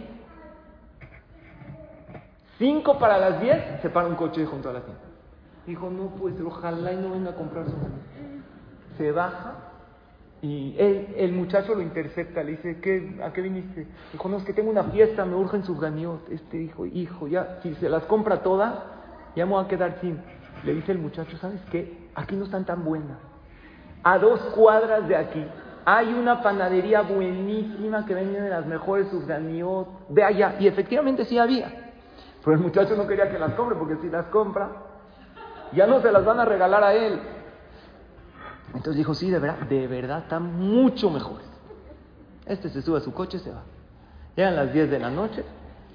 Cinco 2.58 2.98
para 2.98 3.16
las 3.16 3.40
10, 3.40 3.80
se 3.80 3.88
para 3.88 4.06
un 4.08 4.14
coche 4.14 4.44
junto 4.44 4.68
a 4.68 4.74
la 4.74 4.80
tienda. 4.82 5.02
Dijo, 5.66 5.90
no, 5.90 6.08
pues 6.18 6.34
ojalá 6.40 6.92
y 6.92 6.96
no 6.96 7.10
venga 7.10 7.30
a 7.30 7.34
comprar 7.34 7.66
su 7.66 7.76
Se 8.96 9.12
baja 9.12 9.72
y 10.42 10.74
el 10.76 11.32
muchacho 11.32 11.72
lo 11.72 11.82
intercepta, 11.82 12.42
le 12.42 12.52
dice, 12.52 12.80
¿qué, 12.80 13.20
¿a 13.24 13.32
qué 13.32 13.42
viniste? 13.42 13.86
Dijo, 14.10 14.28
no, 14.28 14.38
es 14.38 14.44
que 14.44 14.52
tengo 14.52 14.70
una 14.70 14.82
fiesta, 14.84 15.24
me 15.24 15.36
urgen 15.36 15.62
sus 15.62 15.80
ganiot. 15.80 16.28
Este 16.30 16.56
dijo, 16.56 16.84
hijo, 16.84 17.28
ya, 17.28 17.60
si 17.62 17.76
se 17.76 17.88
las 17.88 18.02
compra 18.06 18.42
todas, 18.42 18.74
ya 19.36 19.46
me 19.46 19.52
voy 19.52 19.64
a 19.64 19.68
quedar 19.68 20.00
sin. 20.00 20.18
Le 20.64 20.74
dice 20.74 20.90
el 20.90 20.98
muchacho, 20.98 21.36
¿sabes 21.36 21.60
qué? 21.70 22.08
Aquí 22.16 22.34
no 22.34 22.46
están 22.46 22.64
tan 22.64 22.84
buenas. 22.84 23.18
A 24.02 24.18
dos 24.18 24.40
cuadras 24.56 25.06
de 25.06 25.14
aquí 25.14 25.46
hay 25.84 26.12
una 26.12 26.42
panadería 26.42 27.02
buenísima 27.02 28.04
que 28.04 28.14
vende 28.14 28.40
de 28.40 28.50
las 28.50 28.66
mejores 28.66 29.06
subganiot. 29.10 29.86
Ve 30.08 30.24
allá. 30.24 30.56
Y 30.58 30.66
efectivamente 30.66 31.24
sí 31.24 31.38
había. 31.38 31.92
Pero 32.44 32.56
el 32.56 32.62
muchacho 32.62 32.96
no 32.96 33.06
quería 33.06 33.30
que 33.30 33.38
las 33.38 33.52
compre, 33.54 33.76
porque 33.76 33.96
si 34.02 34.10
las 34.10 34.26
compra, 34.26 34.70
ya 35.74 35.86
no 35.86 36.00
se 36.00 36.12
las 36.12 36.24
van 36.24 36.40
a 36.40 36.44
regalar 36.44 36.84
a 36.84 36.94
él. 36.94 37.20
Entonces 38.68 38.96
dijo, 38.96 39.14
sí, 39.14 39.30
de 39.30 39.38
verdad, 39.38 39.66
de 39.66 39.86
verdad 39.86 40.20
están 40.20 40.54
mucho 40.54 41.10
mejores. 41.10 41.46
Este 42.46 42.68
se 42.70 42.82
sube 42.82 42.98
a 42.98 43.00
su 43.00 43.12
coche 43.12 43.36
y 43.36 43.40
se 43.40 43.50
va. 43.50 43.62
Llegan 44.36 44.56
las 44.56 44.72
10 44.72 44.90
de 44.90 44.98
la 44.98 45.10
noche, 45.10 45.44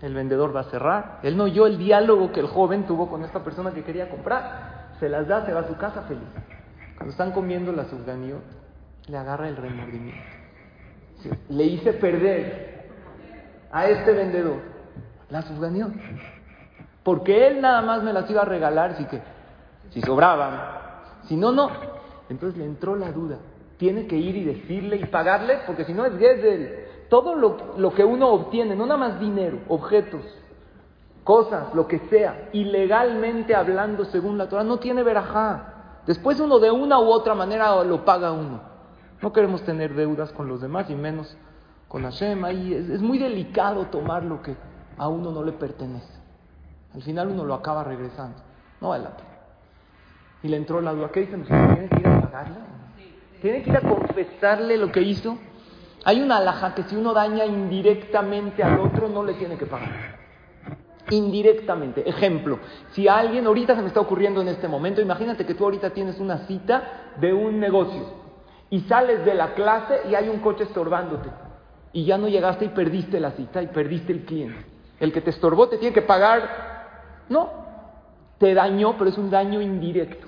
el 0.01 0.13
vendedor 0.13 0.55
va 0.55 0.61
a 0.61 0.65
cerrar. 0.65 1.19
Él 1.23 1.35
no 1.35 1.45
oyó 1.45 1.65
el 1.65 1.77
diálogo 1.77 2.31
que 2.31 2.39
el 2.39 2.47
joven 2.47 2.85
tuvo 2.85 3.09
con 3.09 3.23
esta 3.23 3.43
persona 3.43 3.71
que 3.71 3.83
quería 3.83 4.09
comprar. 4.09 4.89
Se 4.99 5.09
las 5.09 5.27
da, 5.27 5.45
se 5.45 5.53
va 5.53 5.61
a 5.61 5.67
su 5.67 5.75
casa 5.77 6.03
feliz. 6.03 6.27
Cuando 6.95 7.11
están 7.11 7.31
comiendo 7.31 7.71
la 7.71 7.85
subganiot, 7.85 8.43
le 9.07 9.17
agarra 9.17 9.47
el 9.47 9.55
remordimiento. 9.55 10.21
Le 11.49 11.63
hice 11.63 11.93
perder 11.93 12.87
a 13.71 13.87
este 13.87 14.13
vendedor 14.13 14.59
la 15.29 15.41
subganiot. 15.41 15.91
Porque 17.03 17.47
él 17.47 17.61
nada 17.61 17.81
más 17.81 18.03
me 18.03 18.13
las 18.13 18.29
iba 18.29 18.41
a 18.41 18.45
regalar 18.45 18.97
si 18.97 19.05
que, 19.05 19.21
si 19.91 20.01
sobraban. 20.01 20.59
Si 21.23 21.35
no, 21.35 21.51
no. 21.51 21.69
Entonces 22.29 22.57
le 22.57 22.65
entró 22.65 22.95
la 22.95 23.11
duda. 23.11 23.37
Tiene 23.77 24.07
que 24.07 24.15
ir 24.17 24.35
y 24.35 24.43
decirle 24.43 24.97
y 24.97 25.05
pagarle, 25.05 25.59
porque 25.65 25.85
si 25.85 25.93
no 25.93 26.05
es 26.05 26.13
él. 26.21 26.85
Todo 27.09 27.35
lo, 27.35 27.75
lo, 27.77 27.93
que 27.93 28.03
uno 28.03 28.29
obtiene, 28.29 28.75
no 28.75 28.85
nada 28.85 28.99
más 28.99 29.19
dinero, 29.19 29.59
objetos, 29.69 30.21
cosas, 31.23 31.73
lo 31.73 31.87
que 31.87 31.99
sea, 32.09 32.49
ilegalmente 32.51 33.55
hablando 33.55 34.03
según 34.05 34.37
la 34.37 34.49
Torah, 34.49 34.63
no 34.63 34.77
tiene 34.77 35.03
verajá. 35.03 36.01
Después 36.05 36.39
uno 36.39 36.59
de 36.59 36.71
una 36.71 36.99
u 36.99 37.09
otra 37.09 37.33
manera 37.33 37.83
lo 37.83 38.03
paga 38.03 38.31
uno. 38.31 38.61
No 39.21 39.31
queremos 39.31 39.61
tener 39.63 39.93
deudas 39.93 40.31
con 40.33 40.47
los 40.47 40.61
demás 40.61 40.89
y 40.89 40.95
menos 40.95 41.37
con 41.87 42.03
Hashem. 42.03 42.43
Ahí 42.43 42.73
es, 42.73 42.89
es 42.89 43.01
muy 43.01 43.17
delicado 43.17 43.85
tomar 43.85 44.23
lo 44.23 44.41
que 44.41 44.55
a 44.97 45.07
uno 45.07 45.31
no 45.31 45.43
le 45.43 45.53
pertenece. 45.53 46.13
Al 46.93 47.01
final 47.03 47.29
uno 47.29 47.45
lo 47.45 47.53
acaba 47.53 47.83
regresando. 47.83 48.37
No 48.81 48.89
vale 48.89 49.05
la 49.05 49.15
pena. 49.15 49.26
Y 50.43 50.47
le 50.47 50.57
entró 50.57 50.81
la 50.81 50.93
duda. 50.93 51.09
¿Qué 51.11 51.21
dice? 51.21 51.37
¿Tiene 51.37 51.89
que 51.89 51.99
ir 51.99 52.07
a 52.07 52.21
pagarle? 52.21 52.55
¿Tiene 53.41 53.63
que 53.63 53.69
ir 53.69 53.77
a 53.77 53.81
confesarle 53.81 54.77
lo 54.77 54.91
que 54.91 55.01
hizo? 55.01 55.37
Hay 56.03 56.21
una 56.21 56.37
alhaja 56.37 56.73
que 56.73 56.83
si 56.83 56.95
uno 56.95 57.13
daña 57.13 57.45
indirectamente 57.45 58.63
al 58.63 58.79
otro, 58.79 59.09
no 59.09 59.23
le 59.23 59.33
tiene 59.33 59.57
que 59.57 59.65
pagar. 59.65 60.17
Indirectamente. 61.09 62.07
Ejemplo, 62.07 62.59
si 62.91 63.07
alguien, 63.07 63.45
ahorita 63.47 63.75
se 63.75 63.81
me 63.81 63.87
está 63.87 63.99
ocurriendo 63.99 64.41
en 64.41 64.47
este 64.49 64.67
momento, 64.67 65.01
imagínate 65.01 65.45
que 65.45 65.53
tú 65.53 65.63
ahorita 65.65 65.89
tienes 65.91 66.19
una 66.19 66.39
cita 66.47 67.13
de 67.19 67.33
un 67.33 67.59
negocio 67.59 68.27
y 68.69 68.81
sales 68.81 69.23
de 69.25 69.33
la 69.33 69.53
clase 69.53 70.01
y 70.09 70.15
hay 70.15 70.29
un 70.29 70.39
coche 70.39 70.63
estorbándote 70.63 71.29
y 71.93 72.05
ya 72.05 72.17
no 72.17 72.27
llegaste 72.27 72.65
y 72.65 72.69
perdiste 72.69 73.19
la 73.19 73.31
cita 73.31 73.61
y 73.61 73.67
perdiste 73.67 74.11
el 74.11 74.25
cliente. 74.25 74.65
El 74.99 75.13
que 75.13 75.21
te 75.21 75.29
estorbó 75.29 75.69
te 75.69 75.77
tiene 75.77 75.93
que 75.93 76.01
pagar. 76.01 77.25
No, 77.29 77.49
te 78.37 78.53
dañó, 78.53 78.97
pero 78.97 79.09
es 79.09 79.17
un 79.17 79.29
daño 79.29 79.61
indirecto. 79.61 80.27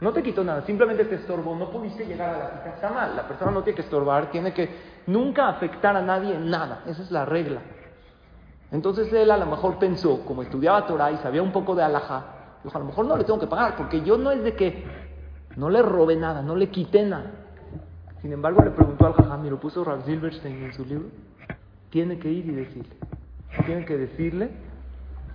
No 0.00 0.12
te 0.12 0.22
quitó 0.22 0.44
nada, 0.44 0.62
simplemente 0.62 1.04
te 1.04 1.14
estorbó, 1.14 1.56
no 1.56 1.70
pudiste 1.70 2.04
llegar 2.04 2.34
a 2.34 2.38
la 2.38 2.50
cita. 2.50 2.74
Está 2.74 2.90
mal, 2.90 3.16
la 3.16 3.26
persona 3.26 3.50
no 3.52 3.62
tiene 3.62 3.76
que 3.76 3.82
estorbar, 3.82 4.30
tiene 4.30 4.52
que 4.52 4.68
nunca 5.06 5.48
afectar 5.48 5.96
a 5.96 6.02
nadie 6.02 6.34
en 6.34 6.50
nada. 6.50 6.82
Esa 6.86 7.02
es 7.02 7.10
la 7.10 7.24
regla. 7.24 7.60
Entonces 8.70 9.12
él 9.12 9.30
a 9.30 9.36
lo 9.36 9.46
mejor 9.46 9.78
pensó, 9.78 10.24
como 10.24 10.42
estudiaba 10.42 10.86
Torah 10.86 11.12
y 11.12 11.16
sabía 11.18 11.42
un 11.42 11.52
poco 11.52 11.74
de 11.74 11.84
alajá, 11.84 12.24
dijo, 12.62 12.76
a 12.76 12.80
lo 12.80 12.86
mejor 12.86 13.06
no 13.06 13.16
le 13.16 13.24
tengo 13.24 13.38
que 13.38 13.46
pagar, 13.46 13.76
porque 13.76 14.02
yo 14.02 14.18
no 14.18 14.30
es 14.30 14.42
de 14.42 14.54
que 14.54 14.84
no 15.56 15.70
le 15.70 15.80
robé 15.80 16.16
nada, 16.16 16.42
no 16.42 16.56
le 16.56 16.68
quité 16.68 17.04
nada. 17.04 17.30
Sin 18.20 18.32
embargo, 18.32 18.62
le 18.62 18.70
preguntó 18.70 19.06
al 19.06 19.12
jajam 19.14 19.46
y 19.46 19.50
lo 19.50 19.60
puso 19.60 19.84
Rav 19.84 20.04
Silverstein 20.04 20.64
en 20.64 20.72
su 20.72 20.84
libro, 20.84 21.08
tiene 21.90 22.18
que 22.18 22.30
ir 22.30 22.46
y 22.46 22.52
decirle. 22.52 22.96
Tiene 23.64 23.84
que 23.84 23.96
decirle, 23.96 24.50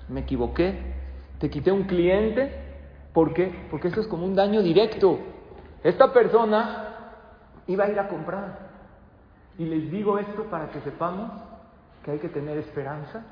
me 0.09 0.21
equivoqué, 0.21 0.98
te 1.39 1.49
quité 1.49 1.71
un 1.71 1.83
cliente, 1.83 2.51
¿por 3.13 3.33
qué? 3.33 3.67
Porque 3.71 3.87
eso 3.87 4.01
es 4.01 4.07
como 4.07 4.25
un 4.25 4.35
daño 4.35 4.61
directo. 4.61 5.19
Esta 5.83 6.11
persona 6.11 7.13
iba 7.67 7.85
a 7.85 7.89
ir 7.89 7.99
a 7.99 8.07
comprar. 8.07 8.69
Y 9.57 9.65
les 9.65 9.89
digo 9.91 10.19
esto 10.19 10.43
para 10.45 10.69
que 10.69 10.81
sepamos 10.81 11.31
que 12.03 12.11
hay 12.11 12.19
que 12.19 12.29
tener 12.29 12.57
esperanza, 12.57 13.25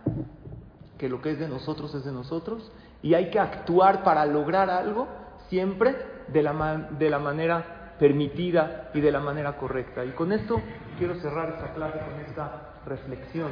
que 0.98 1.10
lo 1.10 1.22
que 1.22 1.32
es 1.32 1.40
de 1.40 1.48
nosotros 1.48 1.94
es 1.96 2.06
de 2.06 2.12
nosotros, 2.12 2.72
y 3.02 3.14
hay 3.14 3.30
que 3.30 3.40
actuar 3.40 4.04
para 4.04 4.26
lograr 4.26 4.70
algo 4.70 5.08
siempre 5.50 5.96
de 6.28 6.44
la, 6.44 6.90
de 6.98 7.10
la 7.10 7.20
manera 7.20 7.96
permitida 8.00 8.90
y 8.94 9.02
de 9.02 9.12
la 9.12 9.20
manera 9.20 9.58
correcta. 9.58 10.04
Y 10.06 10.12
con 10.12 10.32
esto 10.32 10.62
quiero 10.98 11.16
cerrar 11.16 11.50
esta 11.50 11.74
clase 11.74 12.00
con 12.00 12.20
esta 12.26 12.82
reflexión. 12.86 13.52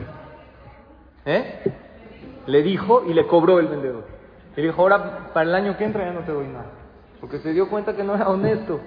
¿Eh? 1.25 1.63
Le 2.45 2.61
dijo 2.61 3.03
y 3.05 3.13
le 3.13 3.25
cobró 3.27 3.59
el 3.59 3.67
vendedor. 3.67 4.05
Y 4.55 4.61
dijo, 4.61 4.81
ahora 4.81 5.31
para 5.33 5.49
el 5.49 5.55
año 5.55 5.77
que 5.77 5.83
entra 5.83 6.05
ya 6.05 6.13
no 6.13 6.21
te 6.21 6.31
doy 6.31 6.47
nada. 6.47 6.71
Porque 7.19 7.39
se 7.39 7.51
dio 7.51 7.69
cuenta 7.69 7.95
que 7.95 8.03
no 8.03 8.15
era 8.15 8.29
honesto. 8.29 8.79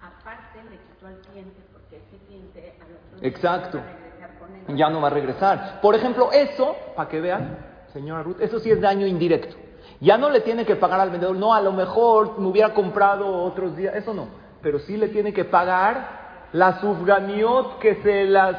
Aparte 0.00 0.62
le 0.70 0.78
quitó 0.78 1.06
al 1.06 1.18
cliente 1.20 1.60
porque 1.72 1.96
ese 1.96 2.24
cliente 2.26 2.74
al 2.80 3.16
otro 3.16 3.26
Exacto. 3.26 3.78
va 3.78 3.84
a 3.84 3.92
regresar 3.92 4.38
con 4.38 4.54
él. 4.54 4.76
Ya 4.76 4.90
no 4.90 5.00
va 5.00 5.08
a 5.08 5.10
regresar. 5.10 5.80
Por 5.80 5.94
ejemplo, 5.94 6.32
eso, 6.32 6.76
para 6.96 7.08
que 7.08 7.20
vean, 7.20 7.58
señora 7.92 8.22
Ruth, 8.22 8.40
eso 8.40 8.58
sí 8.58 8.70
es 8.70 8.80
daño 8.80 9.06
indirecto. 9.06 9.56
Ya 10.00 10.16
no 10.16 10.30
le 10.30 10.40
tiene 10.40 10.64
que 10.64 10.76
pagar 10.76 11.00
al 11.00 11.10
vendedor, 11.10 11.36
no, 11.36 11.52
a 11.52 11.60
lo 11.60 11.72
mejor 11.72 12.38
me 12.38 12.46
hubiera 12.46 12.72
comprado 12.72 13.42
otros 13.42 13.76
días, 13.76 13.94
eso 13.94 14.14
no. 14.14 14.28
Pero 14.62 14.78
sí 14.78 14.96
le 14.96 15.08
tiene 15.08 15.32
que 15.32 15.44
pagar 15.44 16.48
la 16.52 16.80
subganiot 16.80 17.78
que 17.78 17.96
se 17.96 18.24
las 18.24 18.56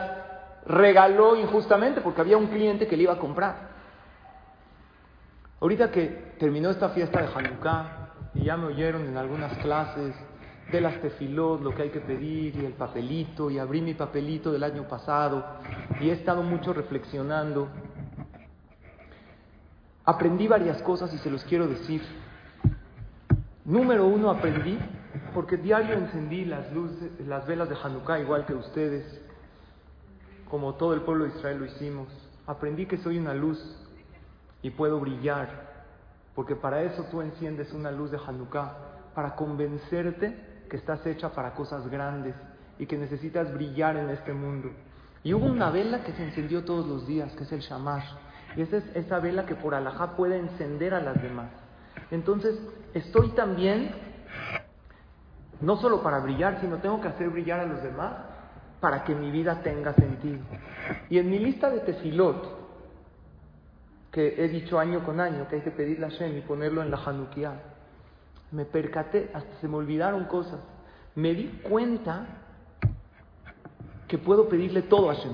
regaló 0.66 1.36
injustamente 1.36 2.02
porque 2.02 2.22
había 2.22 2.38
un 2.38 2.48
cliente 2.48 2.88
que 2.88 2.96
le 2.96 3.04
iba 3.04 3.14
a 3.14 3.18
comprar. 3.18 3.70
Ahorita 5.62 5.91
que 5.91 6.34
terminó 6.39 6.72
esta 6.72 6.89
fiesta 6.89 7.22
de 7.22 7.28
Hanukkah 7.28 8.09
y 8.34 8.45
ya 8.45 8.57
me 8.57 8.66
oyeron 8.66 9.07
en 9.07 9.16
algunas 9.16 9.55
clases 9.59 10.16
de 10.72 10.82
las 10.82 10.99
tefilot, 11.01 11.62
lo 11.62 11.76
que 11.76 11.84
hay 11.84 11.89
que 11.89 11.99
pedir 11.99 12.55
y 12.55 12.66
el 12.66 12.74
papelito, 12.74 13.51
y 13.51 13.59
abrí 13.59 13.80
mi 13.80 13.93
papelito 13.93 14.51
del 14.51 14.64
año 14.64 14.88
pasado 14.88 15.45
y 15.99 16.09
he 16.09 16.14
estado 16.14 16.41
mucho 16.41 16.74
reflexionando. 16.74 17.68
Aprendí 20.03 20.47
varias 20.47 20.82
cosas 20.82 21.14
y 21.14 21.20
se 21.20 21.30
los 21.30 21.43
quiero 21.43 21.68
decir. 21.68 22.01
Número 23.64 24.07
uno, 24.07 24.32
aprendí, 24.32 24.80
porque 25.32 25.57
diario 25.57 25.93
encendí 25.93 26.43
las, 26.43 26.74
luces, 26.74 27.12
las 27.28 27.45
velas 27.45 27.70
de 27.70 27.76
Hanukkah 27.76 28.20
igual 28.20 28.47
que 28.47 28.55
ustedes, 28.55 29.22
como 30.49 30.74
todo 30.74 30.95
el 30.95 31.01
pueblo 31.01 31.26
de 31.26 31.38
Israel 31.38 31.59
lo 31.59 31.66
hicimos. 31.66 32.07
Aprendí 32.47 32.88
que 32.88 32.97
soy 32.97 33.20
una 33.20 33.36
luz 33.36 33.59
y 34.62 34.70
puedo 34.72 34.99
brillar, 34.99 35.49
porque 36.36 36.55
para 36.55 36.82
eso 36.82 37.03
tú 37.12 37.22
enciendes 37.22 37.74
una 37.74 37.91
luz 37.91 38.12
de 38.12 38.18
Hanukkah, 38.18 38.91
para 39.14 39.36
convencerte 39.36 40.66
que 40.70 40.78
estás 40.78 41.05
hecha 41.05 41.30
para 41.34 41.53
cosas 41.53 41.88
grandes 41.89 42.36
y 42.80 42.86
que 42.86 42.97
necesitas 42.97 43.53
brillar 43.53 43.97
en 43.97 44.09
este 44.09 44.34
mundo. 44.34 44.70
Y 45.24 45.34
hubo 45.34 45.45
una 45.45 45.70
vela 45.70 46.03
que 46.03 46.14
se 46.14 46.24
encendió 46.24 46.64
todos 46.64 46.88
los 46.88 47.05
días, 47.05 47.32
que 47.34 47.43
es 47.43 47.51
el 47.51 47.59
Shamash, 47.59 48.05
y 48.55 48.62
esa 48.62 48.78
es 48.78 48.95
esa 48.95 49.20
vela 49.20 49.45
que 49.45 49.55
por 49.55 49.76
alajá 49.76 50.16
puede 50.16 50.38
encender 50.38 50.93
a 50.93 51.01
las 51.01 51.22
demás. 51.22 51.49
Entonces, 52.09 52.59
estoy 52.93 53.30
también, 53.30 53.91
no 55.59 55.78
solo 55.78 56.01
para 56.01 56.20
brillar, 56.20 56.59
sino 56.62 56.78
tengo 56.78 57.01
que 57.01 57.09
hacer 57.09 57.30
brillar 57.30 57.59
a 57.59 57.66
los 57.66 57.84
demás 57.84 58.14
para 58.80 59.03
que 59.03 59.14
mi 59.14 59.30
vida 59.30 59.62
tenga 59.62 59.93
sentido. 59.93 60.39
Y 61.09 61.20
en 61.20 61.30
mi 61.30 61.38
lista 61.38 61.70
de 61.70 61.82
tefilot, 61.82 62.61
que 64.12 64.43
he 64.43 64.49
dicho 64.49 64.78
año 64.80 65.03
con 65.05 65.20
año, 65.20 65.47
que 65.47 65.57
hay 65.57 65.62
que 65.62 65.72
pedirle 65.72 66.05
a 66.05 66.09
Hashem 66.09 66.38
y 66.38 66.41
ponerlo 66.41 66.82
en 66.82 66.91
la 66.91 66.97
Hanukkah, 66.97 67.59
me 68.51 68.66
percaté, 68.66 69.32
hasta 69.34 69.55
se 69.62 69.68
me 69.68 69.78
olvidaron 69.78 70.26
cosas. 70.26 70.59
Me 71.16 71.34
di 71.34 71.47
cuenta 71.64 72.26
que 74.07 74.18
puedo 74.18 74.49
pedirle 74.49 74.82
todo 74.82 75.09
a 75.09 75.16
Hashem. 75.16 75.34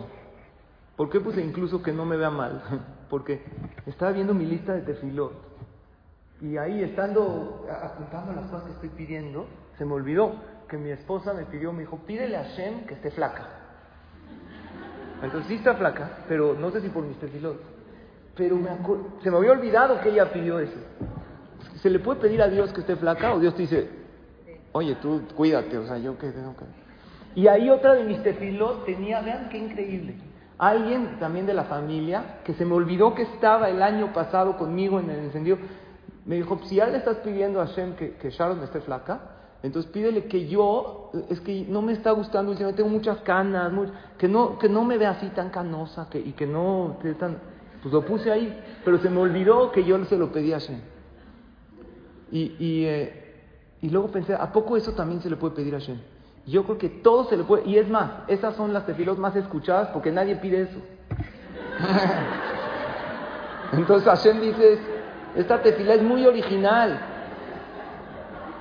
¿Por 0.96 1.10
qué 1.10 1.20
puse 1.20 1.42
incluso 1.42 1.82
que 1.82 1.92
no 1.92 2.06
me 2.06 2.18
vea 2.18 2.30
mal? 2.30 2.62
Porque 3.10 3.44
estaba 3.86 4.12
viendo 4.12 4.34
mi 4.34 4.46
lista 4.46 4.74
de 4.74 4.82
tefilot 4.82 5.48
y 6.42 6.58
ahí 6.58 6.84
estando 6.84 7.66
apuntando 7.84 8.34
las 8.34 8.46
cosas 8.46 8.66
que 8.66 8.74
estoy 8.74 8.90
pidiendo, 8.90 9.48
se 9.78 9.86
me 9.86 9.94
olvidó. 9.94 10.58
que 10.68 10.78
mi 10.78 10.90
esposa 10.90 11.34
me 11.34 11.46
pidió, 11.46 11.72
me 11.72 11.80
dijo, 11.82 11.98
pídele 12.06 12.36
a 12.36 12.44
Shem 12.44 12.86
que 12.86 12.96
esté 12.96 13.10
flaca. 13.10 13.48
Entonces 15.24 15.48
sí 15.48 15.56
está 15.56 15.76
flaca, 15.76 16.26
pero 16.28 16.56
no 16.56 16.70
sé 16.72 16.82
si 16.82 16.90
por 16.90 17.04
mis 17.04 17.18
tefilot. 17.18 17.77
Pero 18.38 18.56
me 18.56 18.70
se 19.24 19.32
me 19.32 19.38
había 19.38 19.52
olvidado 19.52 20.00
que 20.00 20.10
ella 20.10 20.32
pidió 20.32 20.60
eso. 20.60 20.78
¿Se 21.82 21.90
le 21.90 22.00
puede 22.00 22.22
pedir 22.22 22.42
a 22.42 22.48
Dios 22.48 22.72
que 22.72 22.82
esté 22.82 22.96
flaca 22.96 23.34
o 23.34 23.40
Dios 23.40 23.56
te 23.56 23.64
dice, 23.64 23.90
oye, 24.72 24.96
tú 24.96 25.22
cuídate, 25.36 25.78
o 25.78 25.86
sea, 25.86 25.98
yo 25.98 26.18
qué 26.18 26.32
tengo 26.32 26.56
que... 26.56 26.66
Y 27.36 27.48
ahí 27.48 27.70
otra 27.70 27.94
de 27.94 28.04
mis 28.04 28.22
tefilot 28.24 28.86
tenía, 28.86 29.22
vean 29.22 29.50
qué 29.50 29.58
increíble, 29.58 30.16
alguien 30.58 31.20
también 31.20 31.46
de 31.46 31.54
la 31.54 31.66
familia 31.66 32.40
que 32.44 32.54
se 32.54 32.66
me 32.66 32.74
olvidó 32.74 33.14
que 33.14 33.24
estaba 33.24 33.70
el 33.70 33.82
año 33.82 34.12
pasado 34.14 34.58
conmigo 34.58 35.00
en 35.00 35.10
el 35.10 35.20
encendido, 35.20 35.58
me 36.26 36.36
dijo, 36.36 36.60
si 36.66 36.76
ya 36.76 36.88
le 36.88 36.98
estás 36.98 37.18
pidiendo 37.18 37.62
a 37.62 37.68
Hashem 37.68 37.96
que, 37.96 38.16
que 38.16 38.32
Sharon 38.32 38.62
esté 38.64 38.82
flaca, 38.82 39.20
entonces 39.64 39.92
pídele 39.92 40.26
que 40.26 40.48
yo, 40.48 41.12
es 41.30 41.40
que 41.42 41.66
no 41.68 41.82
me 41.82 41.94
está 41.94 42.12
gustando 42.12 42.56
tengo 42.56 42.90
muchas 42.90 43.20
canas, 43.20 43.72
que, 44.18 44.28
no, 44.28 44.58
que 44.60 44.70
no 44.70 44.84
me 44.84 44.98
vea 44.98 45.12
así 45.12 45.28
tan 45.30 45.50
canosa 45.50 46.08
que, 46.10 46.20
y 46.20 46.34
que 46.34 46.46
no 46.46 46.98
tan... 47.20 47.38
Pues 47.82 47.94
lo 47.94 48.06
puse 48.06 48.32
ahí, 48.32 48.60
pero 48.84 48.98
se 49.00 49.10
me 49.10 49.20
olvidó 49.20 49.72
que 49.72 49.84
yo 49.84 50.04
se 50.06 50.18
lo 50.18 50.32
pedí 50.32 50.54
a 50.54 50.60
Hashem. 50.60 50.80
Y, 52.32 52.56
y, 52.60 52.86
eh, 52.86 53.36
luego 53.84 54.10
pensé, 54.10 54.34
¿a 54.34 54.52
poco 54.52 54.76
eso 54.78 54.94
también 54.94 55.22
se 55.22 55.30
le 55.30 55.36
puede 55.36 55.56
pedir 55.56 55.76
a 55.76 55.80
Hashem? 55.80 55.98
Yo 56.46 56.64
creo 56.64 56.78
que 56.78 56.90
todo 56.90 57.26
se 57.26 57.38
le 57.38 57.44
puede, 57.44 57.68
y 57.68 57.78
es 57.78 57.90
más, 57.90 58.12
esas 58.28 58.56
son 58.56 58.74
las 58.74 58.86
tefilos 58.86 59.18
más 59.18 59.36
escuchadas 59.36 59.90
porque 59.90 60.12
nadie 60.12 60.38
pide 60.38 60.62
eso. 60.62 60.80
Entonces 63.74 64.08
Hashem 64.08 64.40
dice, 64.40 64.80
esta 65.36 65.62
tefila 65.62 65.96
es 65.96 66.04
muy 66.04 66.26
original. 66.26 67.00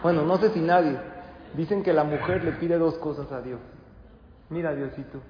Bueno, 0.02 0.22
no 0.22 0.36
sé 0.38 0.50
si 0.50 0.60
nadie. 0.60 0.98
Dicen 1.54 1.82
que 1.82 1.92
la 1.92 2.04
mujer 2.04 2.44
le 2.44 2.52
pide 2.52 2.76
dos 2.76 2.96
cosas 2.98 3.30
a 3.32 3.40
Dios. 3.40 3.60
Mira, 4.50 4.74
Diosito, 4.74 5.20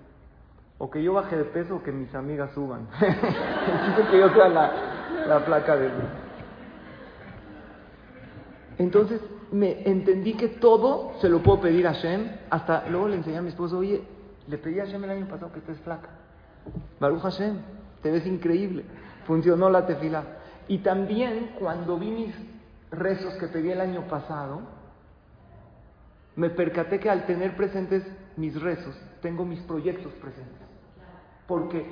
o 0.78 0.90
que 0.90 1.02
yo 1.02 1.14
baje 1.14 1.36
de 1.36 1.44
peso 1.44 1.76
o 1.76 1.82
que 1.82 1.92
mis 1.92 2.14
amigas 2.14 2.50
suban. 2.52 2.86
Que 4.10 4.18
yo 4.18 4.28
sea 4.30 4.48
la, 4.48 4.72
la 5.26 5.44
placa 5.44 5.76
de 5.76 5.86
Dios. 5.86 6.04
Entonces 8.78 9.20
me 9.52 9.88
entendí 9.88 10.34
que 10.34 10.48
todo 10.48 11.12
se 11.20 11.28
lo 11.28 11.42
puedo 11.42 11.60
pedir 11.60 11.86
a 11.86 11.92
Shem. 11.92 12.30
Hasta 12.50 12.86
luego 12.88 13.08
le 13.08 13.16
enseñé 13.16 13.38
a 13.38 13.42
mi 13.42 13.48
esposo, 13.48 13.78
oye, 13.78 14.02
le 14.46 14.58
pedí 14.58 14.80
a 14.80 14.84
Shem 14.84 15.02
el 15.04 15.10
año 15.10 15.26
pasado 15.26 15.52
que 15.52 15.60
estés 15.60 15.78
flaca. 15.80 16.08
Baruch 17.00 17.22
Hashem, 17.22 17.58
te 18.02 18.10
ves 18.10 18.26
increíble. 18.26 18.84
Funcionó 19.26 19.70
la 19.70 19.86
tefila. 19.86 20.24
Y 20.68 20.78
también 20.78 21.52
cuando 21.58 21.98
vi 21.98 22.10
mis 22.10 22.34
rezos 22.90 23.34
que 23.34 23.48
pedí 23.48 23.70
el 23.70 23.80
año 23.80 24.02
pasado, 24.08 24.60
me 26.34 26.50
percaté 26.50 27.00
que 27.00 27.08
al 27.08 27.24
tener 27.24 27.56
presentes 27.56 28.04
mis 28.36 28.60
rezos, 28.60 28.94
tengo 29.22 29.44
mis 29.44 29.60
proyectos 29.60 30.12
presentes. 30.14 30.65
Porque, 31.46 31.86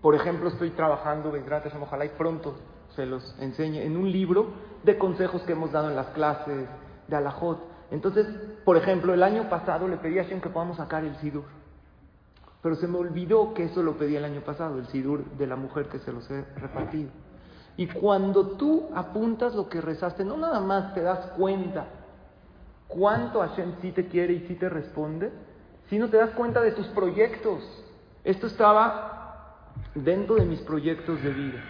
por 0.00 0.14
ejemplo, 0.14 0.48
estoy 0.48 0.70
trabajando, 0.70 1.32
ojalá 1.80 2.04
y 2.04 2.10
pronto 2.10 2.56
se 2.96 3.06
los 3.06 3.36
enseñe, 3.40 3.82
en 3.82 3.96
un 3.96 4.10
libro 4.10 4.46
de 4.82 4.98
consejos 4.98 5.42
que 5.42 5.52
hemos 5.52 5.72
dado 5.72 5.90
en 5.90 5.96
las 5.96 6.08
clases 6.08 6.68
de 7.06 7.16
Alajot. 7.16 7.60
Entonces, 7.90 8.26
por 8.64 8.76
ejemplo, 8.76 9.14
el 9.14 9.22
año 9.22 9.48
pasado 9.48 9.88
le 9.88 9.96
pedí 9.96 10.18
a 10.18 10.24
Shem 10.24 10.40
que 10.40 10.48
podamos 10.48 10.76
sacar 10.76 11.04
el 11.04 11.16
Sidur. 11.16 11.44
Pero 12.62 12.74
se 12.76 12.86
me 12.86 12.98
olvidó 12.98 13.54
que 13.54 13.64
eso 13.64 13.82
lo 13.82 13.96
pedí 13.96 14.16
el 14.16 14.24
año 14.24 14.42
pasado, 14.42 14.78
el 14.78 14.86
Sidur 14.88 15.24
de 15.24 15.46
la 15.46 15.56
mujer 15.56 15.86
que 15.86 15.98
se 15.98 16.12
los 16.12 16.30
he 16.30 16.44
repartido. 16.56 17.10
Y 17.76 17.86
cuando 17.86 18.56
tú 18.56 18.90
apuntas 18.94 19.54
lo 19.54 19.68
que 19.68 19.80
rezaste, 19.80 20.24
no 20.24 20.36
nada 20.36 20.60
más 20.60 20.92
te 20.94 21.00
das 21.00 21.26
cuenta 21.36 21.86
cuánto 22.88 23.40
Hashem 23.40 23.76
sí 23.80 23.92
te 23.92 24.08
quiere 24.08 24.34
y 24.34 24.40
sí 24.46 24.56
te 24.56 24.68
responde, 24.68 25.32
sino 25.88 26.08
te 26.08 26.18
das 26.18 26.30
cuenta 26.30 26.60
de 26.60 26.72
tus 26.72 26.86
proyectos. 26.88 27.79
Esto 28.24 28.46
estaba 28.46 29.72
dentro 29.94 30.36
de 30.36 30.44
mis 30.44 30.60
proyectos 30.60 31.22
de 31.22 31.30
vida. 31.30 31.60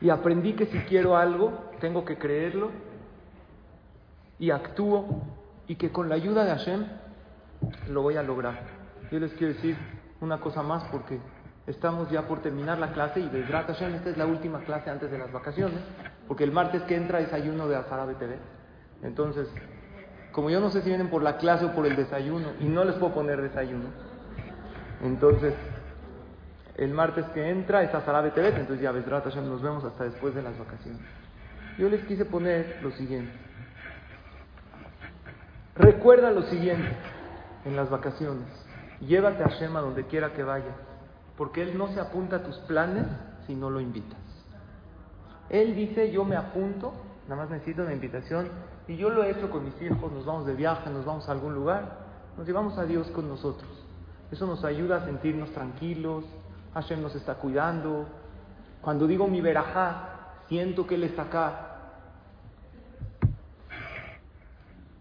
Y 0.00 0.10
aprendí 0.10 0.54
que 0.54 0.66
si 0.66 0.78
quiero 0.80 1.16
algo, 1.16 1.70
tengo 1.80 2.04
que 2.04 2.18
creerlo 2.18 2.70
y 4.38 4.50
actúo 4.50 5.22
y 5.66 5.76
que 5.76 5.90
con 5.90 6.08
la 6.08 6.14
ayuda 6.14 6.44
de 6.44 6.50
Hashem 6.50 6.86
lo 7.88 8.02
voy 8.02 8.16
a 8.16 8.22
lograr. 8.22 8.60
Yo 9.10 9.18
les 9.18 9.32
quiero 9.32 9.54
decir 9.54 9.76
una 10.20 10.38
cosa 10.40 10.62
más 10.62 10.84
porque 10.84 11.18
Estamos 11.66 12.08
ya 12.10 12.28
por 12.28 12.42
terminar 12.42 12.78
la 12.78 12.92
clase 12.92 13.18
y 13.18 13.28
de 13.28 13.42
Hashem, 13.42 13.94
esta 13.94 14.10
es 14.10 14.16
la 14.16 14.26
última 14.26 14.60
clase 14.60 14.88
antes 14.88 15.10
de 15.10 15.18
las 15.18 15.32
vacaciones, 15.32 15.80
porque 16.28 16.44
el 16.44 16.52
martes 16.52 16.82
que 16.82 16.94
entra 16.94 17.18
es 17.18 17.32
ayuno 17.32 17.66
de 17.66 17.74
Azarabe 17.74 18.14
TV. 18.14 18.36
Entonces, 19.02 19.48
como 20.30 20.48
yo 20.48 20.60
no 20.60 20.70
sé 20.70 20.82
si 20.82 20.90
vienen 20.90 21.10
por 21.10 21.24
la 21.24 21.38
clase 21.38 21.64
o 21.64 21.72
por 21.72 21.86
el 21.86 21.96
desayuno, 21.96 22.50
y 22.60 22.66
no 22.66 22.84
les 22.84 22.94
puedo 22.94 23.14
poner 23.14 23.42
desayuno, 23.42 23.88
entonces 25.02 25.54
el 26.76 26.92
martes 26.92 27.24
que 27.26 27.48
entra 27.48 27.82
es 27.82 27.94
Azarabe 27.94 28.30
TV, 28.30 28.48
entonces 28.48 28.80
ya 28.80 28.92
Bezrat 28.92 29.24
Hashem 29.24 29.48
nos 29.48 29.62
vemos 29.62 29.84
hasta 29.84 30.04
después 30.04 30.34
de 30.34 30.42
las 30.42 30.58
vacaciones. 30.58 31.00
Yo 31.78 31.88
les 31.88 32.04
quise 32.04 32.24
poner 32.24 32.78
lo 32.82 32.90
siguiente. 32.92 33.32
Recuerda 35.74 36.30
lo 36.30 36.42
siguiente 36.42 36.96
en 37.64 37.76
las 37.76 37.90
vacaciones. 37.90 38.46
Llévate 39.00 39.42
a 39.42 39.48
Hashem 39.48 39.76
a 39.76 39.80
donde 39.80 40.06
quiera 40.06 40.32
que 40.32 40.42
vayas 40.42 40.74
porque 41.36 41.62
Él 41.62 41.76
no 41.76 41.88
se 41.88 42.00
apunta 42.00 42.36
a 42.36 42.42
tus 42.42 42.56
planes 42.60 43.06
si 43.46 43.54
no 43.54 43.70
lo 43.70 43.80
invitas. 43.80 44.18
Él 45.48 45.76
dice, 45.76 46.10
yo 46.10 46.24
me 46.24 46.36
apunto, 46.36 46.92
nada 47.28 47.42
más 47.42 47.50
necesito 47.50 47.82
una 47.82 47.92
invitación, 47.92 48.48
y 48.88 48.96
yo 48.96 49.10
lo 49.10 49.22
he 49.22 49.30
hecho 49.30 49.50
con 49.50 49.64
mis 49.64 49.80
hijos, 49.82 50.10
nos 50.12 50.24
vamos 50.24 50.46
de 50.46 50.54
viaje, 50.54 50.90
nos 50.90 51.04
vamos 51.04 51.28
a 51.28 51.32
algún 51.32 51.54
lugar, 51.54 51.98
nos 52.36 52.46
llevamos 52.46 52.78
a 52.78 52.84
Dios 52.84 53.08
con 53.10 53.28
nosotros. 53.28 53.85
Eso 54.30 54.46
nos 54.46 54.64
ayuda 54.64 54.96
a 54.96 55.04
sentirnos 55.04 55.50
tranquilos, 55.52 56.24
Hashem 56.74 57.00
nos 57.00 57.14
está 57.14 57.34
cuidando. 57.34 58.06
Cuando 58.82 59.06
digo 59.06 59.28
mi 59.28 59.40
verajá, 59.40 60.34
siento 60.48 60.86
que 60.86 60.96
Él 60.96 61.04
está 61.04 61.22
acá. 61.22 61.72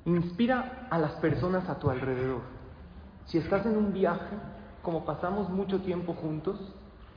Inspira 0.05 0.87
a 0.91 0.99
las 0.99 1.13
personas 1.13 1.67
a 1.67 1.79
tu 1.79 1.89
alrededor. 1.89 2.41
Si 3.25 3.39
estás 3.39 3.65
en 3.65 3.75
un 3.75 3.91
viaje, 3.91 4.35
como 4.83 5.03
pasamos 5.03 5.49
mucho 5.49 5.81
tiempo 5.81 6.13
juntos, 6.13 6.59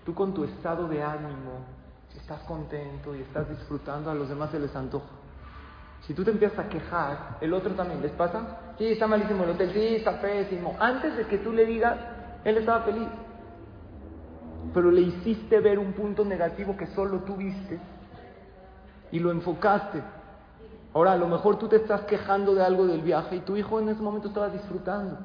tú 0.07 0.15
con 0.15 0.33
tu 0.33 0.45
estado 0.45 0.89
de 0.89 1.03
ánimo, 1.03 1.67
si 2.11 2.19
estás 2.19 2.41
contento 2.45 3.15
y 3.15 3.21
estás 3.21 3.49
disfrutando, 3.51 4.11
a 4.11 4.15
los 4.15 4.31
demás 4.31 4.51
se 4.51 4.59
les 4.59 4.75
antoja. 4.75 5.18
Si 6.07 6.15
tú 6.15 6.25
te 6.25 6.31
empiezas 6.31 6.59
a 6.59 6.69
quejar, 6.69 7.37
el 7.41 7.53
otro 7.53 7.75
también, 7.75 8.01
¿les 8.01 8.13
pasa? 8.13 8.75
Sí, 8.79 8.87
está 8.87 9.07
malísimo 9.07 9.45
el 9.45 9.51
hotel, 9.51 9.73
sí, 9.73 9.97
está 9.97 10.21
pésimo. 10.21 10.77
Antes 10.79 11.17
de 11.17 11.27
que 11.27 11.39
tú 11.39 11.53
le 11.53 11.67
digas, 11.67 11.99
él 12.45 12.57
estaba 12.57 12.83
feliz. 12.83 13.09
Pero 14.73 14.91
le 14.91 15.03
hiciste 15.03 15.61
ver 15.61 15.79
un 15.79 15.93
punto 15.93 16.25
negativo 16.25 16.77
que 16.77 16.87
solo 16.89 17.21
tú 17.21 17.37
viste 17.37 17.79
y 19.11 19.19
lo 19.19 19.31
enfocaste. 19.31 20.03
Ahora, 20.95 21.13
a 21.13 21.17
lo 21.17 21.29
mejor 21.29 21.59
tú 21.59 21.69
te 21.69 21.77
estás 21.77 22.03
quejando 22.03 22.55
de 22.55 22.65
algo 22.65 22.87
del 22.87 23.03
viaje 23.03 23.37
y 23.37 23.41
tu 23.41 23.57
hijo 23.57 23.79
en 23.81 23.91
ese 23.91 24.01
momento 24.01 24.29
estaba 24.29 24.49
disfrutando 24.49 25.19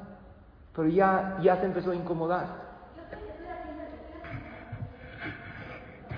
pero 0.74 0.88
ya, 0.88 1.38
ya 1.42 1.56
se 1.56 1.66
empezó 1.66 1.92
a 1.92 1.94
incomodar. 1.94 2.64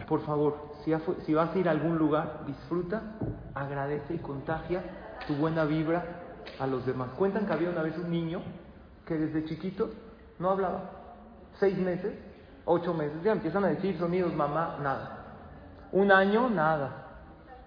Por 0.08 0.24
favor, 0.24 0.56
si, 1.24 1.34
vas 1.34 1.54
a 1.54 1.58
ir 1.58 1.68
a 1.68 1.72
algún 1.72 1.98
lugar, 1.98 2.44
disfruta, 2.46 3.02
agradece 3.54 4.14
y 4.14 4.18
contagia 4.18 4.82
tu 5.26 5.34
buena 5.34 5.64
vibra 5.64 6.04
a 6.60 6.66
los 6.66 6.86
demás. 6.86 7.10
Cuentan 7.16 7.46
que 7.46 7.52
había 7.52 7.70
una 7.70 7.82
vez 7.82 7.98
un 7.98 8.10
niño 8.10 8.40
que 9.04 9.18
desde 9.18 9.44
chiquito 9.44 9.90
no 10.38 10.50
hablaba. 10.50 10.90
Seis 11.58 11.76
meses, 11.76 12.14
ocho 12.64 12.94
meses, 12.94 13.22
ya 13.24 13.32
empiezan 13.32 13.64
a 13.64 13.68
decir 13.68 13.98
sonidos, 13.98 14.32
mamá, 14.34 14.78
nada. 14.80 15.24
Un 15.90 16.12
año, 16.12 16.48
nada. 16.48 17.06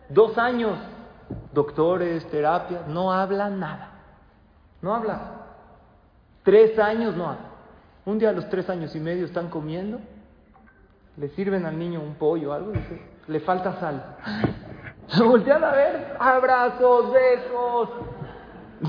Dos 0.08 0.38
años, 0.38 0.78
doctores, 1.54 2.26
terapia, 2.30 2.84
no 2.88 3.12
habla 3.12 3.50
nada. 3.50 3.92
No 4.82 4.96
habla. 4.96 5.40
Tres 6.44 6.80
años 6.80 7.16
no. 7.18 7.36
Un 8.06 8.18
día 8.18 8.30
a 8.30 8.34
los 8.34 8.50
tres 8.50 8.70
años 8.70 8.96
y 8.96 9.00
medio 9.00 9.26
están 9.26 9.50
comiendo, 9.50 10.00
le 11.18 11.30
sirven 11.30 11.66
al 11.66 11.78
niño 11.78 12.02
un 12.02 12.16
pollo 12.16 12.52
o 12.52 12.54
algo 12.54 12.72
y 12.72 12.78
dice, 12.78 13.02
le 13.30 13.40
falta 13.40 13.80
sal. 13.80 14.18
Voltean 15.18 15.64
a 15.64 15.72
ver, 15.72 16.18
abrazos, 16.20 17.12
besos. 17.14 17.90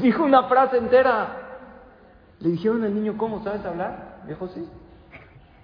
Dijo 0.03 0.25
una 0.25 0.45
frase 0.45 0.79
entera. 0.79 1.37
Le 2.41 2.51
dijeron 2.51 2.83
al 2.85 2.95
niño, 2.95 3.17
¿cómo 3.17 3.43
sabes 3.45 3.65
hablar? 3.65 4.23
Dijo, 4.27 4.49
sí. 4.49 4.69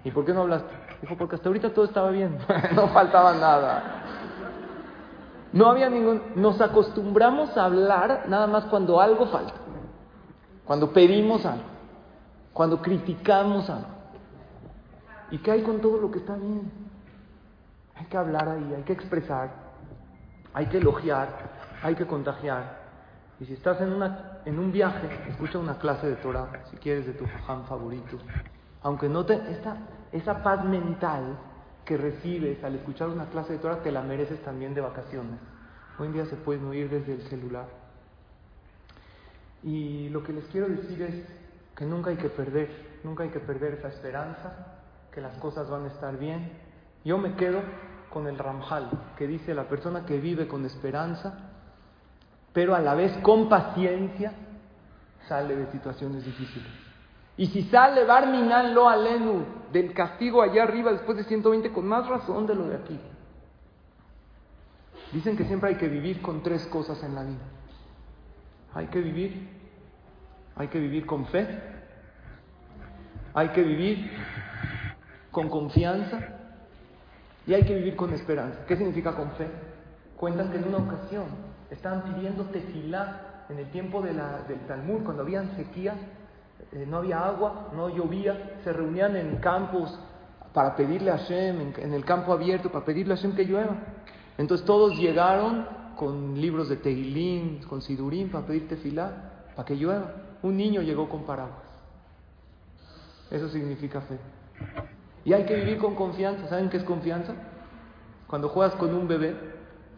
¿Y 0.03 0.11
por 0.11 0.25
qué 0.25 0.33
no 0.33 0.41
hablaste? 0.41 0.73
Dijo, 1.01 1.15
porque 1.17 1.35
hasta 1.35 1.49
ahorita 1.49 1.73
todo 1.73 1.85
estaba 1.85 2.11
bien, 2.11 2.37
no 2.75 2.87
faltaba 2.87 3.33
nada. 3.33 3.83
No 5.51 5.67
había 5.67 5.89
ningún... 5.89 6.21
Nos 6.35 6.61
acostumbramos 6.61 7.57
a 7.57 7.65
hablar 7.65 8.25
nada 8.27 8.47
más 8.47 8.65
cuando 8.65 9.01
algo 9.01 9.27
falta, 9.27 9.53
cuando 10.65 10.91
pedimos 10.93 11.45
algo 11.45 11.77
cuando 12.57 12.81
criticamos 12.81 13.69
algo. 13.69 13.85
¿Y 15.29 15.37
qué 15.37 15.51
hay 15.51 15.61
con 15.61 15.79
todo 15.79 15.99
lo 15.99 16.09
que 16.09 16.17
está 16.17 16.35
bien? 16.35 16.71
Hay 17.97 18.05
que 18.05 18.17
hablar 18.17 18.47
ahí, 18.47 18.73
hay 18.75 18.83
que 18.83 18.93
expresar, 18.93 19.49
hay 20.53 20.67
que 20.67 20.77
elogiar, 20.77 21.29
hay 21.81 21.95
que 21.95 22.05
contagiar. 22.05 22.87
Y 23.39 23.45
si 23.45 23.53
estás 23.53 23.79
en 23.81 23.93
una, 23.93 24.39
en 24.45 24.57
un 24.59 24.71
viaje, 24.71 25.07
escucha 25.29 25.59
una 25.59 25.77
clase 25.77 26.07
de 26.07 26.15
Torah, 26.15 26.63
si 26.69 26.77
quieres, 26.77 27.05
de 27.05 27.13
tu 27.13 27.25
jajam 27.25 27.65
favorito. 27.65 28.17
Aunque 28.81 29.09
no 29.09 29.25
te, 29.25 29.35
esta, 29.51 29.77
esa 30.11 30.43
paz 30.43 30.63
mental 30.63 31.37
que 31.85 31.97
recibes 31.97 32.63
al 32.63 32.75
escuchar 32.75 33.09
una 33.09 33.25
clase 33.29 33.53
de 33.53 33.59
Torah, 33.59 33.81
te 33.81 33.91
la 33.91 34.01
mereces 34.01 34.41
también 34.43 34.73
de 34.73 34.81
vacaciones. 34.81 35.39
Hoy 35.97 36.07
en 36.07 36.13
día 36.13 36.25
se 36.25 36.35
pueden 36.35 36.65
oír 36.65 36.89
desde 36.89 37.13
el 37.13 37.21
celular. 37.23 37.65
Y 39.63 40.09
lo 40.09 40.23
que 40.23 40.33
les 40.33 40.45
quiero 40.45 40.67
decir 40.67 41.01
es 41.01 41.25
que 41.75 41.85
nunca 41.85 42.09
hay 42.09 42.17
que 42.17 42.29
perder, 42.29 42.99
nunca 43.03 43.23
hay 43.23 43.29
que 43.29 43.39
perder 43.39 43.75
esa 43.75 43.87
esperanza, 43.87 44.77
que 45.11 45.21
las 45.21 45.37
cosas 45.37 45.69
van 45.69 45.85
a 45.85 45.87
estar 45.87 46.17
bien. 46.17 46.51
Yo 47.03 47.17
me 47.17 47.35
quedo 47.35 47.61
con 48.17 48.25
el 48.25 48.39
Ramjal, 48.39 48.89
que 49.15 49.27
dice 49.27 49.53
la 49.53 49.65
persona 49.65 50.03
que 50.03 50.17
vive 50.19 50.47
con 50.47 50.65
esperanza, 50.65 51.37
pero 52.51 52.73
a 52.73 52.79
la 52.79 52.95
vez 52.95 53.15
con 53.19 53.47
paciencia, 53.47 54.33
sale 55.27 55.55
de 55.55 55.71
situaciones 55.71 56.25
difíciles. 56.25 56.67
Y 57.37 57.45
si 57.45 57.61
sale 57.69 58.05
Barminan 58.05 58.73
lo 58.73 58.89
alenu 58.89 59.45
del 59.71 59.93
castigo 59.93 60.41
allá 60.41 60.63
arriba 60.63 60.91
después 60.93 61.15
de 61.15 61.25
120, 61.25 61.71
con 61.71 61.87
más 61.87 62.07
razón 62.07 62.47
de 62.47 62.55
lo 62.55 62.67
de 62.67 62.77
aquí. 62.77 62.99
Dicen 65.13 65.37
que 65.37 65.45
siempre 65.45 65.69
hay 65.69 65.75
que 65.75 65.87
vivir 65.87 66.19
con 66.19 66.41
tres 66.41 66.65
cosas 66.65 67.03
en 67.03 67.13
la 67.13 67.21
vida. 67.21 67.45
Hay 68.73 68.87
que 68.87 68.99
vivir, 68.99 69.47
hay 70.55 70.69
que 70.69 70.79
vivir 70.79 71.05
con 71.05 71.27
fe, 71.27 71.47
hay 73.35 73.49
que 73.49 73.61
vivir 73.61 74.09
con 75.29 75.49
confianza 75.49 76.36
y 77.47 77.53
hay 77.53 77.63
que 77.63 77.75
vivir 77.75 77.95
con 77.95 78.13
esperanza. 78.13 78.59
¿Qué 78.67 78.75
significa 78.75 79.15
con 79.15 79.31
fe? 79.31 79.47
Cuentan 80.17 80.51
que 80.51 80.57
en 80.57 80.67
una 80.67 80.79
ocasión 80.79 81.25
estaban 81.71 82.03
pidiendo 82.03 82.43
tefilá 82.45 83.45
en 83.49 83.59
el 83.59 83.71
tiempo 83.71 84.01
de 84.01 84.13
del 84.13 84.59
Talmud, 84.67 85.03
cuando 85.03 85.23
habían 85.23 85.55
sequía, 85.55 85.95
eh, 86.73 86.85
no 86.85 86.97
había 86.97 87.25
agua, 87.25 87.69
no 87.73 87.87
llovía, 87.89 88.59
se 88.63 88.73
reunían 88.73 89.15
en 89.15 89.37
campos 89.37 89.97
para 90.53 90.75
pedirle 90.75 91.11
a 91.11 91.17
Hashem, 91.17 91.73
en, 91.77 91.93
el 91.93 92.03
campo 92.03 92.33
abierto, 92.33 92.69
para 92.69 92.83
pedirle 92.83 93.13
a 93.13 93.15
Hashem 93.15 93.35
que 93.35 93.45
llueva. 93.45 93.77
Entonces 94.37 94.65
todos 94.65 94.97
llegaron 94.97 95.65
con 95.95 96.39
libros 96.39 96.67
de 96.67 96.75
Teilín, 96.75 97.61
con 97.69 97.81
Sidurín, 97.81 98.29
para 98.29 98.45
pedir 98.45 98.67
tefilá, 98.67 99.45
para 99.55 99.65
que 99.65 99.75
llueva. 99.75 100.13
Un 100.43 100.57
niño 100.57 100.81
llegó 100.81 101.07
con 101.07 101.23
paraguas. 101.23 101.63
Eso 103.31 103.47
significa 103.49 104.01
fe. 104.01 104.17
Y 105.27 105.33
hay 105.33 105.43
que 105.43 105.55
vivir 105.55 105.77
con 105.77 105.93
confianza. 105.93 106.47
¿Saben 106.47 106.69
qué 106.69 106.77
es 106.77 106.85
confianza? 106.85 107.33
Cuando 108.27 108.47
juegas 108.47 108.75
con 108.75 108.95
un 108.95 109.09
bebé, 109.09 109.35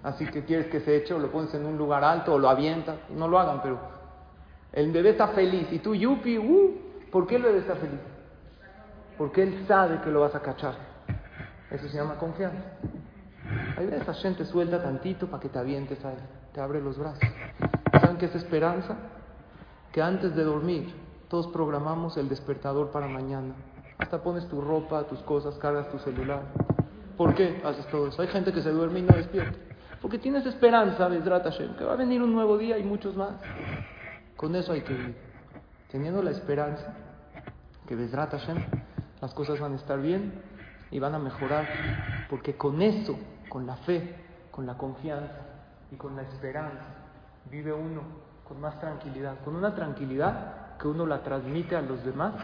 así 0.01 0.25
que 0.25 0.43
quieres 0.43 0.65
que 0.71 0.79
se 0.79 0.95
eche 0.95 1.13
o 1.13 1.19
lo 1.19 1.29
pones 1.29 1.53
en 1.53 1.67
un 1.67 1.77
lugar 1.77 2.03
alto 2.03 2.33
o 2.33 2.39
lo 2.39 2.49
avientas, 2.49 2.95
no 3.11 3.27
lo 3.27 3.37
hagan, 3.37 3.61
pero 3.61 3.77
el 4.73 4.91
bebé 4.91 5.11
está 5.11 5.27
feliz 5.27 5.67
y 5.71 5.77
tú, 5.77 5.93
yupi, 5.93 6.39
uh, 6.39 7.11
¿por 7.11 7.27
qué 7.27 7.35
el 7.35 7.43
bebé 7.43 7.59
está 7.59 7.75
feliz? 7.75 7.99
Porque 9.19 9.43
él 9.43 9.65
sabe 9.67 10.01
que 10.01 10.09
lo 10.09 10.21
vas 10.21 10.33
a 10.33 10.39
cachar. 10.39 10.73
Eso 11.69 11.87
se 11.87 11.95
llama 11.95 12.15
confianza. 12.15 12.63
Hay 13.77 13.85
veces 13.85 14.01
esa 14.01 14.15
gente 14.15 14.45
suelta 14.45 14.81
tantito 14.81 15.27
para 15.27 15.43
que 15.43 15.49
te 15.49 15.59
avientes 15.59 16.03
a 16.05 16.11
él, 16.11 16.19
te 16.55 16.59
abre 16.59 16.81
los 16.81 16.97
brazos. 16.97 17.21
¿Saben 18.01 18.17
qué 18.17 18.25
es 18.25 18.33
esperanza? 18.33 18.97
Que 19.91 20.01
antes 20.01 20.35
de 20.35 20.43
dormir, 20.43 20.91
todos 21.27 21.45
programamos 21.49 22.17
el 22.17 22.27
despertador 22.29 22.89
para 22.89 23.07
mañana. 23.07 23.53
Hasta 23.99 24.23
pones 24.23 24.47
tu 24.47 24.61
ropa, 24.61 25.03
tus 25.03 25.19
cosas, 25.19 25.55
cargas 25.55 25.89
tu 25.91 25.99
celular. 25.99 26.41
¿Por 27.17 27.35
qué 27.35 27.61
haces 27.65 27.85
todo 27.87 28.07
eso? 28.07 28.21
Hay 28.21 28.29
gente 28.29 28.53
que 28.53 28.61
se 28.61 28.71
duerme 28.71 28.99
y 28.99 29.01
no 29.01 29.13
despierta. 29.13 29.59
Porque 30.01 30.17
tienes 30.17 30.45
esperanza, 30.45 31.09
Besrat 31.09 31.43
Hashem, 31.43 31.75
que 31.75 31.83
va 31.83 31.93
a 31.93 31.95
venir 31.97 32.23
un 32.23 32.33
nuevo 32.33 32.57
día 32.57 32.77
y 32.77 32.83
muchos 32.83 33.17
más. 33.17 33.33
Con 34.37 34.55
eso 34.55 34.71
hay 34.71 34.81
que 34.81 34.93
vivir. 34.93 35.17
Teniendo 35.91 36.23
la 36.23 36.31
esperanza 36.31 36.93
que 37.85 37.95
Besrat 37.95 38.31
Hashem 38.31 38.57
las 39.19 39.33
cosas 39.33 39.59
van 39.59 39.73
a 39.73 39.75
estar 39.75 40.01
bien 40.01 40.41
y 40.91 40.99
van 40.99 41.13
a 41.13 41.19
mejorar. 41.19 41.67
Porque 42.29 42.55
con 42.55 42.81
eso, 42.81 43.19
con 43.49 43.67
la 43.67 43.75
fe, 43.75 44.15
con 44.49 44.65
la 44.65 44.77
confianza 44.77 45.41
y 45.91 45.97
con 45.97 46.15
la 46.15 46.21
esperanza, 46.21 46.85
vive 47.51 47.73
uno 47.73 48.01
con 48.47 48.61
más 48.61 48.79
tranquilidad. 48.79 49.39
Con 49.43 49.57
una 49.57 49.75
tranquilidad 49.75 50.77
que 50.77 50.87
uno 50.87 51.05
la 51.05 51.21
transmite 51.21 51.75
a 51.75 51.81
los 51.81 52.05
demás 52.05 52.35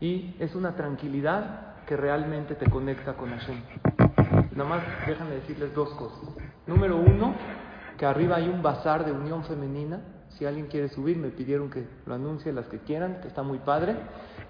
y 0.00 0.34
es 0.38 0.54
una 0.54 0.74
tranquilidad 0.74 1.84
que 1.86 1.96
realmente 1.96 2.54
te 2.54 2.68
conecta 2.68 3.14
con 3.14 3.30
Hashem. 3.30 3.60
Nada 4.52 4.68
más 4.68 4.82
déjame 5.06 5.36
decirles 5.36 5.74
dos 5.74 5.90
cosas. 5.90 6.28
Número 6.66 6.96
uno, 6.96 7.34
que 7.96 8.06
arriba 8.06 8.36
hay 8.36 8.48
un 8.48 8.62
bazar 8.62 9.04
de 9.04 9.12
unión 9.12 9.44
femenina 9.44 10.00
si 10.38 10.44
alguien 10.44 10.66
quiere 10.66 10.88
subir, 10.88 11.16
me 11.16 11.30
pidieron 11.30 11.70
que 11.70 11.86
lo 12.04 12.14
anuncie 12.14 12.52
las 12.52 12.66
que 12.66 12.78
quieran, 12.80 13.20
que 13.22 13.28
está 13.28 13.42
muy 13.42 13.58
padre. 13.58 13.96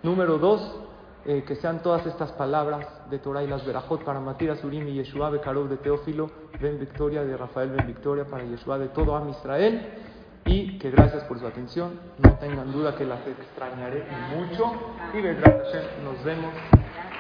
Número 0.03 0.37
dos, 0.39 0.81
eh, 1.25 1.45
que 1.47 1.55
sean 1.57 1.81
todas 1.81 2.05
estas 2.07 2.33
palabras 2.33 2.89
de 3.09 3.21
Torah 3.21 3.45
y 3.45 3.47
las 3.47 3.65
Berajot 3.65 4.05
para 4.05 4.19
Matira 4.19 4.57
Surim 4.57 4.89
y 4.89 4.95
Yeshua 4.95 5.31
Bekarov 5.31 5.69
de 5.69 5.77
Teófilo, 5.77 6.29
Ben 6.61 6.81
Victoria 6.81 7.25
de 7.25 7.37
Rafael 7.37 7.71
Ben 7.71 7.87
Victoria 7.87 8.25
para 8.25 8.43
Yeshua 8.43 8.79
de 8.79 8.89
todo 8.89 9.15
Am 9.15 9.29
Israel. 9.29 9.81
Y 10.47 10.79
que 10.79 10.91
gracias 10.91 11.25
por 11.25 11.39
su 11.39 11.47
atención. 11.47 11.99
No 12.19 12.33
tengan 12.39 12.73
duda 12.73 12.97
que 12.97 13.05
las 13.05 13.21
extrañaré 13.27 14.07
mucho. 14.35 14.73
Y 15.13 15.23
nos 16.05 16.25
vemos 16.25 16.55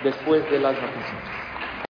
después 0.05 0.49
de 0.51 0.61
las 0.61 0.75
vacaciones. 0.75 1.46